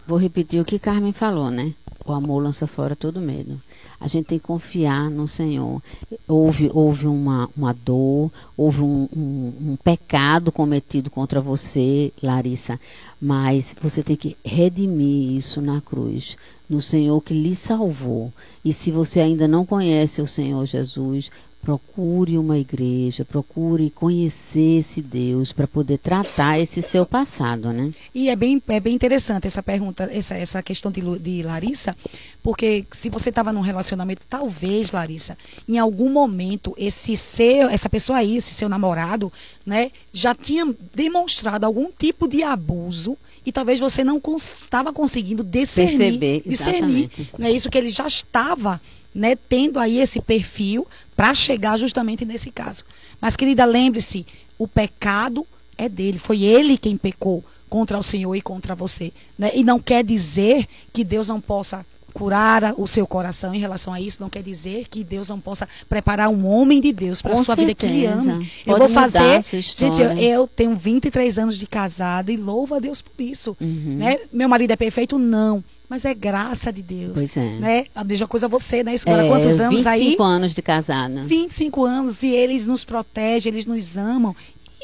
Vou 0.05 0.19
repetir 0.19 0.61
o 0.61 0.65
que 0.65 0.77
Carmen 0.77 1.11
falou, 1.13 1.49
né? 1.49 1.73
O 2.05 2.11
amor 2.11 2.43
lança 2.43 2.67
fora 2.67 2.95
todo 2.95 3.21
medo. 3.21 3.61
A 3.99 4.07
gente 4.07 4.25
tem 4.25 4.37
que 4.39 4.45
confiar 4.45 5.09
no 5.09 5.25
Senhor. 5.27 5.81
Houve, 6.27 6.69
houve 6.73 7.07
uma, 7.07 7.49
uma 7.55 7.73
dor, 7.73 8.29
houve 8.57 8.81
um, 8.81 9.07
um- 9.15 9.53
um 9.71 9.75
pecado 9.81 10.51
cometido 10.51 11.09
contra 11.09 11.39
você, 11.39 12.11
Larissa, 12.21 12.77
mas 13.21 13.73
você 13.81 14.03
tem 14.03 14.17
que 14.17 14.35
redimir 14.43 15.31
isso 15.37 15.61
na 15.61 15.79
cruz, 15.79 16.35
no 16.69 16.81
Senhor 16.81 17.21
que 17.21 17.33
lhe 17.33 17.55
salvou. 17.55 18.33
E 18.65 18.73
se 18.73 18.91
você 18.91 19.21
ainda 19.21 19.47
não 19.47 19.65
conhece 19.65 20.21
o 20.21 20.27
Senhor 20.27 20.65
Jesus, 20.65 21.31
procure 21.63 22.37
uma 22.37 22.57
igreja, 22.59 23.23
procure 23.23 23.89
conhecer 23.89 24.79
esse 24.79 25.01
Deus 25.01 25.53
para 25.53 25.65
poder 25.65 25.97
tratar 25.97 26.59
esse 26.59 26.81
seu 26.81 27.05
passado, 27.05 27.71
né? 27.71 27.89
E 28.13 28.29
é 28.29 28.35
bem, 28.35 28.61
é 28.67 28.81
bem 28.81 28.93
interessante 28.93 29.47
essa 29.47 29.63
pergunta, 29.63 30.09
essa, 30.11 30.35
essa 30.35 30.61
questão 30.61 30.91
de, 30.91 31.01
de 31.19 31.41
Larissa, 31.41 31.95
porque 32.43 32.85
se 32.91 33.09
você 33.09 33.29
estava 33.29 33.53
num 33.53 33.61
relacionamento, 33.61 34.23
talvez, 34.29 34.91
Larissa, 34.91 35.37
em 35.67 35.79
algum 35.79 36.09
momento, 36.09 36.75
esse 36.77 37.15
seu, 37.15 37.69
essa 37.69 37.89
pessoa 37.89 38.17
aí, 38.17 38.35
esse 38.35 38.53
seu 38.53 38.67
namorado, 38.67 39.31
né, 39.65 39.89
já 40.11 40.35
tinha 40.35 40.67
demonstrado 40.93 41.65
algum 41.65 41.89
tipo 41.97 42.27
de 42.27 42.43
abuso 42.43 43.17
e 43.45 43.53
talvez 43.53 43.79
você 43.79 44.03
não 44.03 44.21
estava 44.35 44.91
conseguindo 44.91 45.45
discernir, 45.45 46.19
Perceber, 46.19 46.43
discernir, 46.45 47.09
é 47.39 47.51
isso 47.51 47.69
que 47.69 47.77
ele 47.77 47.89
já 47.89 48.05
estava, 48.05 48.81
né, 49.15 49.37
tendo 49.47 49.79
aí 49.79 49.99
esse 49.99 50.19
perfil 50.19 50.85
para 51.15 51.33
chegar 51.33 51.77
justamente 51.77 52.25
nesse 52.25 52.51
caso. 52.51 52.85
Mas 53.19 53.35
querida, 53.35 53.65
lembre-se, 53.65 54.25
o 54.57 54.67
pecado 54.67 55.45
é 55.77 55.89
dele, 55.89 56.19
foi 56.19 56.43
ele 56.43 56.77
quem 56.77 56.97
pecou 56.97 57.43
contra 57.69 57.97
o 57.97 58.03
Senhor 58.03 58.35
e 58.35 58.41
contra 58.41 58.75
você, 58.75 59.11
né? 59.37 59.51
E 59.55 59.63
não 59.63 59.79
quer 59.79 60.03
dizer 60.03 60.67
que 60.91 61.03
Deus 61.03 61.27
não 61.27 61.41
possa 61.41 61.85
curar 62.13 62.73
o 62.77 62.85
seu 62.87 63.07
coração 63.07 63.53
em 63.53 63.59
relação 63.59 63.93
a 63.93 63.99
isso, 63.99 64.21
não 64.21 64.29
quer 64.29 64.43
dizer 64.43 64.85
que 64.89 65.03
Deus 65.03 65.29
não 65.29 65.39
possa 65.39 65.67
preparar 65.89 66.29
um 66.29 66.45
homem 66.45 66.79
de 66.79 66.93
Deus 66.93 67.21
para 67.21 67.35
sua 67.35 67.55
vida 67.55 67.73
que 67.73 67.87
certeza. 67.87 68.33
ame. 68.33 68.51
Eu 68.65 68.77
vou 68.77 68.87
fazer, 68.89 69.41
gente, 69.43 70.01
eu, 70.01 70.11
eu 70.19 70.47
tenho 70.47 70.75
23 70.75 71.39
anos 71.39 71.57
de 71.57 71.65
casado 71.67 72.31
e 72.31 72.37
louvo 72.37 72.75
a 72.75 72.79
Deus 72.79 73.01
por 73.01 73.21
isso, 73.21 73.57
Uhum. 73.59 73.95
né? 73.97 74.19
Meu 74.31 74.47
marido 74.47 74.71
é 74.71 74.75
perfeito? 74.75 75.17
Não, 75.17 75.63
mas 75.89 76.05
é 76.05 76.13
graça 76.13 76.71
de 76.71 76.81
Deus. 76.81 77.13
Pois 77.15 77.35
é. 77.37 77.59
Né? 77.59 77.85
A 77.95 78.03
mesma 78.03 78.27
coisa 78.27 78.47
você, 78.47 78.83
né? 78.83 78.93
Isso 78.93 79.09
É, 79.09 79.27
quantos 79.27 79.59
anos 79.59 79.83
25 79.83 80.23
aí? 80.23 80.29
anos 80.29 80.53
de 80.53 80.61
casada. 80.61 81.23
25 81.23 81.83
anos 81.85 82.21
e 82.23 82.27
eles 82.29 82.67
nos 82.67 82.85
protegem, 82.85 83.51
eles 83.51 83.65
nos 83.65 83.97
amam. 83.97 84.35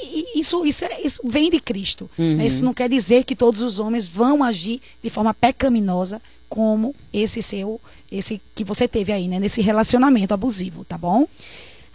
E 0.01 0.39
isso, 0.39 0.65
isso, 0.65 0.86
é- 0.86 1.01
isso 1.03 1.21
vem 1.25 1.49
de 1.49 1.59
Cristo. 1.59 2.09
Uhum. 2.17 2.38
né? 2.38 2.45
Isso 2.45 2.63
não 2.63 2.73
quer 2.73 2.88
dizer 2.89 3.25
que 3.25 3.36
todos 3.36 3.61
os 3.61 3.80
homens 3.80 4.07
vão 4.07 4.43
agir 4.43 4.82
de 5.03 5.09
forma 5.09 5.34
pecaminosa 5.34 6.21
como 6.49 6.95
esse 7.13 7.41
seu, 7.41 7.79
esse 8.11 8.41
que 8.55 8.63
você 8.63 8.87
teve 8.87 9.11
aí, 9.13 9.27
né? 9.27 9.39
Nesse 9.39 9.61
relacionamento 9.61 10.33
abusivo, 10.33 10.83
tá 10.83 10.97
bom? 10.97 11.27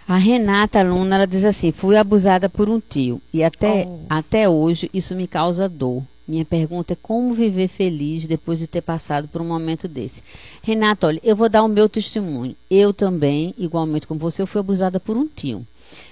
A 0.06 0.16
Renata 0.16 0.82
Luna, 0.82 1.16
ela 1.16 1.26
diz 1.26 1.44
assim: 1.44 1.72
fui 1.72 1.96
abusada 1.96 2.48
por 2.48 2.68
um 2.68 2.80
tio 2.80 3.20
e 3.32 3.42
até, 3.42 3.84
Oh. 3.86 4.00
até 4.08 4.48
hoje 4.48 4.90
isso 4.92 5.14
me 5.14 5.26
causa 5.26 5.68
dor. 5.68 6.02
Minha 6.26 6.44
pergunta 6.44 6.94
é 6.94 6.96
como 7.00 7.34
viver 7.34 7.68
feliz 7.68 8.26
depois 8.26 8.58
de 8.58 8.66
ter 8.66 8.80
passado 8.80 9.28
por 9.28 9.42
um 9.42 9.46
momento 9.46 9.86
desse. 9.86 10.22
Renata, 10.62 11.06
olha, 11.08 11.20
eu 11.22 11.36
vou 11.36 11.50
dar 11.50 11.62
o 11.62 11.68
meu 11.68 11.86
testemunho. 11.86 12.56
Eu 12.70 12.94
também, 12.94 13.54
igualmente 13.58 14.06
como 14.06 14.18
você, 14.20 14.40
eu 14.40 14.46
fui 14.46 14.60
abusada 14.60 14.98
por 14.98 15.18
um 15.18 15.26
tio. 15.26 15.66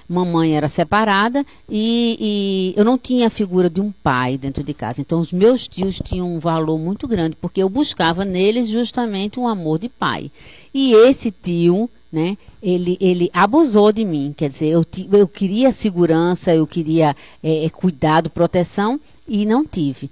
Mamãe 0.08 0.56
era 0.56 0.68
separada 0.68 1.44
e, 1.68 2.74
e 2.74 2.78
eu 2.78 2.84
não 2.84 2.98
tinha 2.98 3.26
a 3.26 3.30
figura 3.30 3.70
de 3.70 3.80
um 3.80 3.90
pai 3.90 4.36
dentro 4.36 4.62
de 4.62 4.74
casa. 4.74 5.00
Então, 5.00 5.20
os 5.20 5.32
meus 5.32 5.68
tios 5.68 6.00
tinham 6.02 6.34
um 6.34 6.38
valor 6.38 6.78
muito 6.78 7.06
grande, 7.08 7.36
porque 7.40 7.62
eu 7.62 7.68
buscava 7.68 8.24
neles 8.24 8.68
justamente 8.68 9.38
um 9.38 9.48
amor 9.48 9.78
de 9.78 9.88
pai. 9.88 10.30
E 10.74 10.94
esse 10.94 11.30
tio, 11.30 11.88
né, 12.10 12.36
ele, 12.62 12.96
ele 13.00 13.30
abusou 13.32 13.92
de 13.92 14.04
mim. 14.04 14.34
Quer 14.36 14.48
dizer, 14.48 14.68
eu, 14.68 14.84
eu 15.12 15.28
queria 15.28 15.72
segurança, 15.72 16.54
eu 16.54 16.66
queria 16.66 17.16
eh, 17.42 17.64
eh, 17.64 17.70
cuidado, 17.70 18.30
proteção, 18.30 19.00
e 19.26 19.46
não 19.46 19.64
tive. 19.64 20.10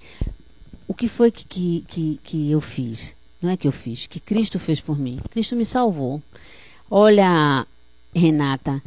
O 0.88 0.94
que 0.94 1.08
foi 1.08 1.30
que, 1.30 1.44
que, 1.44 1.84
que, 1.86 2.20
que 2.24 2.50
eu 2.50 2.60
fiz? 2.60 3.14
Não 3.42 3.50
é 3.50 3.56
que 3.56 3.66
eu 3.66 3.72
fiz, 3.72 4.06
que 4.06 4.20
Cristo 4.20 4.58
fez 4.58 4.80
por 4.80 4.98
mim. 4.98 5.18
Cristo 5.30 5.56
me 5.56 5.64
salvou. 5.64 6.22
Olha, 6.90 7.66
Renata, 8.14 8.82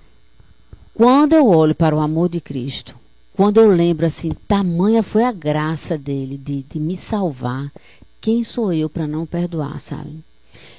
quando 0.94 1.34
eu 1.34 1.48
olho 1.48 1.74
para 1.74 1.96
o 1.96 2.00
amor 2.00 2.30
de 2.30 2.40
Cristo, 2.40 2.96
quando 3.36 3.60
eu 3.60 3.68
lembro 3.68 4.06
assim, 4.06 4.32
tamanha 4.48 5.02
foi 5.02 5.24
a 5.24 5.32
graça 5.32 5.98
dele 5.98 6.38
de, 6.38 6.64
de 6.64 6.80
me 6.80 6.96
salvar, 6.96 7.72
quem 8.22 8.44
sou 8.44 8.72
eu 8.72 8.90
para 8.90 9.08
não 9.08 9.26
perdoar, 9.26 9.80
sabe? 9.80 10.24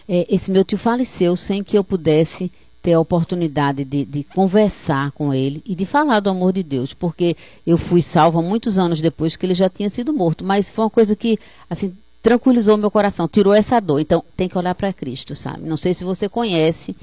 É, 0.09 0.27
esse 0.29 0.51
meu 0.51 0.65
tio 0.65 0.79
faleceu 0.79 1.35
sem 1.37 1.65
que 1.65 1.77
eu 1.77 1.83
pudesse 1.83 2.51
ter 2.83 2.93
a 2.93 3.01
oportunidade 3.01 3.85
de, 3.85 4.05
de 4.05 4.23
conversar 4.25 5.11
com 5.13 5.33
ele 5.33 5.63
e 5.65 5.75
de 5.75 5.87
falar 5.87 6.21
do 6.21 6.31
amor 6.31 6.53
de 6.53 6.63
Deus, 6.63 6.93
porque 6.93 7.37
eu 7.67 7.79
fui 7.79 8.03
salva 8.03 8.43
muitos 8.43 8.79
anos 8.79 9.01
depois 9.01 9.37
que 9.37 9.47
ele 9.47 9.55
já 9.55 9.69
tinha 9.69 9.89
sido 9.89 10.13
morto, 10.13 10.45
mas 10.45 10.71
foi 10.71 10.85
uma 10.85 10.91
coisa 10.91 11.17
que, 11.17 11.39
assim, 11.69 11.97
tranquilizou 12.23 12.77
meu 12.77 12.91
coração, 12.91 13.27
tirou 13.27 13.53
essa 13.53 13.81
dor. 13.81 14.01
Então, 14.01 14.23
tem 14.37 14.49
que 14.49 14.57
olhar 14.57 14.75
para 14.75 14.93
Cristo, 14.93 15.35
sabe? 15.35 15.63
Não 15.63 15.77
sei 15.77 15.93
se 15.93 16.05
você 16.05 16.29
conhece 16.29 16.95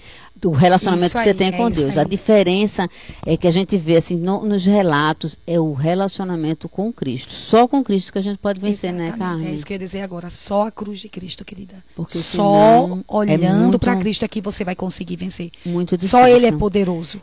o 0.48 0.52
relacionamento 0.52 1.08
Isso 1.08 1.18
que 1.18 1.24
você 1.24 1.30
aí, 1.30 1.36
tem 1.36 1.48
é 1.50 1.52
com 1.52 1.70
Deus. 1.70 1.98
A 1.98 2.04
diferença 2.04 2.90
é 3.26 3.36
que 3.38 3.48
a 3.48 3.52
gente 3.52 3.78
vê 3.78 3.98
assim 3.98 4.16
no- 4.16 4.46
nos 4.46 4.66
relatos 4.66 5.38
é 5.46 5.60
o 5.60 5.74
relacionamento 5.74 6.68
com 6.70 6.92
Cristo. 6.92 7.32
Só 7.34 7.68
com 7.68 7.84
Cristo 7.84 8.12
que 8.12 8.20
a 8.20 8.22
gente 8.22 8.38
pode 8.38 8.60
vencer, 8.60 8.92
né, 8.94 9.06
Exatamente, 9.08 9.20
Carmen? 9.20 9.48
É 9.48 9.54
isso 9.54 9.66
que 9.66 9.74
eu 9.74 9.76
ia 9.76 9.80
dizer 9.80 10.02
agora. 10.02 10.30
Só 10.30 10.68
a 10.68 10.72
cruz 10.72 11.00
de 11.00 11.10
Cristo, 11.10 11.44
querida. 11.46 11.76
Porque 11.96 12.18
Só 12.18 12.54
é 12.98 13.04
olhando 13.08 13.62
muito- 13.62 13.80
para 13.80 13.96
Cristo 13.98 14.24
é 14.26 14.28
que 14.28 14.42
você 14.42 14.64
vai 14.64 14.76
conseguir 14.76 15.16
vencer. 15.16 15.52
Muito 15.66 15.96
difícil. 15.98 16.20
Só 16.20 16.28
Ele 16.28 16.46
é 16.46 16.52
poderoso 16.52 17.20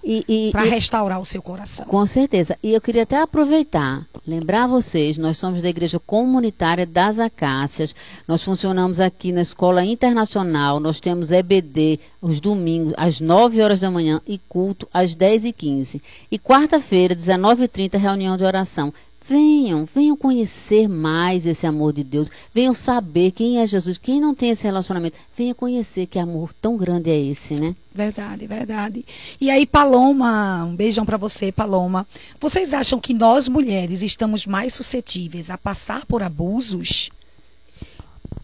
para 0.53 0.63
restaurar 0.63 1.21
o 1.21 1.25
seu 1.25 1.41
coração. 1.43 1.87
Com 1.87 2.05
certeza. 2.07 2.57
E 2.63 2.73
eu 2.75 2.81
queria 2.81 3.03
até 3.05 3.21
aproveitar, 3.23 4.07
lembrar 4.27 4.67
vocês, 4.67 5.17
nós 5.19 5.39
somos 5.39 5.63
da 5.63 5.69
Igreja 5.69 5.99
Comunitária 5.99 6.85
das 6.87 7.19
Acácias. 7.19 7.95
Nós 8.27 8.43
funcionamos 8.43 9.01
aqui 9.01 9.33
na 9.33 9.43
Escola 9.43 9.85
Internacional. 9.85 10.81
Nós 10.81 11.01
temos 11.01 11.31
EBD 11.31 12.01
os 12.21 12.41
domingos, 12.41 12.93
às 12.97 13.08
9 13.21 13.63
horas 13.63 13.81
da 13.81 13.91
manhã, 13.91 14.21
e 14.27 14.39
culto 14.49 14.87
às 14.93 15.15
10 15.15 15.47
e 15.47 15.53
15 15.53 16.03
E 16.31 16.39
quarta-feira, 16.39 17.15
19h30, 17.15 17.97
reunião 17.99 18.37
de 18.37 18.45
oração. 18.45 18.93
Venham, 19.29 19.85
venham 19.85 20.17
conhecer 20.17 20.89
mais 20.89 21.45
esse 21.45 21.67
amor 21.67 21.93
de 21.93 22.03
Deus. 22.03 22.31
Venham 22.55 22.73
saber 22.73 23.31
quem 23.33 23.59
é 23.59 23.67
Jesus. 23.67 23.99
Quem 23.99 24.23
não 24.23 24.35
tem 24.35 24.51
esse 24.51 24.65
relacionamento, 24.65 25.19
venha 25.37 25.55
conhecer 25.55 26.07
que 26.07 26.19
amor 26.19 26.55
tão 26.55 26.79
grande 26.79 27.11
é 27.11 27.21
esse, 27.21 27.61
né? 27.61 27.77
Verdade, 27.95 28.47
verdade. 28.47 29.05
E 29.39 29.51
aí, 29.51 29.67
Paloma, 29.67 30.65
um 30.65 30.75
beijão 30.75 31.05
para 31.05 31.19
você, 31.19 31.53
Paloma. 31.53 32.07
Vocês 32.41 32.73
acham 32.73 32.99
que 32.99 33.13
nós 33.13 33.49
mulheres 33.49 34.01
estamos 34.01 34.47
mais 34.47 34.73
suscetíveis 34.73 35.51
a 35.51 35.59
passar 35.59 36.07
por 36.07 36.23
abusos? 36.23 37.11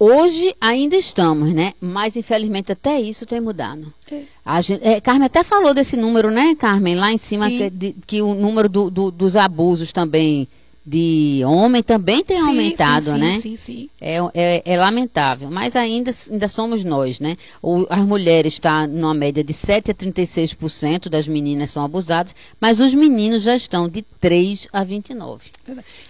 Hoje 0.05 0.55
ainda 0.61 0.97
estamos, 0.97 1.53
né? 1.55 1.73
Mas 1.81 2.17
infelizmente 2.17 2.71
até 2.73 3.01
isso 3.01 3.25
tem 3.25 3.41
mudado. 3.41 3.93
É. 4.13 4.21
A 4.45 4.61
gente- 4.61 4.87
é, 4.87 5.01
Carmen 5.01 5.27
até 5.27 5.43
falou 5.43 5.73
desse 5.73 5.97
número, 5.97 6.31
né, 6.31 6.55
Carmen? 6.57 6.95
Lá 6.95 7.11
em 7.13 7.17
cima, 7.19 7.49
que, 7.49 7.71
de- 7.71 7.97
que 8.07 8.21
o 8.23 8.35
número 8.35 8.69
do- 8.69 8.91
do- 8.91 9.11
dos 9.11 9.35
abusos 9.37 9.93
também 9.93 10.47
de 10.87 11.43
homem 11.47 11.83
também 11.83 12.23
tem 12.23 12.37
Sim, 12.37 12.49
aumentado, 12.49 13.13
sim, 13.13 13.19
né? 13.19 13.33
Sim, 13.33 13.41
sim, 13.41 13.57
sim. 13.57 13.91
É, 13.99 14.19
é, 14.35 14.63
é 14.67 14.77
lamentável, 14.77 15.51
mas 15.51 15.75
ainda, 15.77 16.11
ainda 16.31 16.47
somos 16.47 16.85
nós, 16.85 17.21
né? 17.21 17.37
O, 17.63 17.87
as 17.89 18.01
mulheres 18.01 18.55
estão 18.55 18.87
numa 18.87 19.15
média 19.15 19.43
de 19.43 19.53
7 19.55 19.93
a 19.93 19.95
36% 19.95 21.09
das 21.09 21.27
meninas 21.27 21.71
são 21.71 21.85
abusadas, 21.85 22.35
mas 22.61 22.81
os 22.81 22.95
meninos 22.95 23.43
já 23.43 23.57
estão 23.57 23.89
de 23.89 24.03
3 24.21 24.69
a 24.73 24.85
29. 24.85 25.51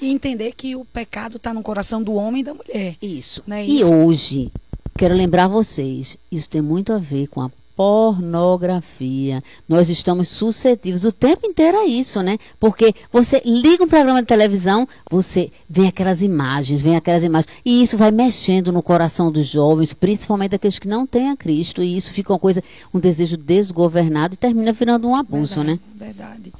E 0.00 0.10
entender 0.10 0.52
que 0.56 0.74
o 0.74 0.84
pecado 0.84 1.36
está 1.36 1.54
no 1.54 1.62
coração 1.62 2.02
do 2.02 2.14
homem 2.14 2.40
e 2.40 2.44
da 2.44 2.54
mulher. 2.54 2.96
Isso. 3.00 3.44
Não 3.46 3.56
é 3.56 3.64
e 3.64 3.76
isso? 3.76 3.94
hoje, 3.94 4.50
quero 4.98 5.14
lembrar 5.14 5.46
vocês, 5.46 6.16
isso 6.32 6.50
tem 6.50 6.60
muito 6.60 6.92
a 6.92 6.98
ver 6.98 7.28
com 7.28 7.40
a 7.40 7.50
pornografia. 7.76 9.42
Nós 9.68 9.88
estamos 9.88 10.28
suscetíveis 10.28 11.04
o 11.04 11.12
tempo 11.12 11.46
inteiro 11.46 11.78
a 11.78 11.86
isso, 11.86 12.22
né? 12.22 12.38
Porque 12.58 12.94
você 13.12 13.40
liga 13.44 13.84
um 13.84 13.88
programa 13.88 14.20
de 14.20 14.26
televisão, 14.26 14.86
você 15.10 15.50
vê 15.68 15.86
aquelas 15.86 16.22
imagens, 16.22 16.80
vem 16.82 16.96
aquelas 16.96 17.22
imagens, 17.22 17.52
e 17.64 17.82
isso 17.82 17.96
vai 17.98 18.10
mexendo 18.10 18.72
no 18.72 18.82
coração 18.82 19.30
dos 19.30 19.46
jovens, 19.46 19.92
principalmente 19.92 20.54
aqueles 20.54 20.78
que 20.78 20.88
não 20.88 21.06
têm 21.06 21.30
a 21.30 21.36
Cristo, 21.36 21.82
e 21.82 21.96
isso 21.96 22.12
fica 22.12 22.32
uma 22.32 22.38
coisa, 22.38 22.62
um 22.92 23.00
desejo 23.00 23.36
desgovernado 23.36 24.34
e 24.34 24.36
termina 24.36 24.72
virando 24.72 25.08
um 25.08 25.14
abuso, 25.14 25.56
verdade, 25.62 25.70
né? 25.72 25.80
Verdade. 26.06 26.52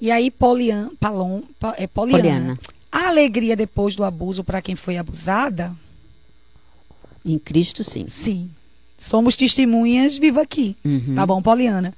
E 0.00 0.10
aí, 0.10 0.30
Polian, 0.30 0.90
Palom, 0.98 1.42
pa- 1.60 1.74
é 1.78 1.86
Poliana. 1.86 2.20
Poliana. 2.20 2.58
A 2.90 3.08
alegria 3.08 3.56
depois 3.56 3.96
do 3.96 4.04
abuso 4.04 4.44
para 4.44 4.60
quem 4.60 4.74
foi 4.76 4.98
abusada? 4.98 5.72
Em 7.24 7.38
Cristo, 7.38 7.84
sim. 7.84 8.06
Sim. 8.08 8.50
Somos 9.02 9.34
testemunhas 9.34 10.16
viva 10.16 10.42
aqui. 10.42 10.76
Uhum. 10.84 11.16
Tá 11.16 11.26
bom, 11.26 11.42
Poliana? 11.42 11.92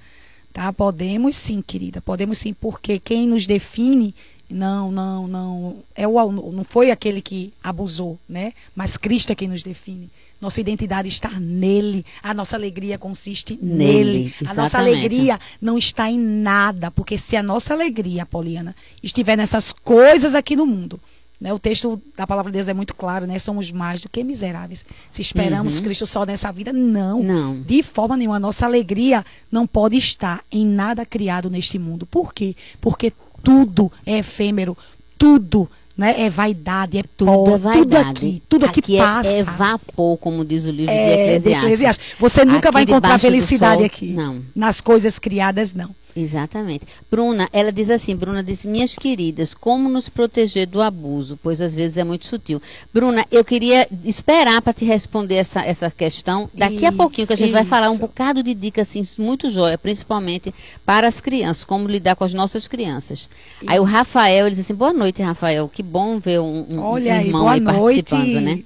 Tá? 0.55 0.73
Podemos 0.73 1.37
sim, 1.37 1.61
querida. 1.61 2.01
Podemos 2.01 2.39
sim, 2.39 2.55
porque 2.55 2.99
quem 2.99 3.29
nos 3.29 3.47
define 3.47 4.15
não, 4.49 4.91
não, 4.91 5.29
não 5.29 5.77
é 5.95 6.09
o 6.09 6.33
não 6.33 6.65
foi 6.65 6.91
aquele 6.91 7.21
que 7.21 7.53
abusou, 7.63 8.19
né? 8.27 8.55
Mas 8.75 8.97
Cristo 8.97 9.33
é 9.33 9.35
quem 9.35 9.49
nos 9.49 9.63
define. 9.63 10.09
Nossa 10.41 10.63
identidade 10.63 11.09
está 11.09 11.29
nele. 11.39 12.07
A 12.23 12.33
nossa 12.33 12.57
alegria 12.57 12.97
consiste 12.97 13.59
Nele, 13.61 14.05
nele. 14.05 14.35
A 14.47 14.55
nossa 14.55 14.79
alegria 14.79 15.39
não 15.61 15.77
está 15.77 16.11
em 16.11 16.19
nada, 16.19 16.91
porque 16.91 17.19
se 17.19 17.37
a 17.37 17.43
nossa 17.43 17.75
alegria, 17.75 18.25
Poliana, 18.25 18.75
estiver 19.03 19.37
nessas 19.37 19.75
coisas 19.75 20.35
aqui 20.35 20.57
no 20.57 20.65
mundo, 20.65 20.99
né? 21.41 21.53
O 21.53 21.59
texto 21.59 22.01
da 22.17 22.27
palavra 22.27 22.51
de 22.51 22.59
Deus 22.59 22.69
é 22.69 22.75
muito 22.75 22.95
claro, 22.95 23.27
né? 23.27 23.39
Somos 23.39 23.71
mais 23.73 24.01
do 24.01 24.09
que 24.09 24.23
miseráveis. 24.25 24.85
Se 25.11 25.21
esperamos 25.21 25.77
Uhum. 25.77 25.83
Cristo 25.83 26.07
só 26.07 26.25
nessa 26.25 26.51
vida, 26.53 26.73
não. 26.73 27.23
Não. 27.23 27.61
De 27.63 27.83
forma 27.83 28.17
nenhuma. 28.17 28.39
Nossa 28.39 28.67
alegria 28.67 29.25
não 29.51 29.67
pode 29.67 29.97
estar 29.97 30.43
em 30.51 30.67
nada 30.67 31.05
criado 31.05 31.51
neste 31.51 31.79
mundo. 31.79 32.07
Por 32.07 32.33
quê? 32.33 32.55
Porque 32.81 33.13
tudo 33.43 33.91
é 34.07 34.19
efêmero, 34.19 34.77
tudo 35.19 35.69
né, 35.97 36.15
é 36.23 36.29
vaidade, 36.31 36.99
é 36.99 37.03
Tudo 37.17 37.31
pó, 37.31 37.55
é 37.55 37.59
vaidade. 37.59 37.85
tudo 37.85 37.97
aqui, 37.97 38.43
tudo 38.49 38.67
aqui 38.67 38.81
aqui 38.81 38.99
passa. 38.99 39.31
É, 39.31 39.39
é 39.41 39.45
vapor, 39.45 40.17
como 40.19 40.45
diz 40.45 40.65
o 40.65 40.71
livro 40.71 40.93
de 40.93 40.99
É, 40.99 41.39
de 41.39 41.51
Eclesiastes. 41.51 42.15
Você 42.19 42.45
nunca 42.45 42.69
Aqui 42.69 42.73
vai 42.73 42.83
encontrar 42.83 43.19
felicidade 43.19 43.77
sol, 43.79 43.87
aqui. 43.87 44.13
Não. 44.13 44.43
Nas 44.57 44.81
coisas 44.81 45.19
criadas, 45.21 45.73
não. 45.75 45.95
Exatamente. 46.17 46.87
Bruna, 47.11 47.49
ela 47.53 47.73
diz 47.73 47.91
assim, 47.91 48.15
Bruna 48.15 48.43
disse, 48.43 48.69
minhas 48.69 48.95
queridas, 48.97 49.53
como 49.53 49.89
nos 49.89 50.09
proteger 50.09 50.67
do 50.67 50.81
abuso? 50.81 51.39
Pois 51.43 51.61
às 51.61 51.75
vezes 51.75 51.97
é 51.97 52.05
muito 52.05 52.27
sutil. 52.27 52.61
Bruna, 52.93 53.27
eu 53.33 53.45
queria 53.45 53.89
esperar 54.05 54.63
para 54.63 54.73
te 54.73 54.85
responder 54.85 55.35
essa, 55.37 55.63
essa 55.65 55.91
questão 55.91 56.49
daqui 56.55 56.87
a 56.87 56.89
Isso, 56.91 56.97
pouquinho, 56.97 57.27
que 57.27 57.33
a 57.33 57.37
gente 57.37 57.53
vai 57.53 57.65
falar 57.65 57.91
um 57.91 57.95
isso. 57.95 58.03
bocado 58.03 58.43
de 58.43 58.55
dicas 58.55 58.89
assim, 58.89 59.03
muito 59.23 59.51
joia, 59.51 59.77
principalmente 59.77 60.55
para 60.87 61.07
as 61.09 61.21
crianças, 61.21 61.65
como 61.65 61.89
lidar 61.89 62.15
com 62.15 62.25
as 62.25 62.33
nossas 62.35 62.69
crianças. 62.69 63.29
Aí 63.67 63.81
o 63.81 63.85
Isso. 63.85 63.93
Rafael, 63.93 64.47
ele 64.47 64.55
diz 64.55 64.65
assim, 64.65 64.75
boa 64.75 64.93
noite, 64.93 65.23
Rafael, 65.23 65.69
que 65.69 65.83
bom 65.83 66.19
ver 66.21 66.41
um, 66.41 66.67
um, 66.71 66.81
Olha 66.81 67.13
um 67.13 67.17
aí, 67.19 67.27
irmão 67.27 67.49
aí 67.49 67.61
noite. 67.61 68.03
participando, 68.11 68.41
né? 68.41 68.63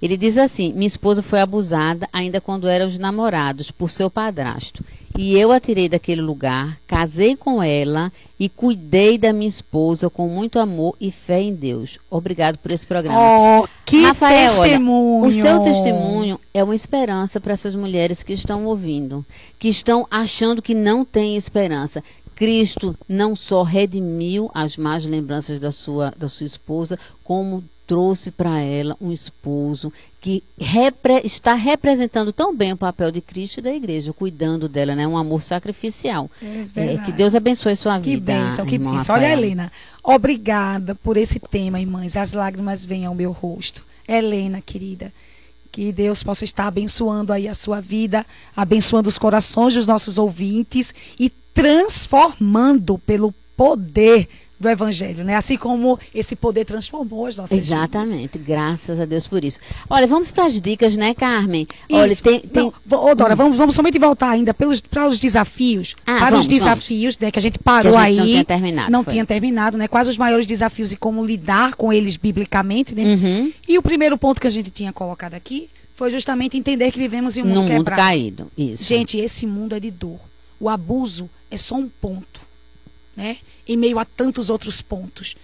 Ele 0.00 0.16
diz 0.16 0.36
assim: 0.38 0.72
minha 0.72 0.86
esposa 0.86 1.22
foi 1.22 1.40
abusada 1.40 2.08
ainda 2.12 2.40
quando 2.40 2.68
eram 2.68 2.86
os 2.86 2.98
namorados 2.98 3.70
por 3.70 3.90
seu 3.90 4.10
padrasto. 4.10 4.84
E 5.16 5.38
eu 5.38 5.52
a 5.52 5.60
tirei 5.60 5.88
daquele 5.88 6.20
lugar, 6.20 6.76
casei 6.88 7.36
com 7.36 7.62
ela 7.62 8.12
e 8.38 8.48
cuidei 8.48 9.16
da 9.16 9.32
minha 9.32 9.46
esposa 9.46 10.10
com 10.10 10.26
muito 10.26 10.58
amor 10.58 10.96
e 11.00 11.08
fé 11.12 11.40
em 11.40 11.54
Deus. 11.54 12.00
Obrigado 12.10 12.58
por 12.58 12.72
esse 12.72 12.84
programa. 12.84 13.60
Oh, 13.62 13.68
que 13.84 14.02
Rafael, 14.02 14.50
olha, 14.50 14.62
testemunho. 14.62 15.24
o 15.24 15.30
seu 15.30 15.60
testemunho 15.60 16.40
é 16.52 16.64
uma 16.64 16.74
esperança 16.74 17.40
para 17.40 17.52
essas 17.52 17.76
mulheres 17.76 18.24
que 18.24 18.32
estão 18.32 18.66
ouvindo, 18.66 19.24
que 19.56 19.68
estão 19.68 20.04
achando 20.10 20.60
que 20.60 20.74
não 20.74 21.04
tem 21.04 21.36
esperança. 21.36 22.02
Cristo 22.34 22.96
não 23.08 23.36
só 23.36 23.62
redimiu 23.62 24.50
as 24.52 24.76
más 24.76 25.04
lembranças 25.04 25.60
da 25.60 25.70
sua, 25.70 26.12
da 26.16 26.26
sua 26.26 26.46
esposa, 26.46 26.98
como 27.22 27.62
trouxe 27.86 28.30
para 28.30 28.60
ela 28.60 28.96
um 29.00 29.12
esposo 29.12 29.92
que 30.20 30.42
repre- 30.58 31.20
está 31.24 31.52
representando 31.54 32.32
tão 32.32 32.56
bem 32.56 32.72
o 32.72 32.76
papel 32.76 33.10
de 33.10 33.20
Cristo 33.20 33.58
e 33.58 33.62
da 33.62 33.74
igreja, 33.74 34.12
cuidando 34.12 34.68
dela, 34.68 34.94
né? 34.94 35.06
Um 35.06 35.18
amor 35.18 35.42
sacrificial. 35.42 36.30
É 36.74 36.94
É, 36.94 36.98
que 36.98 37.12
Deus 37.12 37.34
abençoe 37.34 37.76
sua 37.76 38.00
Que 38.00 38.14
vida. 38.14 38.32
bênção, 38.32 38.64
que 38.64 38.76
irmão 38.76 38.96
bênção. 38.96 39.14
Olha. 39.16 39.30
Helena, 39.30 39.70
obrigada 40.02 40.94
por 40.94 41.16
esse 41.18 41.38
tema, 41.38 41.78
irmãs. 41.80 42.16
As 42.16 42.32
lágrimas 42.32 42.86
vêm 42.86 43.04
ao 43.04 43.14
meu 43.14 43.32
rosto. 43.32 43.84
Helena, 44.08 44.60
querida, 44.62 45.12
que 45.70 45.92
Deus 45.92 46.22
possa 46.22 46.44
estar 46.44 46.66
abençoando 46.68 47.32
aí 47.32 47.46
a 47.48 47.54
sua 47.54 47.80
vida, 47.80 48.24
abençoando 48.56 49.08
os 49.08 49.18
corações 49.18 49.74
dos 49.74 49.86
nossos 49.86 50.16
ouvintes 50.18 50.94
e 51.18 51.28
transformando 51.52 52.98
pelo 52.98 53.34
poder 53.56 54.28
do 54.58 54.68
evangelho, 54.68 55.24
né? 55.24 55.36
Assim 55.36 55.56
como 55.56 55.98
esse 56.14 56.36
poder 56.36 56.64
transformou 56.64 57.26
as 57.26 57.36
nossas 57.36 57.56
vidas. 57.56 57.68
Exatamente, 57.68 58.38
graças 58.38 59.00
a 59.00 59.04
Deus 59.04 59.26
por 59.26 59.44
isso. 59.44 59.58
Olha, 59.90 60.06
vamos 60.06 60.30
para 60.30 60.46
as 60.46 60.60
dicas, 60.60 60.96
né, 60.96 61.12
Carmen? 61.14 61.66
Olha, 61.90 62.12
Isso. 62.12 62.22
tem, 62.22 62.40
tem... 62.40 62.72
Não, 62.86 63.04
ô, 63.04 63.14
Dora, 63.14 63.34
vamos, 63.34 63.56
vamos 63.56 63.74
somente 63.74 63.98
voltar 63.98 64.30
ainda 64.30 64.54
pelos, 64.54 64.80
para 64.80 65.08
os 65.08 65.18
desafios. 65.18 65.96
Ah, 66.06 66.18
para 66.18 66.30
vamos, 66.30 66.46
os 66.46 66.48
desafios, 66.48 67.18
né? 67.18 67.30
Que 67.30 67.38
a 67.38 67.42
gente 67.42 67.58
parou 67.58 67.92
Que 67.92 67.98
a 67.98 68.02
aí. 68.02 68.14
gente 68.14 68.20
não 68.20 68.26
tinha 68.32 68.44
terminado, 68.44 68.92
Não 68.92 69.04
foi. 69.04 69.12
tinha 69.12 69.26
terminado, 69.26 69.76
né? 69.76 69.88
Quais 69.88 70.08
os 70.08 70.16
maiores 70.16 70.46
desafios 70.46 70.92
e 70.92 70.96
como 70.96 71.24
lidar 71.24 71.74
com 71.74 71.92
eles 71.92 72.16
biblicamente, 72.16 72.94
né? 72.94 73.02
Uhum. 73.04 73.52
E 73.68 73.76
o 73.76 73.82
primeiro 73.82 74.16
ponto 74.16 74.40
que 74.40 74.46
a 74.46 74.50
gente 74.50 74.70
tinha 74.70 74.92
colocado 74.92 75.34
aqui 75.34 75.68
foi 75.94 76.10
justamente 76.10 76.56
entender 76.56 76.90
que 76.90 76.98
vivemos 76.98 77.36
em 77.36 77.42
um 77.42 77.46
mundo 77.46 77.60
mundo 77.62 77.70
quebrado. 77.70 78.00
caído. 78.00 78.50
Isso. 78.56 78.84
Gente, 78.84 79.18
esse 79.18 79.46
mundo 79.46 79.74
é 79.74 79.80
de 79.80 79.90
dor. 79.90 80.18
O 80.58 80.68
abuso 80.68 81.28
é 81.50 81.56
só 81.56 81.76
um 81.76 81.88
ponto, 81.88 82.40
né? 83.16 83.36
Em 83.66 83.76
meio 83.76 83.98
a 83.98 84.04
tantos 84.04 84.50
outros 84.50 84.80
pontos. 84.82 85.36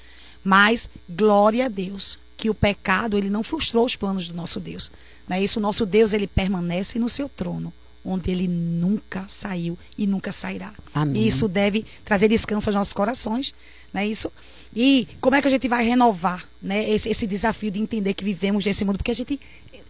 Mas 0.45 0.91
glória 1.09 1.67
a 1.67 1.69
Deus 1.69 2.19
que 2.37 2.49
o 2.49 2.55
pecado 2.55 3.19
ele 3.19 3.29
não 3.29 3.43
frustrou 3.43 3.85
os 3.85 3.97
planos 3.97 4.29
do 4.29 4.35
nosso 4.35 4.59
Deus. 4.59 4.91
Não 5.29 5.37
é 5.37 5.43
isso? 5.43 5.59
O 5.59 5.63
nosso 5.63 5.85
Deus 5.85 6.13
ele 6.15 6.27
permanece 6.27 6.99
no 6.99 7.09
seu 7.09 7.29
trono, 7.29 7.73
onde 8.05 8.31
ele 8.31 8.49
nunca 8.49 9.25
saiu 9.29 9.79
e 9.99 10.07
nunca 10.07 10.33
sairá. 10.33 10.73
Amém. 10.95 11.23
E 11.23 11.27
isso 11.27 11.47
deve 11.47 11.85
trazer 12.05 12.29
descanso 12.29 12.71
aos 12.71 12.75
nossos 12.77 12.93
corações, 12.95 13.55
não 13.93 14.01
é 14.01 14.07
isso? 14.09 14.33
E 14.75 15.07
como 15.21 15.37
é 15.37 15.43
que 15.43 15.49
a 15.49 15.51
gente 15.51 15.69
vai 15.69 15.85
renovar, 15.85 16.49
né, 16.63 16.89
esse, 16.89 17.11
esse 17.11 17.27
desafio 17.27 17.71
de 17.71 17.79
entender 17.81 18.15
que 18.15 18.25
vivemos 18.25 18.65
nesse 18.65 18.85
mundo? 18.85 18.97
Porque 18.97 19.11
a 19.11 19.15
gente 19.15 19.39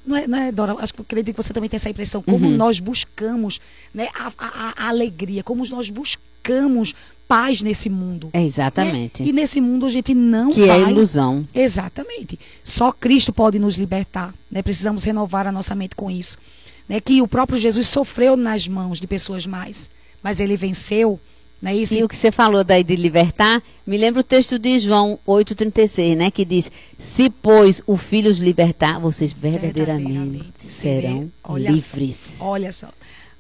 não 0.05 0.17
é, 0.17 0.27
não 0.27 0.39
é, 0.39 0.51
Dora? 0.51 0.75
Acho 0.81 0.93
que 0.93 1.01
eu 1.01 1.05
acredito 1.05 1.37
que 1.37 1.43
você 1.43 1.53
também 1.53 1.71
tem 1.71 1.77
essa 1.77 1.91
impressão. 1.91 2.21
Como 2.23 2.47
Uhum. 2.47 2.57
nós 2.57 2.81
buscamos 2.81 3.61
né, 3.95 4.09
a, 4.15 4.33
a- 4.39 4.75
a 4.77 4.89
alegria, 4.89 5.45
como 5.45 5.65
nós 5.69 5.89
buscamos 5.91 6.95
paz 7.31 7.63
nesse 7.63 7.89
mundo. 7.89 8.29
É 8.33 8.41
né? 8.41 8.45
exatamente. 8.45 9.23
E 9.23 9.33
nesse 9.33 9.61
mundo 9.61 9.87
a 9.87 9.89
gente 9.89 10.13
não 10.13 10.51
Que 10.51 10.67
vai. 10.67 10.83
é 10.83 10.91
ilusão. 10.91 11.47
Exatamente. 11.55 12.37
Só 12.61 12.91
Cristo 12.91 13.33
pode 13.33 13.57
nos 13.57 13.77
libertar. 13.79 14.35
Né? 14.51 14.63
Precisamos 14.63 15.05
renovar 15.05 15.47
a 15.47 15.53
nossa 15.53 15.77
mente 15.77 15.95
com 15.95 16.11
isso. 16.11 16.37
Né? 16.89 16.99
Que 16.99 17.23
o 17.23 17.29
próprio 17.29 17.57
Jesus 17.57 17.87
sofreu 17.87 18.37
nas 18.37 18.67
mãos 18.67 19.01
de 19.01 19.07
pessoas 19.07 19.47
mais, 19.47 19.93
mas 20.21 20.41
ele 20.41 20.57
venceu. 20.57 21.21
Né? 21.63 21.77
Isso 21.77 21.95
E 21.95 22.03
o 22.03 22.09
que 22.09 22.17
você 22.17 22.33
falou 22.33 22.65
daí 22.65 22.83
de 22.83 22.97
libertar, 22.97 23.63
me 23.87 23.97
lembra 23.97 24.23
o 24.23 24.25
texto 24.25 24.59
de 24.59 24.81
João 24.81 25.17
8,36, 25.29 26.17
né? 26.17 26.31
Que 26.33 26.45
diz: 26.45 26.73
Se, 26.99 27.31
pois, 27.31 27.81
o 27.87 27.97
Filho 27.97 28.31
os 28.31 28.39
libertar, 28.39 28.99
vocês 28.99 29.33
verdadeiramente, 29.33 30.53
serão 30.57 31.31
Olha 31.45 31.71
livres. 31.71 32.17
Só, 32.39 32.47
olha 32.47 32.73
só. 32.73 32.89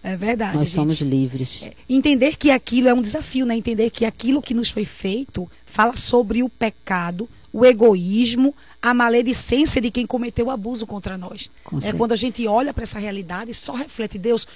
É 0.03 0.16
verdade. 0.16 0.57
Nós 0.57 0.68
gente. 0.68 0.74
somos 0.74 1.01
livres. 1.01 1.62
É, 1.64 1.72
Entender 1.88 2.36
que 2.36 2.51
aquilo 2.51 2.88
é 2.88 2.94
um 2.94 3.03
desafio, 3.03 3.44
né? 3.44 3.55
Entender 3.57 3.90
que 3.90 4.05
aquilo 4.05 4.40
que 4.40 4.55
nos 4.55 4.70
foi 4.70 4.84
feito 4.84 5.51
fala 5.66 5.94
sobre 5.96 6.42
o 6.42 6.48
pecado, 6.48 7.28
o 7.53 7.66
egoísmo, 7.66 8.55
a 8.80 8.94
maledicência 8.94 9.80
de 9.80 9.90
quem 9.90 10.07
cometeu 10.07 10.46
o 10.46 10.51
abuso 10.51 10.86
contra 10.86 11.18
nós. 11.18 11.51
Com 11.64 11.76
É 11.76 11.80
certeza. 11.80 11.98
quando 11.98 12.12
a 12.12 12.16
gente 12.16 12.46
olha 12.46 12.72
para 12.72 12.84
essa 12.84 12.98
realidade, 12.98 13.53
só 13.53 13.74
reflete 13.74 14.18
Deus 14.18 14.46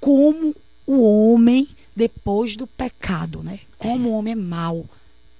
como 0.00 0.54
o 0.86 1.02
homem 1.32 1.68
depois 1.94 2.56
do 2.56 2.66
pecado, 2.66 3.42
né? 3.42 3.60
Como 3.78 4.08
o 4.10 4.12
homem 4.12 4.32
é 4.32 4.36
mau. 4.36 4.84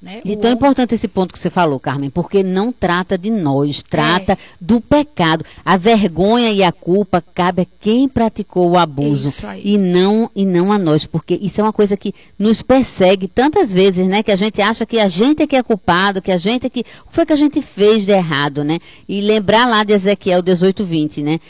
Né? 0.01 0.21
E 0.25 0.37
tão 0.37 0.53
importante 0.53 0.95
esse 0.95 1.09
ponto 1.09 1.33
que 1.33 1.39
você 1.39 1.51
falou, 1.51 1.81
Carmen, 1.81 2.09
porque 2.09 2.45
não 2.45 2.71
trata 2.71 3.19
de 3.19 3.31
nós, 3.31 3.83
trata 3.83 4.35
é. 4.35 4.39
do 4.61 4.81
pecado. 4.81 5.45
A 5.65 5.77
vergonha 5.77 6.53
e 6.53 6.63
a 6.63 6.71
culpa 6.71 7.21
cabe 7.35 7.63
a 7.63 7.67
quem 7.81 8.09
praticou 8.09 8.71
o 8.71 8.79
abuso 8.79 9.45
e 9.65 9.77
não 9.77 10.31
e 10.37 10.47
não 10.47 10.71
a 10.71 10.79
nós, 10.79 11.05
porque 11.05 11.37
isso 11.43 11.61
é 11.61 11.65
uma 11.65 11.73
coisa 11.73 11.97
que 11.97 12.15
nos 12.39 12.63
persegue 12.63 13.27
tantas 13.27 13.75
vezes, 13.75 14.07
né? 14.07 14.23
Que 14.23 14.31
a 14.31 14.37
gente 14.37 14.63
acha 14.63 14.87
que 14.87 15.01
a 15.01 15.09
gente 15.09 15.43
é 15.43 15.49
que 15.49 15.57
é 15.57 15.63
culpado, 15.65 16.23
que 16.23 16.31
a 16.31 16.39
gente 16.39 16.67
é 16.67 16.71
que 16.71 16.81
o 16.81 17.09
que 17.09 17.15
foi 17.15 17.27
que 17.27 17.33
a 17.33 17.37
gente 17.37 17.61
fez 17.61 18.07
de 18.07 18.13
errado, 18.13 18.63
né? 18.63 18.79
E 19.09 19.21
lembrar 19.21 19.67
lá 19.67 19.83
de 19.83 19.93
Ezequiel 19.93 20.43
18:20, 20.45 21.25
né? 21.25 21.41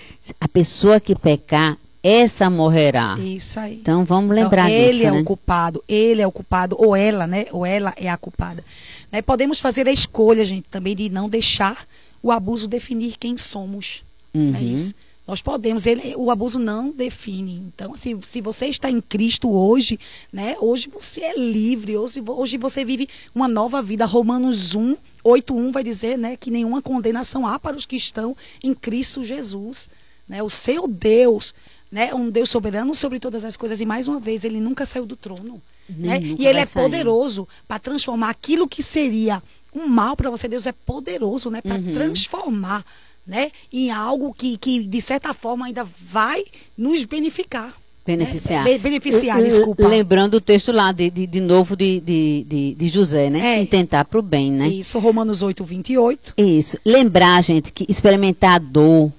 A 0.41 0.49
pessoa 0.49 0.99
que 0.99 1.15
pecar 1.15 1.77
essa 2.03 2.49
morrerá. 2.49 3.17
Isso 3.19 3.59
aí. 3.59 3.75
Então 3.75 4.05
vamos 4.05 4.31
então, 4.31 4.45
lembrar 4.45 4.71
então, 4.71 4.81
disso. 4.81 4.91
Ele 4.91 5.05
é 5.05 5.11
né? 5.11 5.21
o 5.21 5.25
culpado, 5.25 5.85
ele 5.89 6.23
é 6.23 6.27
o 6.27 6.33
culpado, 6.33 6.77
ou 6.79 6.95
ela, 6.95 7.27
né? 7.27 7.47
Ou 7.51 7.67
ela 7.67 7.93
é 7.97 8.09
a 8.09 8.17
culpada. 8.17 8.65
Né? 9.11 9.23
Podemos 9.23 9.61
fazer 9.61 9.89
a 9.89 9.93
escolha, 9.93 10.45
gente, 10.45 10.69
também 10.69 10.95
de 10.95 11.09
não 11.09 11.29
deixar 11.29 11.85
o 12.23 12.31
abuso 12.31 12.69
definir 12.69 13.17
quem 13.19 13.37
somos. 13.37 14.03
Uhum. 14.35 14.55
É 14.55 14.63
isso. 14.63 14.95
Nós 15.27 15.43
podemos, 15.43 15.87
ele, 15.87 16.15
o 16.17 16.31
abuso 16.31 16.59
não 16.59 16.91
define. 16.91 17.63
Então, 17.67 17.93
assim, 17.93 18.19
se 18.23 18.41
você 18.41 18.67
está 18.67 18.89
em 18.91 18.99
Cristo 18.99 19.51
hoje, 19.51 20.01
né? 20.33 20.57
Hoje 20.59 20.89
você 20.89 21.23
é 21.23 21.39
livre, 21.39 21.99
hoje, 21.99 22.23
hoje 22.27 22.57
você 22.57 22.83
vive 22.83 23.07
uma 23.35 23.47
nova 23.47 23.83
vida. 23.83 24.07
Romanos 24.07 24.75
1, 24.75 24.97
8, 25.23 25.55
1 25.55 25.71
vai 25.71 25.85
dizer, 25.85 26.17
né, 26.17 26.35
que 26.35 26.51
nenhuma 26.51 26.81
condenação 26.81 27.47
há 27.47 27.59
para 27.59 27.77
os 27.77 27.85
que 27.85 27.97
estão 27.97 28.35
em 28.65 28.73
Cristo 28.73 29.23
Jesus. 29.23 29.91
Né? 30.27 30.43
O 30.43 30.49
seu 30.49 30.89
Deus 30.89 31.55
né? 31.91 32.15
Um 32.15 32.31
Deus 32.31 32.49
soberano 32.49 32.95
sobre 32.95 33.19
todas 33.19 33.45
as 33.45 33.57
coisas 33.57 33.81
e 33.81 33.87
mais 33.87 34.09
uma 34.09 34.21
vez 34.21 34.45
ele 34.45 34.61
nunca 34.61 34.85
saiu 34.85 35.07
do 35.07 35.17
trono, 35.17 35.61
né? 35.89 36.21
E 36.21 36.47
ele 36.47 36.59
é 36.59 36.67
sair. 36.67 36.83
poderoso 36.83 37.49
para 37.67 37.79
transformar 37.79 38.31
aquilo 38.31 38.69
que 38.69 38.83
seria 38.83 39.43
um 39.75 39.87
mal 39.87 40.17
para 40.17 40.31
você. 40.31 40.49
Deus 40.49 40.67
é 40.67 40.73
poderoso, 40.73 41.51
né? 41.51 41.61
Para 41.61 41.77
uhum. 41.77 41.93
transformar, 41.93 42.85
né? 43.27 43.51
Em 43.73 43.91
algo 43.91 44.35
que, 44.35 44.59
que 44.59 44.87
de 44.87 45.01
certa 45.01 45.33
forma 45.33 45.67
ainda 45.67 45.85
vai 45.85 46.45
nos 46.77 47.05
beneficiar. 47.05 47.75
Beneficiar. 48.05 48.65
Né? 48.65 48.79
Beneficiar, 48.79 49.43
desculpa. 49.43 49.87
Lembrando 49.87 50.37
o 50.37 50.41
texto 50.41 50.73
lá, 50.73 50.93
de, 50.93 51.11
de, 51.11 51.27
de 51.27 51.41
novo, 51.41 51.77
de, 51.77 52.01
de, 52.01 52.75
de, 52.75 52.89
José, 52.89 53.29
né? 53.29 53.59
É. 53.59 53.61
Intentar 53.61 54.07
para 54.07 54.19
o 54.19 54.23
bem, 54.23 54.51
né? 54.51 54.67
Isso, 54.67 54.99
Romanos 54.99 55.43
8, 55.43 55.63
28. 55.63 56.35
Isso. 56.39 56.79
Lembrar, 56.87 57.43
gente, 57.43 57.71
que 57.71 57.85
experimentar 57.87 58.57
a 58.57 58.59
dor 58.59 59.13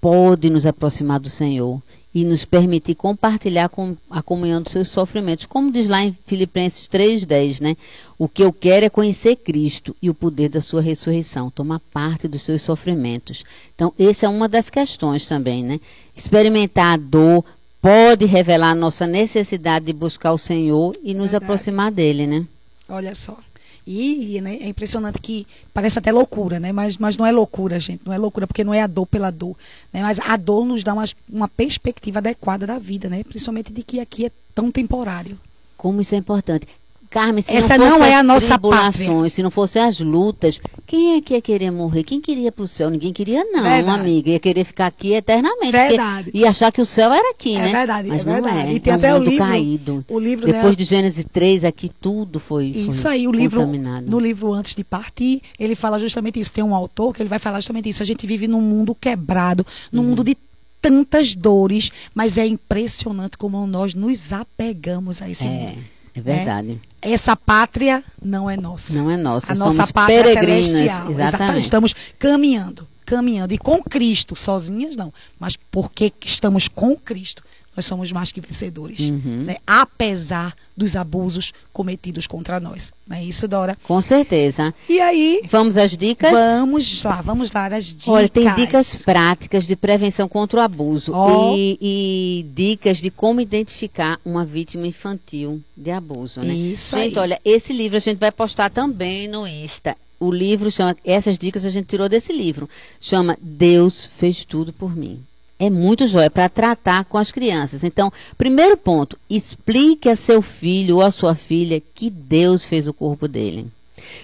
pode 0.00 0.48
nos 0.48 0.64
aproximar 0.64 1.18
do 1.18 1.28
Senhor 1.28 1.82
e 2.14 2.24
nos 2.24 2.44
permitir 2.44 2.96
compartilhar 2.96 3.68
com 3.68 3.96
a 4.10 4.22
comunhão 4.22 4.60
dos 4.60 4.72
seus 4.72 4.88
sofrimentos. 4.88 5.46
Como 5.46 5.70
diz 5.70 5.88
lá 5.88 6.02
em 6.02 6.16
Filipenses 6.26 6.88
3,10, 6.88 7.60
né? 7.60 7.76
O 8.18 8.28
que 8.28 8.42
eu 8.42 8.52
quero 8.52 8.86
é 8.86 8.90
conhecer 8.90 9.36
Cristo 9.36 9.94
e 10.02 10.10
o 10.10 10.14
poder 10.14 10.48
da 10.48 10.60
sua 10.60 10.82
ressurreição, 10.82 11.50
tomar 11.50 11.80
parte 11.92 12.26
dos 12.26 12.42
seus 12.42 12.62
sofrimentos. 12.62 13.44
Então, 13.74 13.94
essa 13.98 14.26
é 14.26 14.28
uma 14.28 14.48
das 14.48 14.68
questões 14.68 15.26
também, 15.26 15.62
né? 15.62 15.80
Experimentar 16.16 16.94
a 16.94 16.96
dor 16.96 17.44
pode 17.80 18.26
revelar 18.26 18.72
a 18.72 18.74
nossa 18.74 19.06
necessidade 19.06 19.86
de 19.86 19.92
buscar 19.92 20.32
o 20.32 20.38
Senhor 20.38 20.94
e 21.02 21.14
nos 21.14 21.30
Verdade. 21.30 21.44
aproximar 21.44 21.90
dele, 21.92 22.26
né? 22.26 22.46
Olha 22.88 23.14
só. 23.14 23.38
E 23.86 24.40
né, 24.40 24.56
é 24.56 24.68
impressionante 24.68 25.18
que 25.20 25.46
parece 25.72 25.98
até 25.98 26.12
loucura, 26.12 26.60
né? 26.60 26.72
Mas, 26.72 26.96
mas 26.96 27.16
não 27.16 27.26
é 27.26 27.32
loucura, 27.32 27.78
gente. 27.78 28.02
Não 28.04 28.12
é 28.12 28.18
loucura, 28.18 28.46
porque 28.46 28.64
não 28.64 28.74
é 28.74 28.82
a 28.82 28.86
dor 28.86 29.06
pela 29.06 29.30
dor. 29.30 29.56
Né? 29.92 30.02
Mas 30.02 30.18
a 30.20 30.36
dor 30.36 30.64
nos 30.64 30.84
dá 30.84 30.92
uma, 30.92 31.04
uma 31.28 31.48
perspectiva 31.48 32.18
adequada 32.18 32.66
da 32.66 32.78
vida, 32.78 33.08
né? 33.08 33.24
Principalmente 33.24 33.72
de 33.72 33.82
que 33.82 34.00
aqui 34.00 34.26
é 34.26 34.30
tão 34.54 34.70
temporário. 34.70 35.38
Como 35.76 36.00
isso 36.00 36.14
é 36.14 36.18
importante. 36.18 36.66
Carmen, 37.10 37.42
se 37.42 37.52
Essa 37.52 37.76
não, 37.76 37.98
não 37.98 38.04
é 38.04 38.14
a 38.14 38.22
nossa 38.22 38.56
pátria. 38.56 39.28
se 39.28 39.42
não 39.42 39.50
fossem 39.50 39.82
as 39.82 39.98
lutas, 39.98 40.60
quem 40.86 41.16
é 41.16 41.20
que 41.20 41.34
ia 41.34 41.42
querer 41.42 41.72
morrer? 41.72 42.04
Quem 42.04 42.20
queria 42.20 42.52
para 42.52 42.62
o 42.62 42.68
céu? 42.68 42.88
Ninguém 42.88 43.12
queria, 43.12 43.44
não, 43.46 43.64
verdade. 43.64 44.00
amiga. 44.00 44.30
Ia 44.30 44.38
querer 44.38 44.62
ficar 44.62 44.86
aqui 44.86 45.12
eternamente. 45.14 45.72
Verdade. 45.72 46.30
E 46.32 46.46
achar 46.46 46.70
que 46.70 46.80
o 46.80 46.86
céu 46.86 47.12
era 47.12 47.32
aqui, 47.32 47.56
é 47.56 47.58
né? 47.58 47.72
Verdade, 47.72 48.08
Mas 48.08 48.24
é 48.24 48.32
verdade. 48.32 48.70
É. 48.70 48.74
E 48.74 48.78
tem 48.78 48.92
é 48.92 48.96
um 48.96 48.98
até 48.98 49.14
o 49.16 49.18
livro. 49.18 49.38
caído. 49.38 50.04
O 50.08 50.20
livro 50.20 50.46
Depois 50.46 50.70
né? 50.70 50.76
de 50.76 50.84
Gênesis 50.84 51.26
3, 51.32 51.64
aqui 51.64 51.90
tudo 52.00 52.38
foi, 52.38 52.66
isso 52.66 53.02
foi 53.02 53.10
aí, 53.10 53.26
o 53.26 53.32
livro, 53.32 53.58
contaminado. 53.58 54.08
No 54.08 54.20
livro 54.20 54.52
Antes 54.52 54.76
de 54.76 54.84
Partir, 54.84 55.42
ele 55.58 55.74
fala 55.74 55.98
justamente 55.98 56.38
isso. 56.38 56.52
Tem 56.52 56.62
um 56.62 56.76
autor 56.76 57.12
que 57.12 57.20
ele 57.20 57.28
vai 57.28 57.40
falar 57.40 57.58
justamente 57.58 57.88
isso. 57.88 58.04
A 58.04 58.06
gente 58.06 58.24
vive 58.24 58.46
num 58.46 58.60
mundo 58.60 58.94
quebrado, 58.94 59.66
num 59.90 60.02
uhum. 60.02 60.08
mundo 60.10 60.22
de 60.22 60.36
tantas 60.80 61.34
dores, 61.34 61.90
mas 62.14 62.38
é 62.38 62.46
impressionante 62.46 63.36
como 63.36 63.66
nós 63.66 63.94
nos 63.94 64.32
apegamos 64.32 65.20
a 65.20 65.28
esse 65.28 65.46
é. 65.46 65.50
mundo. 65.50 65.84
É 66.14 66.20
verdade. 66.20 66.80
É? 67.02 67.12
Essa 67.12 67.34
pátria 67.34 68.04
não 68.22 68.48
é 68.50 68.56
nossa. 68.56 68.94
Não 68.94 69.10
é 69.10 69.16
nossa. 69.16 69.52
A 69.52 69.56
Somos 69.56 69.76
nossa 69.76 69.92
pátria 69.92 70.22
peregrinas. 70.22 70.66
celestial. 70.66 71.10
Exatamente. 71.10 71.20
Exatamente. 71.28 71.62
Estamos 71.62 71.94
caminhando, 72.18 72.88
caminhando. 73.06 73.54
E 73.54 73.58
com 73.58 73.82
Cristo, 73.82 74.34
sozinhas 74.36 74.96
não. 74.96 75.12
Mas 75.38 75.56
porque 75.56 76.12
estamos 76.24 76.68
com 76.68 76.96
Cristo, 76.96 77.42
nós 77.80 77.86
somos 77.86 78.12
mais 78.12 78.30
que 78.30 78.42
vencedores. 78.42 79.00
Uhum. 79.00 79.44
Né? 79.46 79.56
Apesar 79.66 80.54
dos 80.76 80.96
abusos 80.96 81.52
cometidos 81.72 82.26
contra 82.26 82.60
nós. 82.60 82.92
Não 83.06 83.16
é 83.16 83.24
isso, 83.24 83.48
Dora? 83.48 83.76
Com 83.84 84.00
certeza. 84.02 84.74
E 84.88 85.00
aí. 85.00 85.42
Vamos 85.50 85.78
às 85.78 85.96
dicas? 85.96 86.30
Vamos 86.30 87.02
lá, 87.02 87.22
vamos 87.22 87.50
dar 87.50 87.72
as 87.72 87.86
dicas. 87.86 88.08
Olha, 88.08 88.28
tem 88.28 88.54
dicas 88.54 89.02
práticas 89.02 89.66
de 89.66 89.76
prevenção 89.76 90.28
contra 90.28 90.60
o 90.60 90.62
abuso 90.62 91.12
oh. 91.14 91.54
e, 91.56 91.78
e, 91.80 92.46
dicas 92.54 92.98
de 92.98 93.10
como 93.10 93.40
identificar 93.40 94.20
uma 94.24 94.44
vítima 94.44 94.86
infantil 94.86 95.62
de 95.74 95.90
abuso. 95.90 96.40
Né? 96.40 96.52
Isso 96.52 96.96
gente, 96.96 97.18
aí. 97.18 97.22
olha, 97.22 97.40
esse 97.44 97.72
livro 97.72 97.96
a 97.96 98.00
gente 98.00 98.18
vai 98.18 98.30
postar 98.30 98.68
também 98.68 99.26
no 99.26 99.46
Insta. 99.46 99.96
O 100.18 100.30
livro 100.30 100.70
chama, 100.70 100.94
essas 101.02 101.38
dicas 101.38 101.64
a 101.64 101.70
gente 101.70 101.86
tirou 101.86 102.08
desse 102.08 102.30
livro. 102.30 102.68
Chama 103.00 103.38
Deus 103.40 104.04
fez 104.04 104.44
tudo 104.44 104.70
por 104.70 104.94
mim 104.94 105.22
é 105.60 105.68
muito 105.68 106.06
jóia 106.06 106.30
para 106.30 106.48
tratar 106.48 107.04
com 107.04 107.18
as 107.18 107.30
crianças. 107.30 107.84
Então, 107.84 108.10
primeiro 108.38 108.78
ponto, 108.78 109.18
explique 109.28 110.08
a 110.08 110.16
seu 110.16 110.40
filho 110.40 110.96
ou 110.96 111.02
a 111.02 111.10
sua 111.10 111.34
filha 111.34 111.82
que 111.94 112.08
Deus 112.08 112.64
fez 112.64 112.88
o 112.88 112.94
corpo 112.94 113.28
dele. 113.28 113.66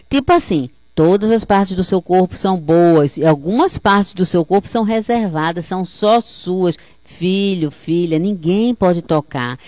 Tipo 0.08 0.32
assim, 0.32 0.70
todas 0.94 1.30
as 1.30 1.44
partes 1.44 1.76
do 1.76 1.84
seu 1.84 2.00
corpo 2.00 2.34
são 2.34 2.56
boas 2.56 3.18
e 3.18 3.24
algumas 3.26 3.76
partes 3.76 4.14
do 4.14 4.24
seu 4.24 4.46
corpo 4.46 4.66
são 4.66 4.82
reservadas, 4.82 5.66
são 5.66 5.84
só 5.84 6.20
suas 6.20 6.78
filho, 7.06 7.70
filha, 7.70 8.18
ninguém 8.18 8.74
pode 8.74 9.00
tocar. 9.00 9.58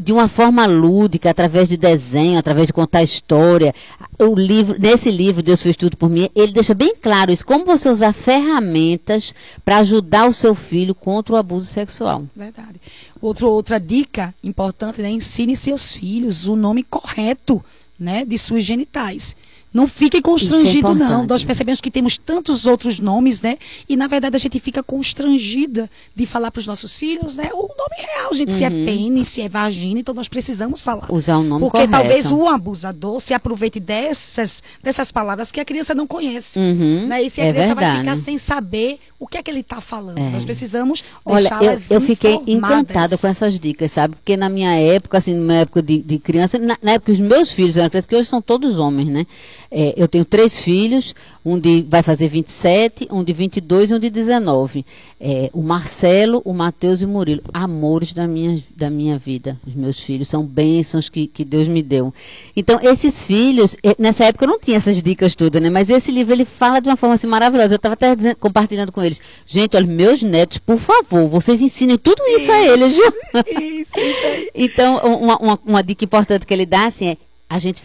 De 0.00 0.12
uma 0.12 0.28
forma 0.28 0.66
lúdica, 0.66 1.30
através 1.30 1.68
de 1.68 1.76
desenho, 1.76 2.38
através 2.38 2.66
de 2.66 2.72
contar 2.72 3.02
história. 3.02 3.74
O 4.18 4.34
livro, 4.34 4.76
nesse 4.78 5.10
livro, 5.10 5.42
Deus 5.42 5.62
fez 5.62 5.76
tudo 5.76 5.96
por 5.96 6.10
mim, 6.10 6.28
ele 6.34 6.52
deixa 6.52 6.74
bem 6.74 6.94
claro 6.96 7.30
isso, 7.30 7.46
como 7.46 7.64
você 7.64 7.88
usar 7.88 8.12
ferramentas 8.12 9.34
para 9.64 9.78
ajudar 9.78 10.26
o 10.28 10.32
seu 10.32 10.54
filho 10.54 10.94
contra 10.94 11.34
o 11.34 11.38
abuso 11.38 11.66
sexual. 11.66 12.24
Verdade. 12.34 12.80
Outro, 13.20 13.48
outra 13.48 13.78
dica 13.78 14.34
importante, 14.42 15.00
né? 15.00 15.10
Ensine 15.10 15.56
seus 15.56 15.92
filhos 15.92 16.46
o 16.46 16.56
nome 16.56 16.82
correto 16.82 17.64
né, 17.98 18.24
de 18.24 18.38
suas 18.38 18.64
genitais. 18.64 19.36
Não 19.72 19.86
fique 19.86 20.22
constrangido, 20.22 20.92
é 20.92 20.94
não. 20.94 21.26
Nós 21.26 21.44
percebemos 21.44 21.80
que 21.80 21.90
temos 21.90 22.16
tantos 22.16 22.66
outros 22.66 22.98
nomes, 22.98 23.42
né? 23.42 23.58
E 23.88 23.96
na 23.96 24.06
verdade 24.06 24.36
a 24.36 24.38
gente 24.38 24.58
fica 24.58 24.82
constrangida 24.82 25.90
de 26.14 26.26
falar 26.26 26.50
para 26.50 26.60
os 26.60 26.66
nossos 26.66 26.96
filhos, 26.96 27.36
né? 27.36 27.50
O 27.52 27.62
nome 27.62 27.96
real, 27.98 28.34
gente, 28.34 28.50
uhum. 28.50 28.56
se 28.56 28.64
é 28.64 28.68
uhum. 28.68 28.84
pênis, 28.84 29.28
se 29.28 29.42
é 29.42 29.48
vagina, 29.48 30.00
então 30.00 30.14
nós 30.14 30.28
precisamos 30.28 30.82
falar. 30.82 31.12
Usar 31.12 31.36
o 31.36 31.42
nome 31.42 31.60
Porque 31.60 31.86
correto. 31.86 31.92
talvez 31.92 32.32
o 32.32 32.46
abusador 32.48 33.20
se 33.20 33.34
aproveite 33.34 33.78
dessas, 33.78 34.62
dessas 34.82 35.12
palavras 35.12 35.52
que 35.52 35.60
a 35.60 35.64
criança 35.64 35.94
não 35.94 36.06
conhece. 36.06 36.58
Uhum. 36.58 37.06
Né? 37.06 37.22
E 37.22 37.30
se 37.30 37.40
a 37.40 37.44
é 37.44 37.52
criança 37.52 37.74
verdade. 37.74 37.92
vai 37.92 37.98
ficar 38.00 38.16
sem 38.16 38.38
saber 38.38 38.98
o 39.20 39.26
que 39.26 39.36
é 39.36 39.42
que 39.42 39.50
ele 39.50 39.60
está 39.60 39.80
falando. 39.80 40.18
É. 40.18 40.30
Nós 40.30 40.44
precisamos 40.44 41.02
Olha, 41.24 41.48
eu, 41.60 41.96
eu 41.96 42.00
fiquei 42.00 42.38
encantada 42.46 43.18
com 43.18 43.26
essas 43.26 43.58
dicas, 43.58 43.90
sabe? 43.90 44.14
Porque 44.14 44.36
na 44.36 44.48
minha 44.48 44.74
época, 44.74 45.18
assim, 45.18 45.34
na 45.34 45.54
época 45.54 45.82
de, 45.82 45.98
de 45.98 46.18
criança, 46.18 46.58
na, 46.58 46.78
na 46.80 46.92
época 46.92 47.10
os 47.10 47.18
meus 47.18 47.50
filhos 47.50 47.76
eram 47.76 47.90
crianças, 47.90 48.06
que 48.06 48.14
hoje 48.14 48.28
são 48.28 48.40
todos 48.40 48.78
homens, 48.78 49.08
né? 49.08 49.26
É, 49.70 49.92
eu 49.96 50.06
tenho 50.06 50.24
três 50.24 50.58
filhos, 50.60 51.14
um 51.44 51.58
de 51.58 51.82
vai 51.82 52.02
fazer 52.02 52.28
27, 52.28 53.08
um 53.10 53.24
de 53.24 53.32
22 53.32 53.90
e 53.90 53.94
um 53.94 53.98
de 53.98 54.08
19. 54.08 54.84
É, 55.20 55.50
o 55.52 55.62
Marcelo, 55.62 56.40
o 56.44 56.54
Matheus 56.54 57.02
e 57.02 57.04
o 57.04 57.08
Murilo, 57.08 57.42
amores 57.52 58.14
da 58.14 58.26
minha, 58.26 58.62
da 58.76 58.88
minha 58.88 59.18
vida. 59.18 59.58
Os 59.66 59.74
meus 59.74 59.98
filhos 59.98 60.28
são 60.28 60.44
bênçãos 60.44 61.08
que, 61.08 61.26
que 61.26 61.44
Deus 61.44 61.66
me 61.66 61.82
deu. 61.82 62.14
Então, 62.54 62.78
esses 62.82 63.24
filhos, 63.24 63.76
nessa 63.98 64.26
época 64.26 64.44
eu 64.44 64.48
não 64.48 64.60
tinha 64.60 64.76
essas 64.76 65.02
dicas 65.02 65.34
todas, 65.34 65.60
né? 65.60 65.70
Mas 65.70 65.90
esse 65.90 66.12
livro 66.12 66.32
ele 66.32 66.44
fala 66.44 66.80
de 66.80 66.88
uma 66.88 66.96
forma 66.96 67.14
assim 67.14 67.26
maravilhosa. 67.26 67.74
Eu 67.74 67.76
estava 67.76 67.94
até 67.94 68.14
dizendo, 68.14 68.36
compartilhando 68.36 68.92
com 68.92 69.02
eles. 69.08 69.20
Gente, 69.44 69.76
olha, 69.76 69.86
meus 69.86 70.22
netos, 70.22 70.58
por 70.58 70.78
favor, 70.78 71.28
vocês 71.28 71.60
ensinem 71.60 71.98
tudo 71.98 72.22
isso, 72.28 72.42
isso 72.42 72.52
a 72.52 72.62
eles, 72.66 72.94
viu? 72.94 73.12
Isso, 73.60 73.98
isso 73.98 74.26
aí. 74.26 74.50
então, 74.54 74.98
uma, 74.98 75.36
uma, 75.38 75.58
uma 75.64 75.82
dica 75.82 76.04
importante 76.04 76.46
que 76.46 76.54
ele 76.54 76.66
dá 76.66 76.86
assim 76.86 77.08
é 77.08 77.16
a 77.48 77.58
gente 77.58 77.82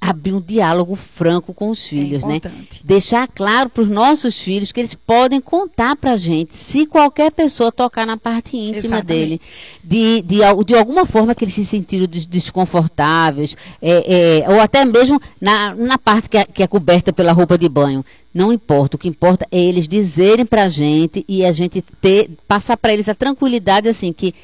abrir 0.00 0.32
um 0.32 0.40
diálogo 0.40 0.94
franco 0.94 1.52
com 1.54 1.70
os 1.70 1.78
É 1.86 1.88
filhos, 1.88 2.24
né? 2.24 2.36
importante. 2.36 2.80
Deixar 2.84 3.26
claro 3.28 3.70
para 3.70 3.82
os 3.82 3.90
nossos 3.90 4.40
filhos 4.40 4.72
que 4.72 4.80
eles 4.80 4.94
podem 4.94 5.40
contar 5.40 5.96
para 5.96 6.12
a 6.12 6.16
gente 6.16 6.54
se 6.54 6.86
qualquer 6.86 7.30
pessoa 7.32 7.70
tocar 7.72 8.06
na 8.06 8.16
parte 8.16 8.56
íntima 8.56 8.76
Exatamente. 8.78 9.06
dele, 9.06 9.40
de, 9.82 10.22
de, 10.22 10.38
de 10.64 10.74
alguma 10.74 11.04
forma 11.06 11.34
que 11.34 11.44
eles 11.44 11.54
se 11.54 11.64
sentiram 11.64 12.06
des- 12.06 12.26
desconfortáveis, 12.26 13.56
é, 13.80 14.42
é, 14.44 14.50
ou 14.50 14.60
até 14.60 14.84
mesmo 14.84 15.20
na, 15.40 15.74
na 15.74 15.98
parte 15.98 16.28
que 16.28 16.36
é, 16.38 16.44
que 16.44 16.62
é 16.62 16.66
coberta 16.66 17.12
pela 17.12 17.32
roupa 17.32 17.56
de 17.58 17.68
banho. 17.68 18.04
Não 18.34 18.52
importa, 18.52 18.96
o 18.96 18.98
que 18.98 19.08
importa 19.08 19.46
é 19.50 19.58
eles 19.58 19.88
dizerem 19.88 20.44
para 20.44 20.64
a 20.64 20.68
gente 20.68 21.24
e 21.26 21.44
a 21.44 21.52
gente 21.52 21.80
ter, 22.02 22.28
passar 22.46 22.76
para 22.76 22.92
eles 22.92 23.08
a 23.08 23.14
tranquilidade 23.14 23.88
assim 23.88 24.12
que 24.12 24.34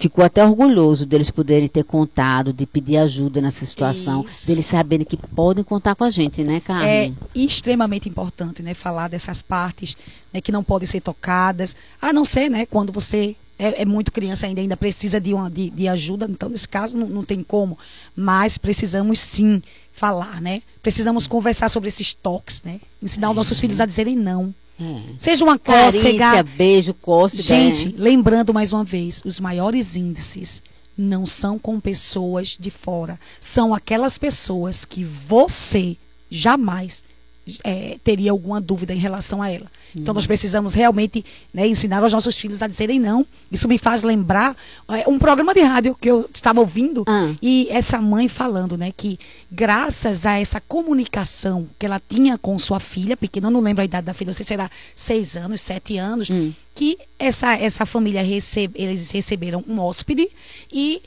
ficou 0.00 0.24
até 0.24 0.42
orgulhoso 0.42 1.04
deles 1.04 1.30
poderem 1.30 1.68
ter 1.68 1.84
contado, 1.84 2.54
de 2.54 2.64
pedir 2.64 2.96
ajuda 2.96 3.38
nessa 3.42 3.66
situação, 3.66 4.24
Isso. 4.26 4.46
deles 4.46 4.64
saberem 4.64 5.04
que 5.04 5.14
podem 5.14 5.62
contar 5.62 5.94
com 5.94 6.04
a 6.04 6.10
gente, 6.10 6.42
né, 6.42 6.56
É 6.56 6.60
Carmen? 6.60 7.18
extremamente 7.34 8.08
importante, 8.08 8.62
né, 8.62 8.72
falar 8.72 9.08
dessas 9.08 9.42
partes 9.42 9.98
né, 10.32 10.40
que 10.40 10.50
não 10.50 10.64
podem 10.64 10.86
ser 10.86 11.02
tocadas, 11.02 11.76
a 12.00 12.14
não 12.14 12.24
ser, 12.24 12.48
né, 12.48 12.64
quando 12.64 12.90
você 12.90 13.36
é, 13.58 13.82
é 13.82 13.84
muito 13.84 14.10
criança 14.10 14.46
ainda, 14.46 14.62
ainda 14.62 14.76
precisa 14.76 15.20
de, 15.20 15.34
uma, 15.34 15.50
de, 15.50 15.68
de 15.68 15.86
ajuda, 15.86 16.26
então 16.30 16.48
nesse 16.48 16.66
caso 16.66 16.96
não, 16.96 17.06
não 17.06 17.22
tem 17.22 17.42
como, 17.42 17.78
mas 18.16 18.56
precisamos 18.56 19.20
sim 19.20 19.62
falar, 19.92 20.40
né, 20.40 20.62
precisamos 20.82 21.26
conversar 21.26 21.68
sobre 21.68 21.90
esses 21.90 22.14
toques, 22.14 22.62
né, 22.62 22.80
ensinar 23.02 23.28
os 23.28 23.36
nossos 23.36 23.60
filhos 23.60 23.82
a 23.82 23.86
dizerem 23.86 24.16
não, 24.16 24.54
É. 24.80 25.00
seja 25.16 25.44
uma 25.44 25.58
Carícia, 25.58 26.12
cócega, 26.12 26.42
beijo, 26.42 26.94
cócega. 26.94 27.42
Gente, 27.42 27.88
é. 27.88 27.92
lembrando 27.96 28.54
mais 28.54 28.72
uma 28.72 28.82
vez, 28.82 29.22
os 29.24 29.38
maiores 29.38 29.94
índices 29.94 30.62
não 30.96 31.26
são 31.26 31.58
com 31.58 31.78
pessoas 31.78 32.56
de 32.58 32.70
fora, 32.70 33.18
são 33.38 33.74
aquelas 33.74 34.16
pessoas 34.16 34.84
que 34.84 35.04
você 35.04 35.96
jamais 36.30 37.04
eh, 37.64 37.98
teria 38.04 38.30
alguma 38.30 38.60
dúvida 38.60 38.94
em 38.94 38.98
relação 38.98 39.42
a 39.42 39.50
ela. 39.50 39.66
Então 39.94 40.14
nós 40.14 40.24
precisamos 40.24 40.74
realmente 40.74 41.24
né, 41.52 41.66
ensinar 41.66 42.04
os 42.04 42.12
nossos 42.12 42.36
filhos 42.36 42.62
a 42.62 42.68
dizerem 42.68 43.00
não. 43.00 43.26
Isso 43.50 43.66
me 43.66 43.76
faz 43.76 44.04
lembrar 44.04 44.56
eh, 44.88 45.04
um 45.08 45.18
programa 45.18 45.52
de 45.52 45.60
rádio 45.62 45.96
que 46.00 46.08
eu 46.08 46.28
estava 46.32 46.60
ouvindo 46.60 47.02
Ah. 47.08 47.34
e 47.42 47.66
essa 47.70 48.00
mãe 48.00 48.28
falando, 48.28 48.78
né, 48.78 48.92
que 48.96 49.18
graças 49.50 50.26
a 50.26 50.38
essa 50.38 50.60
comunicação 50.60 51.66
que 51.78 51.84
ela 51.86 52.00
tinha 52.08 52.38
com 52.38 52.56
sua 52.58 52.78
filha, 52.78 53.16
pequena, 53.16 53.48
eu 53.48 53.50
não 53.50 53.60
lembro 53.60 53.82
a 53.82 53.84
idade 53.84 54.06
da 54.06 54.14
filha, 54.14 54.28
não 54.28 54.34
sei 54.34 54.46
se 54.46 54.54
era 54.54 54.70
seis 54.94 55.36
anos, 55.36 55.60
sete 55.60 55.98
anos, 55.98 56.28
que 56.74 56.96
essa, 57.18 57.54
essa 57.54 57.84
família 57.84 58.22
recebe, 58.22 58.74
eles 58.80 59.10
receberam 59.10 59.64
um 59.68 59.80
hóspede 59.80 60.28
e 60.72 61.02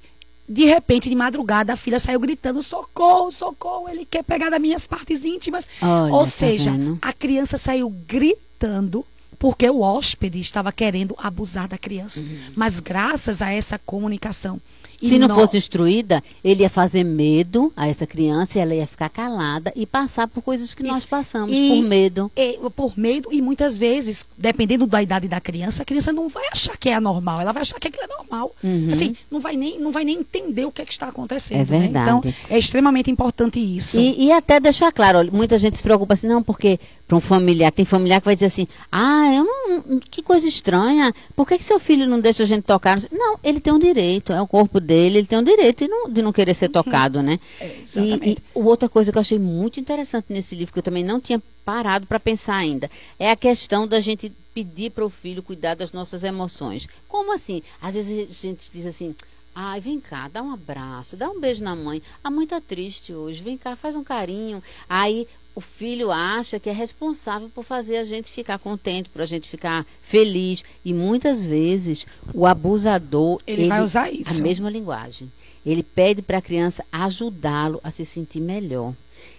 de 0.47 0.65
repente, 0.65 1.09
de 1.09 1.15
madrugada, 1.15 1.73
a 1.73 1.77
filha 1.77 1.99
saiu 1.99 2.19
gritando: 2.19 2.61
socorro, 2.61 3.31
socorro, 3.31 3.89
ele 3.89 4.05
quer 4.05 4.23
pegar 4.23 4.49
das 4.49 4.59
minhas 4.61 4.87
partes 4.87 5.25
íntimas. 5.25 5.69
Olha, 5.81 6.13
Ou 6.13 6.19
tá 6.19 6.25
seja, 6.25 6.71
a 7.01 7.13
criança 7.13 7.57
saiu 7.57 7.89
gritando 7.89 9.05
porque 9.39 9.69
o 9.69 9.81
hóspede 9.81 10.39
estava 10.39 10.71
querendo 10.71 11.15
abusar 11.17 11.67
da 11.67 11.77
criança. 11.77 12.23
Mas 12.55 12.79
graças 12.79 13.41
a 13.41 13.51
essa 13.51 13.77
comunicação. 13.77 14.61
E 15.03 15.05
Uhum. 15.05 15.09
Se 15.13 15.19
não 15.19 15.29
fosse 15.35 15.57
instruída, 15.57 16.23
ele 16.43 16.63
ia 16.63 16.69
fazer 16.69 17.03
medo 17.03 17.71
a 17.75 17.87
essa 17.89 18.07
criança 18.07 18.57
e 18.57 18.61
ela 18.61 18.73
ia 18.73 18.87
ficar 18.87 19.09
calada 19.09 19.71
e 19.75 19.85
passar 19.85 20.27
por 20.29 20.41
coisas 20.41 20.73
que 20.73 20.81
nós 20.81 20.99
Isso. 20.99 21.07
passamos, 21.09 21.51
E- 21.51 21.69
por 21.69 21.87
medo. 21.89 22.31
É, 22.35 22.57
por 22.75 22.93
medo, 22.97 23.27
e 23.31 23.41
muitas 23.41 23.77
vezes, 23.77 24.25
dependendo 24.37 24.87
da 24.87 25.03
idade 25.03 25.27
da 25.27 25.41
criança, 25.41 25.83
a 25.83 25.85
criança 25.85 26.13
não 26.13 26.29
vai 26.29 26.45
achar 26.51 26.77
que 26.77 26.87
é 26.89 26.93
anormal, 26.95 27.41
ela 27.41 27.51
vai 27.51 27.61
achar 27.61 27.77
que 27.79 27.87
aquilo 27.89 28.05
é 28.05 28.07
normal. 28.07 28.55
Assim, 28.91 29.15
não 29.29 29.39
vai, 29.41 29.55
nem, 29.57 29.77
não 29.79 29.91
vai 29.91 30.03
nem 30.05 30.19
entender 30.19 30.65
o 30.65 30.71
que, 30.71 30.81
é 30.81 30.85
que 30.85 30.93
está 30.93 31.09
acontecendo. 31.09 31.57
É 31.57 31.65
né? 31.65 31.79
verdade. 31.79 32.09
Então, 32.29 32.33
é 32.49 32.57
extremamente 32.57 33.11
importante 33.11 33.59
isso. 33.59 33.99
E, 33.99 34.27
e 34.27 34.31
até 34.31 34.59
deixar 34.59 34.91
claro, 34.93 35.17
olha, 35.19 35.31
muita 35.31 35.57
gente 35.57 35.75
se 35.75 35.83
preocupa 35.83 36.13
assim, 36.13 36.27
não, 36.27 36.41
porque 36.41 36.79
para 37.13 37.17
um 37.17 37.21
familiar, 37.21 37.71
tem 37.71 37.85
familiar 37.85 38.19
que 38.19 38.25
vai 38.25 38.33
dizer 38.33 38.47
assim, 38.47 38.67
ah, 38.91 39.31
eu 39.33 39.43
não, 39.43 39.99
que 39.99 40.23
coisa 40.23 40.47
estranha, 40.47 41.13
por 41.35 41.47
que, 41.47 41.57
que 41.57 41.63
seu 41.63 41.79
filho 41.79 42.07
não 42.07 42.19
deixa 42.19 42.43
a 42.43 42.45
gente 42.45 42.63
tocar? 42.63 42.99
Não, 43.11 43.37
ele 43.43 43.59
tem 43.59 43.71
um 43.71 43.77
direito, 43.77 44.33
é 44.33 44.41
o 44.41 44.47
corpo 44.47 44.79
dele, 44.79 45.19
ele 45.19 45.27
tem 45.27 45.37
um 45.37 45.43
direito 45.43 45.85
de 45.85 45.87
não, 45.87 46.09
de 46.09 46.21
não 46.21 46.33
querer 46.33 46.53
ser 46.55 46.69
tocado, 46.69 47.21
né? 47.21 47.39
É, 47.59 47.67
e, 47.67 47.81
exatamente. 47.83 48.29
e 48.31 48.37
outra 48.53 48.89
coisa 48.89 49.11
que 49.11 49.17
eu 49.17 49.21
achei 49.21 49.37
muito 49.37 49.79
interessante 49.79 50.25
nesse 50.29 50.55
livro, 50.55 50.73
que 50.73 50.79
eu 50.79 50.83
também 50.83 51.03
não 51.03 51.19
tinha 51.19 51.41
parado 51.63 52.07
para 52.07 52.19
pensar 52.19 52.55
ainda, 52.55 52.89
é 53.19 53.29
a 53.29 53.35
questão 53.35 53.87
da 53.87 53.99
gente 53.99 54.31
pedir 54.53 54.91
para 54.91 55.05
o 55.05 55.09
filho 55.09 55.43
cuidar 55.43 55.75
das 55.75 55.91
nossas 55.91 56.23
emoções. 56.23 56.87
Como 57.07 57.33
assim? 57.33 57.61
Às 57.81 57.95
vezes 57.95 58.27
a 58.29 58.47
gente 58.47 58.71
diz 58.73 58.85
assim, 58.85 59.15
ai, 59.55 59.79
vem 59.79 59.99
cá, 59.99 60.27
dá 60.27 60.41
um 60.41 60.51
abraço, 60.51 61.15
dá 61.15 61.29
um 61.29 61.39
beijo 61.39 61.63
na 61.63 61.75
mãe. 61.75 62.01
A 62.23 62.29
mãe 62.29 62.47
tá 62.47 62.59
triste 62.59 63.13
hoje, 63.13 63.43
vem 63.43 63.57
cá, 63.57 63.75
faz 63.75 63.95
um 63.95 64.03
carinho. 64.03 64.61
Aí 64.89 65.27
o 65.55 65.61
filho 65.61 66.11
acha 66.11 66.59
que 66.59 66.69
é 66.69 66.73
responsável 66.73 67.49
por 67.49 67.63
fazer 67.63 67.97
a 67.97 68.05
gente 68.05 68.31
ficar 68.31 68.57
contente, 68.57 69.09
por 69.09 69.21
a 69.21 69.25
gente 69.25 69.49
ficar 69.49 69.85
feliz. 70.01 70.63
E 70.83 70.93
muitas 70.93 71.45
vezes 71.45 72.07
o 72.33 72.45
abusador 72.45 73.39
Ele 73.45 73.67
vai 73.67 73.81
usar 73.81 74.11
isso. 74.11 74.41
a 74.41 74.43
mesma 74.43 74.69
linguagem. 74.69 75.31
Ele 75.65 75.83
pede 75.83 76.21
para 76.21 76.39
a 76.39 76.41
criança 76.41 76.83
ajudá-lo 76.91 77.79
a 77.83 77.91
se 77.91 78.05
sentir 78.05 78.41
melhor. 78.41 78.93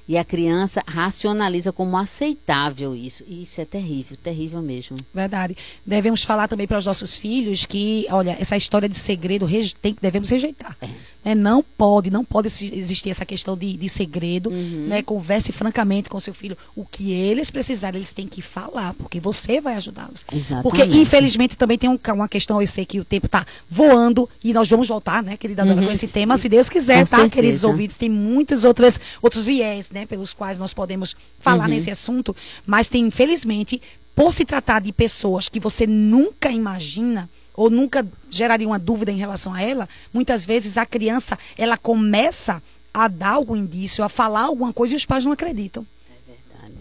E 0.06 0.18
a 0.18 0.24
criança 0.24 0.82
racionaliza 0.86 1.72
como 1.72 1.96
aceitável 1.96 2.94
isso. 2.94 3.24
E 3.26 3.42
isso 3.42 3.60
é 3.60 3.64
terrível, 3.64 4.16
terrível 4.22 4.60
mesmo. 4.60 4.96
Verdade. 5.14 5.56
Devemos 5.86 6.22
falar 6.24 6.46
também 6.46 6.66
para 6.66 6.76
os 6.78 6.84
nossos 6.86 7.16
filhos 7.16 7.64
que, 7.64 8.06
olha, 8.10 8.36
essa 8.38 8.56
história 8.56 8.88
de 8.88 8.96
segredo 8.96 9.46
tem, 9.80 9.94
que- 9.94 10.02
devemos 10.02 10.28
rejeitar. 10.30 10.76
Né? 11.24 11.34
Não 11.34 11.62
pode, 11.62 12.10
não 12.10 12.24
pode 12.24 12.48
existir 12.48 13.10
essa 13.10 13.24
questão 13.24 13.56
de, 13.56 13.76
de 13.76 13.88
segredo. 13.88 14.50
Uhum. 14.50 14.86
Né? 14.88 15.02
Converse 15.02 15.52
francamente 15.52 16.08
com 16.08 16.20
seu 16.20 16.34
filho. 16.34 16.56
O 16.76 16.84
que 16.84 17.12
eles 17.12 17.50
precisarem, 17.50 17.98
eles 17.98 18.12
têm 18.12 18.28
que 18.28 18.42
falar, 18.42 18.94
porque 18.94 19.18
você 19.20 19.60
vai 19.60 19.74
ajudá-los. 19.74 20.24
Porque, 20.62 20.84
infelizmente, 20.84 21.56
também 21.56 21.78
tem 21.78 21.88
um 21.90 21.98
uma 22.14 22.28
questão, 22.28 22.60
eu 22.60 22.66
sei 22.66 22.84
que 22.84 23.00
o 23.00 23.04
tempo 23.04 23.26
está 23.26 23.44
voando 23.68 24.28
e 24.42 24.52
nós 24.52 24.68
vamos 24.68 24.86
voltar, 24.86 25.22
né, 25.22 25.36
querida 25.36 25.64
Dona, 25.64 25.80
Uhum. 25.80 25.86
com 25.86 25.92
esse 25.92 26.06
tema, 26.08 26.36
se 26.36 26.48
Deus 26.48 26.68
quiser, 26.68 26.98
Com 27.04 27.10
tá, 27.10 27.16
certeza. 27.16 27.30
queridos 27.30 27.64
ouvintes? 27.64 27.96
Tem 27.96 28.08
muitos 28.10 28.64
outras, 28.64 29.00
outros 29.22 29.44
viés, 29.44 29.90
né, 29.90 30.06
pelos 30.06 30.32
quais 30.34 30.58
nós 30.58 30.72
podemos 30.74 31.16
falar 31.40 31.64
Uhum. 31.64 31.70
nesse 31.74 31.90
assunto, 31.90 32.36
mas 32.66 32.88
tem, 32.88 33.04
infelizmente, 33.06 33.80
por 34.14 34.32
se 34.32 34.44
tratar 34.44 34.80
de 34.80 34.92
pessoas 34.92 35.48
que 35.48 35.58
você 35.58 35.86
nunca 35.86 36.50
imagina 36.50 37.28
ou 37.54 37.70
nunca 37.70 38.06
geraria 38.30 38.66
uma 38.66 38.78
dúvida 38.78 39.10
em 39.12 39.16
relação 39.16 39.54
a 39.54 39.62
ela, 39.62 39.88
muitas 40.12 40.44
vezes 40.44 40.76
a 40.76 40.84
criança, 40.84 41.38
ela 41.56 41.76
começa 41.76 42.62
a 42.92 43.08
dar 43.08 43.30
algum 43.30 43.56
indício, 43.56 44.04
a 44.04 44.08
falar 44.08 44.42
alguma 44.42 44.72
coisa 44.72 44.94
e 44.94 44.96
os 44.96 45.06
pais 45.06 45.24
não 45.24 45.32
acreditam. 45.32 45.86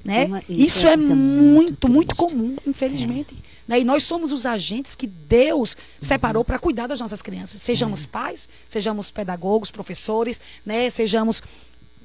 Né? 0.03 0.25
Uma- 0.25 0.43
Isso 0.49 0.85
é 0.87 0.97
coisa 0.97 1.15
muito, 1.15 1.87
muito 1.89 2.15
comum, 2.15 2.57
infelizmente. 2.67 3.35
Né? 3.65 3.79
E 3.79 3.83
nós 3.85 4.03
somos 4.03 4.33
os 4.33 4.45
agentes 4.45 4.95
que 4.95 5.07
Deus 5.07 5.77
separou 6.01 6.43
para 6.43 6.59
cuidar 6.59 6.87
das 6.87 6.99
nossas 6.99 7.21
crianças. 7.21 7.61
Sejamos 7.61 8.05
pais, 8.05 8.49
sejamos 8.67 9.11
pedagogos, 9.11 9.71
professores, 9.71 10.41
né? 10.65 10.89
sejamos 10.89 11.41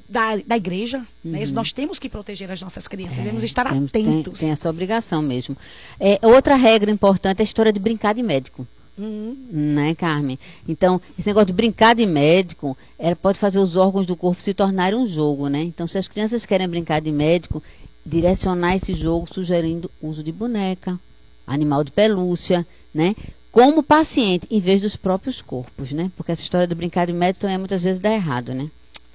da, 0.08 0.36
da 0.36 0.56
igreja. 0.56 1.06
Né? 1.24 1.42
Nós 1.52 1.72
temos 1.72 1.98
que 1.98 2.08
proteger 2.08 2.50
as 2.50 2.60
nossas 2.62 2.88
crianças, 2.88 3.18
devemos 3.18 3.42
estar 3.44 3.68
Temos- 3.68 3.92
tem- 3.92 4.04
atentos. 4.06 4.40
Tem, 4.40 4.50
essa 4.50 4.70
obrigação 4.70 5.20
mesmo. 5.20 5.56
É, 6.00 6.18
outra 6.22 6.56
regra 6.56 6.90
importante 6.90 7.40
é 7.40 7.42
a 7.42 7.44
história 7.44 7.72
de 7.72 7.78
brincar 7.80 8.14
de 8.14 8.22
médico. 8.22 8.66
Uhum. 8.96 9.36
Né, 9.52 9.94
Carmen? 9.94 10.36
Então, 10.66 11.00
esse 11.16 11.28
negócio 11.28 11.46
de 11.46 11.52
brincar 11.52 11.94
de 11.94 12.04
médico, 12.04 12.76
ela 12.98 13.14
pode 13.14 13.38
fazer 13.38 13.60
os 13.60 13.76
órgãos 13.76 14.06
do 14.06 14.16
corpo 14.16 14.42
se 14.42 14.52
tornarem 14.52 14.98
um 14.98 15.06
jogo, 15.06 15.46
né? 15.48 15.60
Então, 15.62 15.86
se 15.86 15.96
as 15.98 16.08
crianças 16.08 16.44
querem 16.44 16.68
brincar 16.68 17.00
de 17.00 17.12
médico, 17.12 17.62
direcionar 18.04 18.74
esse 18.74 18.94
jogo 18.94 19.32
sugerindo 19.32 19.88
uso 20.02 20.24
de 20.24 20.32
boneca, 20.32 20.98
animal 21.46 21.84
de 21.84 21.92
pelúcia, 21.92 22.66
né? 22.92 23.14
Como 23.52 23.82
paciente, 23.84 24.48
em 24.50 24.58
vez 24.60 24.82
dos 24.82 24.96
próprios 24.96 25.40
corpos, 25.40 25.92
né? 25.92 26.10
Porque 26.16 26.32
essa 26.32 26.42
história 26.42 26.66
do 26.66 26.74
brincar 26.74 27.06
de 27.06 27.12
médico 27.12 27.42
também 27.42 27.58
muitas 27.58 27.82
vezes 27.82 28.00
dá 28.00 28.12
errado, 28.12 28.52
né? 28.52 28.68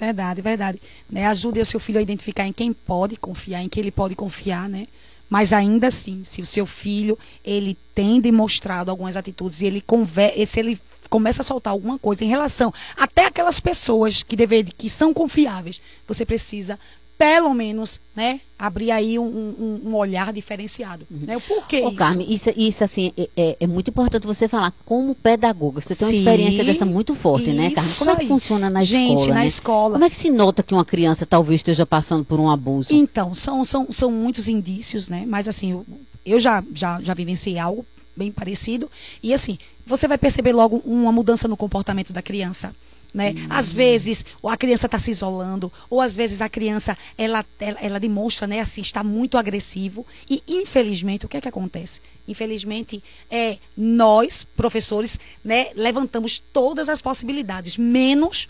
Verdade, 0.06 0.42
verdade. 0.42 0.82
Né? 1.10 1.28
Ajude 1.28 1.62
o 1.62 1.66
seu 1.66 1.80
filho 1.80 2.00
a 2.00 2.02
identificar 2.02 2.46
em 2.46 2.52
quem 2.52 2.74
pode 2.74 3.16
confiar, 3.16 3.62
em 3.64 3.70
quem 3.70 3.82
ele 3.82 3.92
pode 3.92 4.16
confiar, 4.16 4.68
né? 4.68 4.88
Mas 5.30 5.54
ainda 5.54 5.88
assim, 5.88 6.24
se 6.24 6.42
o 6.42 6.46
seu 6.46 6.66
filho 6.66 7.18
ele 7.44 7.78
tem 7.96 8.20
demonstrado 8.20 8.92
algumas 8.92 9.16
atitudes 9.18 9.62
e 9.62 9.66
ele 9.66 9.82
conver 9.82 10.34
se 10.46 10.60
ele 10.60 10.80
começa 11.10 11.42
a 11.42 11.46
soltar 11.46 11.72
alguma 11.72 11.98
coisa 11.98 12.24
em 12.26 12.28
relação 12.28 12.74
até 12.98 13.26
aquelas 13.26 13.60
pessoas 13.60 14.24
que 14.24 14.36
dever, 14.36 14.66
que 14.78 14.90
são 14.90 15.14
confiáveis, 15.14 15.82
você 16.08 16.26
precisa 16.26 16.78
pelo 17.18 17.54
menos, 17.54 18.02
né, 18.16 18.42
abrir 18.60 18.92
aí 18.92 19.18
um, 19.18 19.24
um- 19.26 19.82
um 19.90 19.96
olhar 19.96 20.34
diferenciado, 20.34 21.06
né? 21.10 21.38
O 21.38 21.42
porquê 21.42 21.82
Ô, 21.82 21.88
isso? 21.90 21.96
Carmen, 21.98 22.32
isso, 22.32 22.50
isso 22.56 22.84
assim, 22.84 23.12
é- 23.18 23.30
é, 23.38 23.58
é 23.62 23.68
muito 23.68 23.90
importante 23.90 24.26
você 24.28 24.48
falar 24.48 24.74
como 24.86 25.16
pedagoga. 25.16 25.80
Você 25.80 25.96
tem 25.96 26.06
uma 26.08 26.14
Sim, 26.14 26.20
experiência 26.20 26.64
dessa 26.64 26.86
muito 26.86 27.14
forte, 27.16 27.52
né, 27.54 27.72
Carmen? 27.72 27.94
Como 28.00 28.12
é 28.12 28.16
que 28.18 28.26
funciona 28.28 28.70
na 28.70 28.84
Gente, 28.84 29.14
escola? 29.20 29.34
na 29.34 29.40
né? 29.42 29.48
escola. 29.48 29.94
Como 29.94 30.06
é 30.06 30.10
que 30.10 30.16
se 30.16 30.30
nota 30.30 30.64
que 30.64 30.74
uma 30.74 30.84
criança 30.86 31.26
talvez 31.26 31.60
esteja 31.60 31.86
passando 31.86 32.26
por 32.26 32.40
um 32.40 32.50
abuso? 32.50 32.94
Então, 32.94 33.34
são, 33.34 33.64
são, 33.64 33.88
são 33.92 34.12
muitos 34.12 34.48
indícios, 34.50 35.08
né? 35.08 35.24
Mas 35.28 35.48
assim, 35.48 35.72
eu, 35.72 35.86
eu 36.26 36.40
já, 36.40 36.64
já, 36.74 37.00
já 37.02 37.14
vivenciei 37.14 37.58
algo 37.58 37.86
bem 38.16 38.32
parecido. 38.32 38.90
E 39.22 39.34
assim, 39.34 39.58
você 39.86 40.08
vai 40.08 40.18
perceber 40.18 40.52
logo 40.54 40.82
uma 40.86 41.12
mudança 41.12 41.48
no 41.48 41.56
comportamento 41.58 42.12
da 42.12 42.22
criança. 42.22 42.76
Né? 43.14 43.32
Uhum. 43.32 43.48
Às 43.50 43.74
vezes 43.74 44.26
a 44.44 44.58
criança 44.58 44.88
está 44.88 44.98
se 44.98 45.12
isolando, 45.12 45.72
ou 45.90 46.02
às 46.02 46.16
vezes 46.16 46.42
a 46.42 46.50
criança 46.50 46.98
ela, 47.18 47.46
ela, 47.60 47.80
ela, 47.80 48.00
demonstra, 48.00 48.48
né, 48.48 48.60
assim, 48.60 48.82
está 48.82 49.04
muito 49.04 49.38
agressivo 49.38 50.06
e 50.30 50.42
infelizmente 50.48 51.26
o 51.26 51.30
que 51.30 51.38
é 51.38 51.42
que 51.42 51.48
acontece? 51.48 52.02
Infelizmente 52.28 53.04
é 53.30 53.58
nós 53.78 54.44
professores, 54.44 55.20
né, 55.44 55.68
levantamos 55.76 56.40
todas 56.40 56.90
as 56.90 57.02
possibilidades, 57.02 57.78
menos 57.78 58.50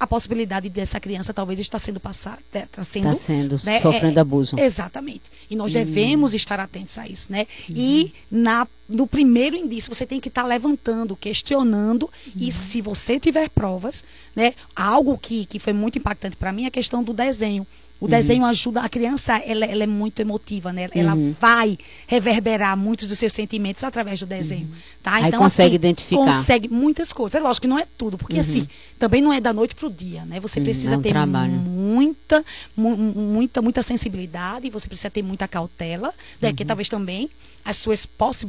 a 0.00 0.06
possibilidade 0.06 0.70
dessa 0.70 0.98
criança 0.98 1.34
talvez 1.34 1.60
está 1.60 1.78
sendo 1.78 2.00
passar, 2.00 2.38
está 2.46 2.66
tá 2.72 2.82
sendo, 2.82 3.04
tá 3.04 3.12
sendo 3.12 3.56
né, 3.64 3.78
sofrendo 3.78 4.18
é, 4.18 4.22
abuso. 4.22 4.58
Exatamente. 4.58 5.24
E 5.50 5.54
nós 5.54 5.72
hum. 5.72 5.74
devemos 5.74 6.32
estar 6.32 6.58
atentos 6.58 6.98
a 6.98 7.06
isso, 7.06 7.30
né? 7.30 7.46
Hum. 7.68 7.74
E 7.76 8.14
na 8.30 8.66
no 8.88 9.06
primeiro 9.06 9.54
indício 9.54 9.94
você 9.94 10.04
tem 10.04 10.18
que 10.18 10.28
estar 10.28 10.42
tá 10.42 10.48
levantando, 10.48 11.14
questionando 11.14 12.10
hum. 12.28 12.32
e 12.34 12.50
se 12.50 12.80
você 12.80 13.20
tiver 13.20 13.50
provas, 13.50 14.02
né? 14.34 14.54
Algo 14.74 15.18
que, 15.18 15.44
que 15.44 15.58
foi 15.58 15.74
muito 15.74 15.98
impactante 15.98 16.34
para 16.34 16.50
mim 16.50 16.64
é 16.64 16.68
a 16.68 16.70
questão 16.70 17.02
do 17.04 17.12
desenho. 17.12 17.66
O 18.00 18.06
uhum. 18.06 18.10
desenho 18.10 18.44
ajuda 18.46 18.80
a 18.80 18.88
criança, 18.88 19.36
ela, 19.36 19.66
ela, 19.66 19.84
é 19.84 19.86
muito 19.86 20.20
emotiva, 20.20 20.72
né? 20.72 20.88
Ela 20.94 21.14
uhum. 21.14 21.34
vai 21.38 21.78
reverberar 22.06 22.74
muitos 22.74 23.06
dos 23.06 23.18
seus 23.18 23.32
sentimentos 23.34 23.84
através 23.84 24.18
do 24.18 24.24
desenho, 24.24 24.66
uhum. 24.66 24.74
tá? 25.02 25.16
Aí 25.16 25.24
então 25.26 25.40
consegue 25.40 25.68
assim, 25.68 25.74
identificar. 25.76 26.24
Consegue 26.24 26.68
muitas 26.70 27.12
coisas. 27.12 27.34
É 27.34 27.40
lógico 27.40 27.62
que 27.62 27.68
não 27.68 27.78
é 27.78 27.86
tudo, 27.98 28.16
porque 28.16 28.36
uhum. 28.36 28.40
assim, 28.40 28.66
também 28.98 29.20
não 29.20 29.30
é 29.30 29.38
da 29.38 29.52
noite 29.52 29.74
para 29.74 29.86
o 29.86 29.90
dia, 29.90 30.24
né? 30.24 30.40
Você 30.40 30.60
uhum. 30.60 30.64
precisa 30.64 30.94
é 30.94 30.98
um 30.98 31.02
ter 31.02 31.10
trabalho. 31.10 31.52
muita, 31.52 32.42
mu 32.74 32.96
muita, 32.96 33.60
muita 33.60 33.82
sensibilidade, 33.82 34.70
você 34.70 34.88
precisa 34.88 35.10
ter 35.10 35.22
muita 35.22 35.46
cautela, 35.46 36.14
né? 36.40 36.54
Que 36.54 36.62
uhum. 36.62 36.68
talvez 36.68 36.88
também 36.88 37.28
as 37.62 37.76
suas 37.76 38.08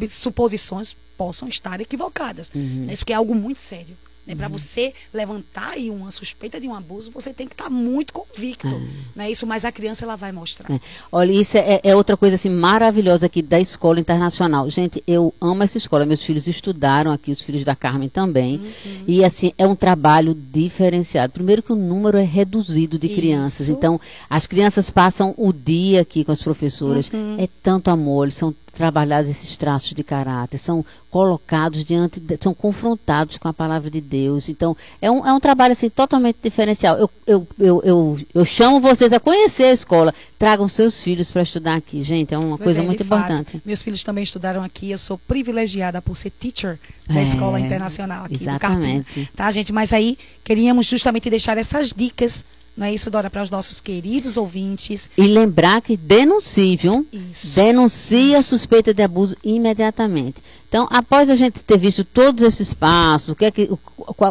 suposições 0.09 0.95
possam 1.17 1.49
estar 1.49 1.81
equivocadas. 1.81 2.53
Né? 2.53 2.93
Isso 2.93 3.05
que 3.05 3.11
é 3.11 3.15
algo 3.17 3.35
muito 3.35 3.59
sério. 3.59 3.97
Né? 4.25 4.35
Para 4.35 4.47
uhum. 4.47 4.53
você 4.53 4.93
levantar 5.13 5.71
aí 5.71 5.89
uma 5.89 6.11
suspeita 6.11 6.59
de 6.59 6.67
um 6.67 6.75
abuso, 6.75 7.11
você 7.11 7.33
tem 7.33 7.47
que 7.47 7.53
estar 7.53 7.65
tá 7.65 7.69
muito 7.69 8.13
convicto. 8.13 8.67
É. 8.67 9.19
Né? 9.19 9.31
Isso, 9.31 9.47
mas 9.47 9.65
a 9.65 9.71
criança 9.71 10.05
ela 10.05 10.15
vai 10.15 10.31
mostrar. 10.31 10.71
É. 10.71 10.79
Olha, 11.11 11.31
isso 11.31 11.57
é, 11.57 11.79
é, 11.83 11.95
outra 11.95 12.15
coisa 12.15 12.35
assim 12.35 12.49
maravilhosa 12.49 13.25
aqui 13.25 13.41
da 13.41 13.59
escola 13.59 13.99
internacional. 13.99 14.69
Gente, 14.69 15.03
eu 15.07 15.33
amo 15.41 15.63
essa 15.63 15.77
escola. 15.77 16.05
Meus 16.05 16.23
filhos 16.23 16.47
estudaram 16.47 17.11
aqui, 17.11 17.31
os 17.31 17.41
filhos 17.41 17.63
da 17.63 17.75
Carmen 17.75 18.09
também. 18.09 18.57
Uhum. 18.57 19.03
E 19.07 19.25
assim, 19.25 19.51
é 19.57 19.65
um 19.65 19.75
trabalho 19.75 20.33
diferenciado. 20.35 21.33
Primeiro 21.33 21.63
que 21.63 21.73
o 21.73 21.75
número 21.75 22.17
é 22.17 22.23
reduzido 22.23 22.99
de 22.99 23.07
isso. 23.07 23.15
crianças. 23.15 23.69
Então, 23.69 23.99
as 24.29 24.45
crianças 24.45 24.89
passam 24.89 25.33
o 25.37 25.51
dia 25.51 26.01
aqui 26.01 26.23
com 26.23 26.31
as 26.31 26.43
professoras. 26.43 27.09
Uhum. 27.11 27.37
É 27.39 27.47
tanto 27.63 27.89
amor, 27.89 28.25
eles 28.25 28.35
são 28.35 28.53
trabalhados 28.71 29.29
esses 29.29 29.57
traços 29.57 29.93
de 29.93 30.03
caráter, 30.03 30.57
são 30.57 30.83
colocados 31.09 31.83
diante, 31.83 32.19
de, 32.19 32.37
são 32.39 32.53
confrontados 32.53 33.37
com 33.37 33.47
a 33.47 33.53
palavra 33.53 33.89
de 33.89 33.99
Deus. 33.99 34.49
Então, 34.49 34.75
é 35.01 35.11
um, 35.11 35.25
é 35.27 35.33
um 35.33 35.39
trabalho 35.39 35.73
assim, 35.73 35.89
totalmente 35.89 36.37
diferencial. 36.41 36.97
Eu, 36.97 37.09
eu, 37.27 37.47
eu, 37.59 37.81
eu, 37.83 38.19
eu 38.33 38.45
chamo 38.45 38.79
vocês 38.79 39.11
a 39.11 39.19
conhecer 39.19 39.65
a 39.65 39.71
escola. 39.73 40.13
Tragam 40.39 40.67
seus 40.67 41.03
filhos 41.03 41.29
para 41.29 41.41
estudar 41.41 41.75
aqui, 41.75 42.01
gente. 42.01 42.33
É 42.33 42.37
uma 42.37 42.57
pois 42.57 42.63
coisa 42.63 42.81
é, 42.81 42.85
muito 42.85 43.03
importante. 43.03 43.53
Fato, 43.53 43.61
meus 43.65 43.83
filhos 43.83 44.03
também 44.03 44.23
estudaram 44.23 44.63
aqui. 44.63 44.89
Eu 44.89 44.97
sou 44.97 45.17
privilegiada 45.17 46.01
por 46.01 46.15
ser 46.15 46.29
teacher 46.31 46.79
da 47.07 47.19
é, 47.19 47.23
Escola 47.23 47.59
Internacional 47.59 48.25
aqui 48.25 48.35
exatamente. 48.35 48.99
do 48.99 49.05
Carpim. 49.05 49.29
Tá, 49.35 49.51
gente? 49.51 49.73
Mas 49.73 49.91
aí, 49.91 50.17
queríamos 50.43 50.85
justamente 50.85 51.29
deixar 51.29 51.57
essas 51.57 51.91
dicas 51.91 52.45
não 52.81 52.87
é 52.87 52.93
isso, 52.95 53.11
Dora, 53.11 53.29
para 53.29 53.43
os 53.43 53.51
nossos 53.51 53.79
queridos 53.79 54.37
ouvintes. 54.37 55.07
E 55.15 55.27
lembrar 55.27 55.83
que 55.83 55.95
denuncie, 55.95 56.75
viu? 56.75 57.05
Isso. 57.13 57.57
Denuncie 57.57 58.33
a 58.33 58.41
suspeita 58.41 58.91
de 58.91 59.03
abuso 59.03 59.37
imediatamente. 59.43 60.41
Então, 60.67 60.87
após 60.89 61.29
a 61.29 61.35
gente 61.35 61.63
ter 61.63 61.77
visto 61.77 62.03
todos 62.03 62.43
esses 62.43 62.73
passos, 62.73 63.35
que 63.35 63.45
é 63.45 63.51
que, 63.51 63.69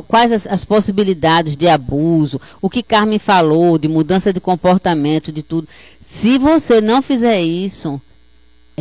quais 0.08 0.32
as, 0.32 0.48
as, 0.48 0.64
possibilidades 0.64 1.56
de 1.56 1.68
abuso, 1.68 2.40
o 2.60 2.68
que 2.68 2.82
Carmen 2.82 3.20
falou, 3.20 3.78
de 3.78 3.86
mudança 3.86 4.32
de 4.32 4.40
comportamento, 4.40 5.30
de 5.30 5.44
tudo. 5.44 5.68
Se 6.00 6.36
você 6.36 6.80
não 6.80 7.00
fizer 7.00 7.40
isso, 7.40 8.02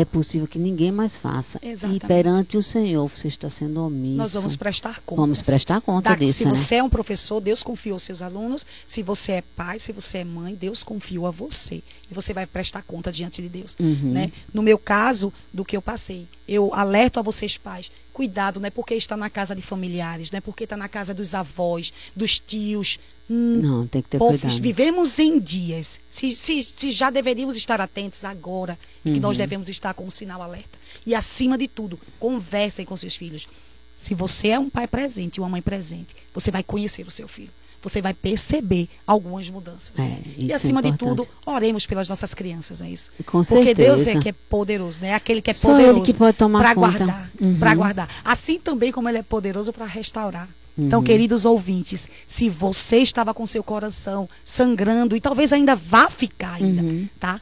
é 0.01 0.05
possível 0.05 0.47
que 0.47 0.57
ninguém 0.57 0.91
mais 0.91 1.17
faça. 1.17 1.59
Exatamente. 1.61 2.03
E 2.03 2.07
perante 2.07 2.57
o 2.57 2.63
Senhor 2.63 3.07
você 3.07 3.27
está 3.27 3.49
sendo 3.49 3.85
omisso. 3.85 4.17
Nós 4.17 4.33
vamos 4.33 4.55
prestar 4.55 5.01
conta. 5.01 5.21
Vamos 5.21 5.41
prestar 5.41 5.81
conta 5.81 6.11
da, 6.11 6.15
disso. 6.15 6.39
Se 6.39 6.45
né? 6.45 6.53
você 6.53 6.75
é 6.75 6.83
um 6.83 6.89
professor, 6.89 7.41
Deus 7.41 7.63
confiou 7.63 7.95
aos 7.95 8.03
seus 8.03 8.21
alunos. 8.21 8.65
Se 8.85 9.03
você 9.03 9.33
é 9.33 9.41
pai, 9.41 9.79
se 9.79 9.91
você 9.91 10.19
é 10.19 10.23
mãe, 10.23 10.55
Deus 10.55 10.83
confiou 10.83 11.27
a 11.27 11.31
você. 11.31 11.83
E 12.09 12.13
você 12.13 12.33
vai 12.33 12.45
prestar 12.45 12.81
conta 12.83 13.11
diante 13.11 13.41
de 13.41 13.49
Deus. 13.49 13.75
Uhum. 13.79 14.11
Né? 14.13 14.31
No 14.53 14.61
meu 14.61 14.77
caso, 14.77 15.31
do 15.53 15.65
que 15.65 15.75
eu 15.75 15.81
passei, 15.81 16.27
eu 16.47 16.73
alerto 16.73 17.19
a 17.19 17.23
vocês, 17.23 17.57
pais, 17.57 17.91
cuidado, 18.13 18.59
não 18.59 18.67
é 18.67 18.69
porque 18.69 18.95
está 18.95 19.15
na 19.15 19.29
casa 19.29 19.55
de 19.55 19.61
familiares, 19.61 20.31
não 20.31 20.37
é 20.37 20.41
porque 20.41 20.63
está 20.63 20.75
na 20.75 20.89
casa 20.89 21.13
dos 21.13 21.33
avós, 21.33 21.93
dos 22.15 22.39
tios, 22.39 22.99
não, 23.29 23.85
tem 23.85 24.01
que 24.01 24.09
ter 24.09 24.17
Pô, 24.17 24.29
cuidado. 24.29 24.59
Vivemos 24.59 25.19
em 25.19 25.39
dias. 25.39 26.01
Se, 26.07 26.35
se, 26.35 26.63
se 26.63 26.89
já 26.89 27.11
deveríamos 27.11 27.55
estar 27.55 27.79
atentos 27.79 28.25
agora, 28.25 28.77
uhum. 29.05 29.13
que 29.13 29.19
nós 29.19 29.35
uhum. 29.35 29.41
devemos 29.41 29.69
estar 29.69 29.93
com 29.93 30.07
o 30.07 30.11
sinal 30.11 30.41
alerta. 30.41 30.79
E 31.05 31.13
acima 31.13 31.57
de 31.57 31.67
tudo, 31.67 31.99
conversem 32.19 32.85
com 32.85 32.95
seus 32.97 33.15
filhos. 33.15 33.47
Se 33.95 34.15
você 34.15 34.49
é 34.49 34.59
um 34.59 34.69
pai 34.69 34.87
presente 34.87 35.37
e 35.37 35.41
uma 35.41 35.49
mãe 35.49 35.61
presente, 35.61 36.15
você 36.33 36.49
vai 36.49 36.63
conhecer 36.63 37.05
o 37.05 37.11
seu 37.11 37.27
filho. 37.27 37.51
Você 37.81 38.01
vai 38.01 38.13
perceber 38.13 38.89
algumas 39.07 39.49
mudanças. 39.49 39.97
É, 39.99 40.17
e 40.37 40.51
acima 40.51 40.79
é 40.79 40.83
de 40.83 40.97
tudo, 40.97 41.25
oremos 41.45 41.85
pelas 41.85 42.09
nossas 42.09 42.33
crianças, 42.33 42.81
não 42.81 42.87
é 42.87 42.91
isso? 42.91 43.11
Com 43.25 43.43
Porque 43.43 43.63
certeza. 43.63 43.75
Deus 43.75 44.07
é 44.07 44.19
que 44.19 44.29
é 44.29 44.33
poderoso, 44.33 45.01
né? 45.01 45.13
Aquele 45.13 45.41
que 45.41 45.51
é 45.51 45.53
poderoso 45.53 46.13
para 46.57 46.73
guardar, 46.73 47.31
uhum. 47.39 47.57
para 47.57 47.75
guardar. 47.75 48.09
Assim 48.23 48.59
também 48.59 48.91
como 48.91 49.07
ele 49.07 49.19
é 49.19 49.23
poderoso 49.23 49.71
para 49.71 49.85
restaurar. 49.85 50.49
Então, 50.85 50.99
uhum. 50.99 51.05
queridos 51.05 51.45
ouvintes, 51.45 52.09
se 52.25 52.49
você 52.49 52.97
estava 52.97 53.33
com 53.33 53.45
seu 53.45 53.63
coração 53.63 54.29
sangrando 54.43 55.15
e 55.15 55.21
talvez 55.21 55.53
ainda 55.53 55.75
vá 55.75 56.09
ficar 56.09 56.53
ainda, 56.53 56.81
uhum. 56.81 57.07
tá? 57.19 57.39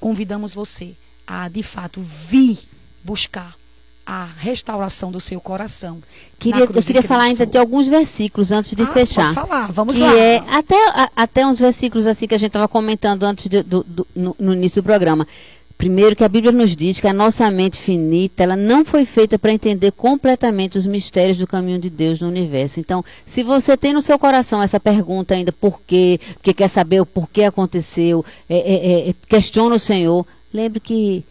Convidamos 0.00 0.54
você 0.54 0.94
a, 1.26 1.48
de 1.48 1.62
fato, 1.62 2.00
vir 2.00 2.58
buscar 3.02 3.56
a 4.06 4.24
restauração 4.38 5.10
do 5.10 5.18
seu 5.18 5.40
coração. 5.40 6.00
Queria, 6.38 6.60
eu 6.60 6.82
queria 6.82 7.02
falar 7.02 7.24
ainda 7.24 7.44
de 7.44 7.58
alguns 7.58 7.88
versículos 7.88 8.52
antes 8.52 8.72
de 8.76 8.84
ah, 8.84 8.86
fechar. 8.86 9.34
Pode 9.34 9.48
falar, 9.48 9.72
vamos 9.72 9.96
que 9.96 10.02
lá. 10.02 10.16
É, 10.16 10.36
até, 10.48 10.76
a, 10.90 11.10
até 11.16 11.44
uns 11.44 11.58
versículos 11.58 12.06
assim 12.06 12.28
que 12.28 12.34
a 12.34 12.38
gente 12.38 12.50
estava 12.50 12.68
comentando 12.68 13.24
antes 13.24 13.48
de, 13.48 13.64
do, 13.64 13.82
do, 13.82 14.06
no, 14.14 14.36
no 14.38 14.54
início 14.54 14.80
do 14.80 14.84
programa. 14.84 15.26
Primeiro 15.78 16.16
que 16.16 16.24
a 16.24 16.28
Bíblia 16.28 16.52
nos 16.52 16.74
diz 16.74 17.00
que 17.00 17.06
a 17.06 17.12
nossa 17.12 17.50
mente 17.50 17.76
finita, 17.76 18.42
ela 18.42 18.56
não 18.56 18.82
foi 18.82 19.04
feita 19.04 19.38
para 19.38 19.52
entender 19.52 19.92
completamente 19.92 20.78
os 20.78 20.86
mistérios 20.86 21.36
do 21.36 21.46
caminho 21.46 21.78
de 21.78 21.90
Deus 21.90 22.20
no 22.20 22.28
universo. 22.28 22.80
Então, 22.80 23.04
se 23.26 23.42
você 23.42 23.76
tem 23.76 23.92
no 23.92 24.00
seu 24.00 24.18
coração 24.18 24.62
essa 24.62 24.80
pergunta 24.80 25.34
ainda, 25.34 25.52
por 25.52 25.82
quê, 25.86 26.18
porque 26.34 26.54
quer 26.54 26.68
saber 26.68 27.00
o 27.02 27.06
porquê 27.06 27.42
aconteceu, 27.42 28.24
é, 28.48 28.56
é, 28.56 29.10
é, 29.10 29.14
questiona 29.28 29.76
o 29.76 29.78
Senhor, 29.78 30.26
lembre 30.52 30.80
que 30.80 31.22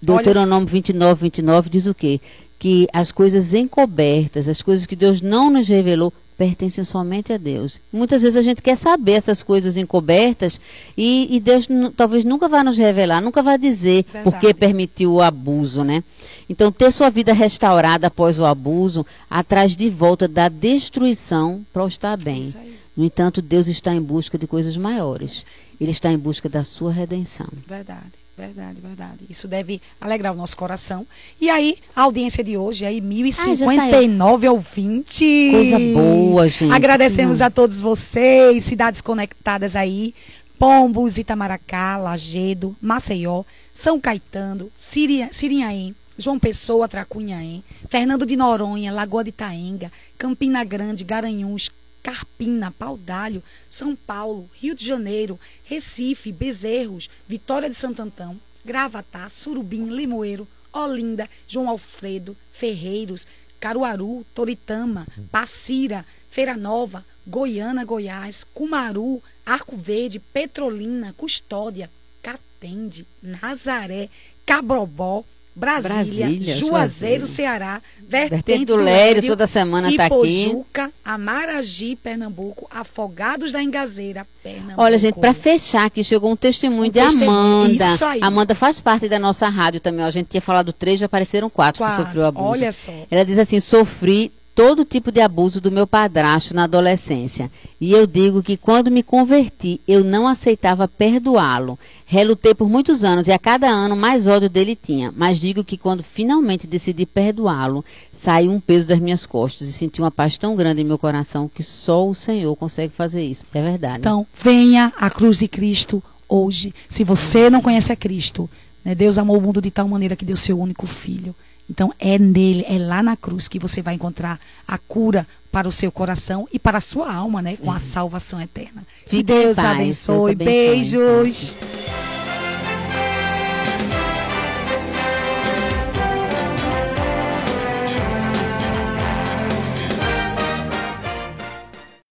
Deuteronômio 0.00 0.66
29, 0.66 1.22
29 1.22 1.68
diz 1.68 1.86
o 1.86 1.94
quê? 1.94 2.20
Que 2.58 2.88
as 2.94 3.12
coisas 3.12 3.52
encobertas, 3.52 4.48
as 4.48 4.62
coisas 4.62 4.86
que 4.86 4.96
Deus 4.96 5.20
não 5.20 5.50
nos 5.50 5.68
revelou, 5.68 6.10
pertencem 6.36 6.84
somente 6.84 7.32
a 7.32 7.36
Deus. 7.36 7.80
Muitas 7.92 8.22
vezes 8.22 8.36
a 8.36 8.42
gente 8.42 8.62
quer 8.62 8.76
saber 8.76 9.12
essas 9.12 9.42
coisas 9.42 9.76
encobertas 9.76 10.60
e, 10.96 11.34
e 11.34 11.40
Deus 11.40 11.68
talvez 11.96 12.24
nunca 12.24 12.48
vá 12.48 12.64
nos 12.64 12.76
revelar, 12.76 13.20
nunca 13.20 13.42
vai 13.42 13.58
dizer 13.58 14.04
Verdade. 14.04 14.24
por 14.24 14.40
que 14.40 14.52
permitiu 14.52 15.14
o 15.14 15.22
abuso, 15.22 15.84
né? 15.84 16.02
Então, 16.48 16.70
ter 16.70 16.90
sua 16.90 17.08
vida 17.08 17.32
restaurada 17.32 18.08
após 18.08 18.38
o 18.38 18.44
abuso, 18.44 19.06
atrás 19.30 19.74
de 19.74 19.88
volta 19.88 20.28
da 20.28 20.48
destruição 20.48 21.64
para 21.72 21.84
o 21.84 21.88
estar 21.88 22.16
bem. 22.16 22.52
No 22.96 23.04
entanto, 23.04 23.40
Deus 23.40 23.66
está 23.66 23.94
em 23.94 24.02
busca 24.02 24.36
de 24.36 24.46
coisas 24.46 24.76
maiores. 24.76 25.46
Ele 25.80 25.90
está 25.90 26.12
em 26.12 26.18
busca 26.18 26.48
da 26.48 26.62
sua 26.62 26.92
redenção. 26.92 27.48
Verdade. 27.66 28.23
Verdade, 28.36 28.80
verdade. 28.80 29.20
Isso 29.30 29.46
deve 29.46 29.80
alegrar 30.00 30.32
o 30.32 30.36
nosso 30.36 30.56
coração. 30.56 31.06
E 31.40 31.48
aí, 31.48 31.76
a 31.94 32.02
audiência 32.02 32.42
de 32.42 32.56
hoje, 32.56 32.84
aí, 32.84 33.00
1059 33.00 34.46
ah, 34.46 34.52
ouvintes. 34.52 35.52
Coisa 35.52 35.78
boa, 35.94 36.48
gente. 36.48 36.72
Agradecemos 36.72 37.38
Não. 37.38 37.46
a 37.46 37.50
todos 37.50 37.80
vocês, 37.80 38.64
cidades 38.64 39.00
conectadas 39.00 39.76
aí. 39.76 40.12
Pombos, 40.58 41.18
Itamaracá, 41.18 41.96
Lagedo, 41.96 42.76
Maceió, 42.80 43.44
São 43.72 44.00
Caetano, 44.00 44.70
Siria, 44.74 45.28
Sirinhaém, 45.30 45.94
João 46.16 46.38
Pessoa, 46.38 46.88
Tracunhaém, 46.88 47.62
Fernando 47.88 48.24
de 48.24 48.36
Noronha, 48.36 48.92
Lagoa 48.92 49.24
de 49.24 49.30
Itaenga, 49.30 49.92
Campina 50.16 50.64
Grande, 50.64 51.04
Garanhuns, 51.04 51.70
Carpina, 52.04 52.70
Paudalho, 52.70 53.42
São 53.70 53.96
Paulo, 53.96 54.48
Rio 54.52 54.74
de 54.74 54.86
Janeiro, 54.86 55.40
Recife, 55.64 56.30
Bezerros, 56.30 57.08
Vitória 57.26 57.70
de 57.70 57.74
Santo 57.74 58.02
Antão, 58.02 58.38
Gravatá, 58.62 59.26
Surubim, 59.30 59.86
Limoeiro, 59.86 60.46
Olinda, 60.70 61.28
João 61.48 61.66
Alfredo, 61.66 62.36
Ferreiros, 62.52 63.26
Caruaru, 63.58 64.22
Toritama, 64.34 65.06
Passira, 65.32 66.04
Feira 66.28 66.58
Nova, 66.58 67.02
Goiânia, 67.26 67.86
Goiás, 67.86 68.44
Cumaru, 68.52 69.22
Arco 69.46 69.74
Verde, 69.74 70.18
Petrolina, 70.20 71.14
Custódia, 71.14 71.90
Catende, 72.22 73.06
Nazaré, 73.22 74.10
Cabrobó, 74.44 75.24
Brasília, 75.56 75.94
Brasília, 75.94 76.54
Juazeiro, 76.54 76.68
Juazeiro. 76.68 77.26
Ceará, 77.26 77.80
Vertente 78.06 78.30
Vertente 78.30 78.64
do 78.66 78.76
Lério, 78.76 79.26
toda 79.26 79.46
semana 79.46 79.88
tá 79.96 80.06
aqui. 80.06 80.14
Ipojuca, 80.46 80.90
Amaragi, 81.04 81.96
Pernambuco, 81.96 82.66
Afogados 82.70 83.52
da 83.52 83.62
Engazeira, 83.62 84.26
Pernambuco. 84.42 84.80
Olha, 84.80 84.98
gente, 84.98 85.18
para 85.18 85.32
fechar 85.32 85.86
aqui, 85.86 86.02
chegou 86.04 86.30
um 86.30 86.36
testemunho 86.36 86.82
Um 86.82 86.92
de 86.92 87.00
testemunho, 87.00 87.30
Amanda. 87.66 87.94
isso 87.94 88.04
aí. 88.04 88.20
Amanda 88.22 88.54
faz 88.54 88.80
parte 88.80 89.08
da 89.08 89.18
nossa 89.18 89.48
rádio 89.48 89.80
também. 89.80 90.04
ó. 90.04 90.08
A 90.08 90.10
gente 90.10 90.26
tinha 90.28 90.40
falado 90.40 90.72
três, 90.72 90.98
já 91.00 91.06
apareceram 91.06 91.48
quatro, 91.48 91.78
Quatro, 91.82 91.98
que 91.98 92.06
sofreu 92.06 92.26
abuso. 92.26 92.46
olha 92.48 92.72
só. 92.72 92.92
Ela 93.10 93.24
diz 93.24 93.38
assim: 93.38 93.60
sofri 93.60 94.32
todo 94.54 94.84
tipo 94.84 95.10
de 95.10 95.20
abuso 95.20 95.60
do 95.60 95.70
meu 95.70 95.86
padrasto 95.86 96.54
na 96.54 96.64
adolescência. 96.64 97.50
E 97.80 97.92
eu 97.92 98.06
digo 98.06 98.42
que 98.42 98.56
quando 98.56 98.90
me 98.90 99.02
converti, 99.02 99.80
eu 99.86 100.04
não 100.04 100.28
aceitava 100.28 100.86
perdoá-lo. 100.86 101.78
Relutei 102.06 102.54
por 102.54 102.68
muitos 102.68 103.02
anos 103.02 103.26
e 103.26 103.32
a 103.32 103.38
cada 103.38 103.68
ano 103.68 103.96
mais 103.96 104.26
ódio 104.26 104.48
dele 104.48 104.76
tinha. 104.76 105.12
Mas 105.16 105.40
digo 105.40 105.64
que 105.64 105.76
quando 105.76 106.02
finalmente 106.02 106.66
decidi 106.66 107.04
perdoá-lo, 107.04 107.84
saiu 108.12 108.52
um 108.52 108.60
peso 108.60 108.86
das 108.86 109.00
minhas 109.00 109.26
costas 109.26 109.68
e 109.68 109.72
senti 109.72 110.00
uma 110.00 110.10
paz 110.10 110.38
tão 110.38 110.54
grande 110.54 110.82
em 110.82 110.84
meu 110.84 110.98
coração 110.98 111.50
que 111.52 111.62
só 111.62 112.08
o 112.08 112.14
Senhor 112.14 112.54
consegue 112.54 112.94
fazer 112.94 113.24
isso. 113.24 113.46
É 113.52 113.60
verdade. 113.60 113.98
Então, 113.98 114.24
venha 114.40 114.92
à 114.96 115.10
cruz 115.10 115.40
de 115.40 115.48
Cristo 115.48 116.02
hoje. 116.28 116.72
Se 116.88 117.02
você 117.02 117.50
não 117.50 117.60
conhece 117.60 117.92
a 117.92 117.96
Cristo, 117.96 118.48
né, 118.84 118.94
Deus 118.94 119.18
amou 119.18 119.36
o 119.36 119.40
mundo 119.40 119.60
de 119.60 119.70
tal 119.70 119.88
maneira 119.88 120.14
que 120.14 120.24
deu 120.24 120.36
seu 120.36 120.58
único 120.58 120.86
filho. 120.86 121.34
Então, 121.68 121.92
é 121.98 122.18
nele, 122.18 122.64
é 122.68 122.78
lá 122.78 123.02
na 123.02 123.16
cruz 123.16 123.48
que 123.48 123.58
você 123.58 123.80
vai 123.80 123.94
encontrar 123.94 124.38
a 124.66 124.76
cura 124.78 125.26
para 125.50 125.68
o 125.68 125.72
seu 125.72 125.90
coração 125.90 126.46
e 126.52 126.58
para 126.58 126.78
a 126.78 126.80
sua 126.80 127.12
alma, 127.12 127.40
né? 127.40 127.56
Com 127.56 127.70
a 127.72 127.78
salvação 127.78 128.40
eterna. 128.40 128.84
Fique 129.06 129.24
que 129.24 129.32
Deus 129.32 129.56
paz, 129.56 129.68
abençoe. 129.68 130.34
Deus 130.34 130.48
abençoe. 130.48 131.14
Beijos. 131.24 131.56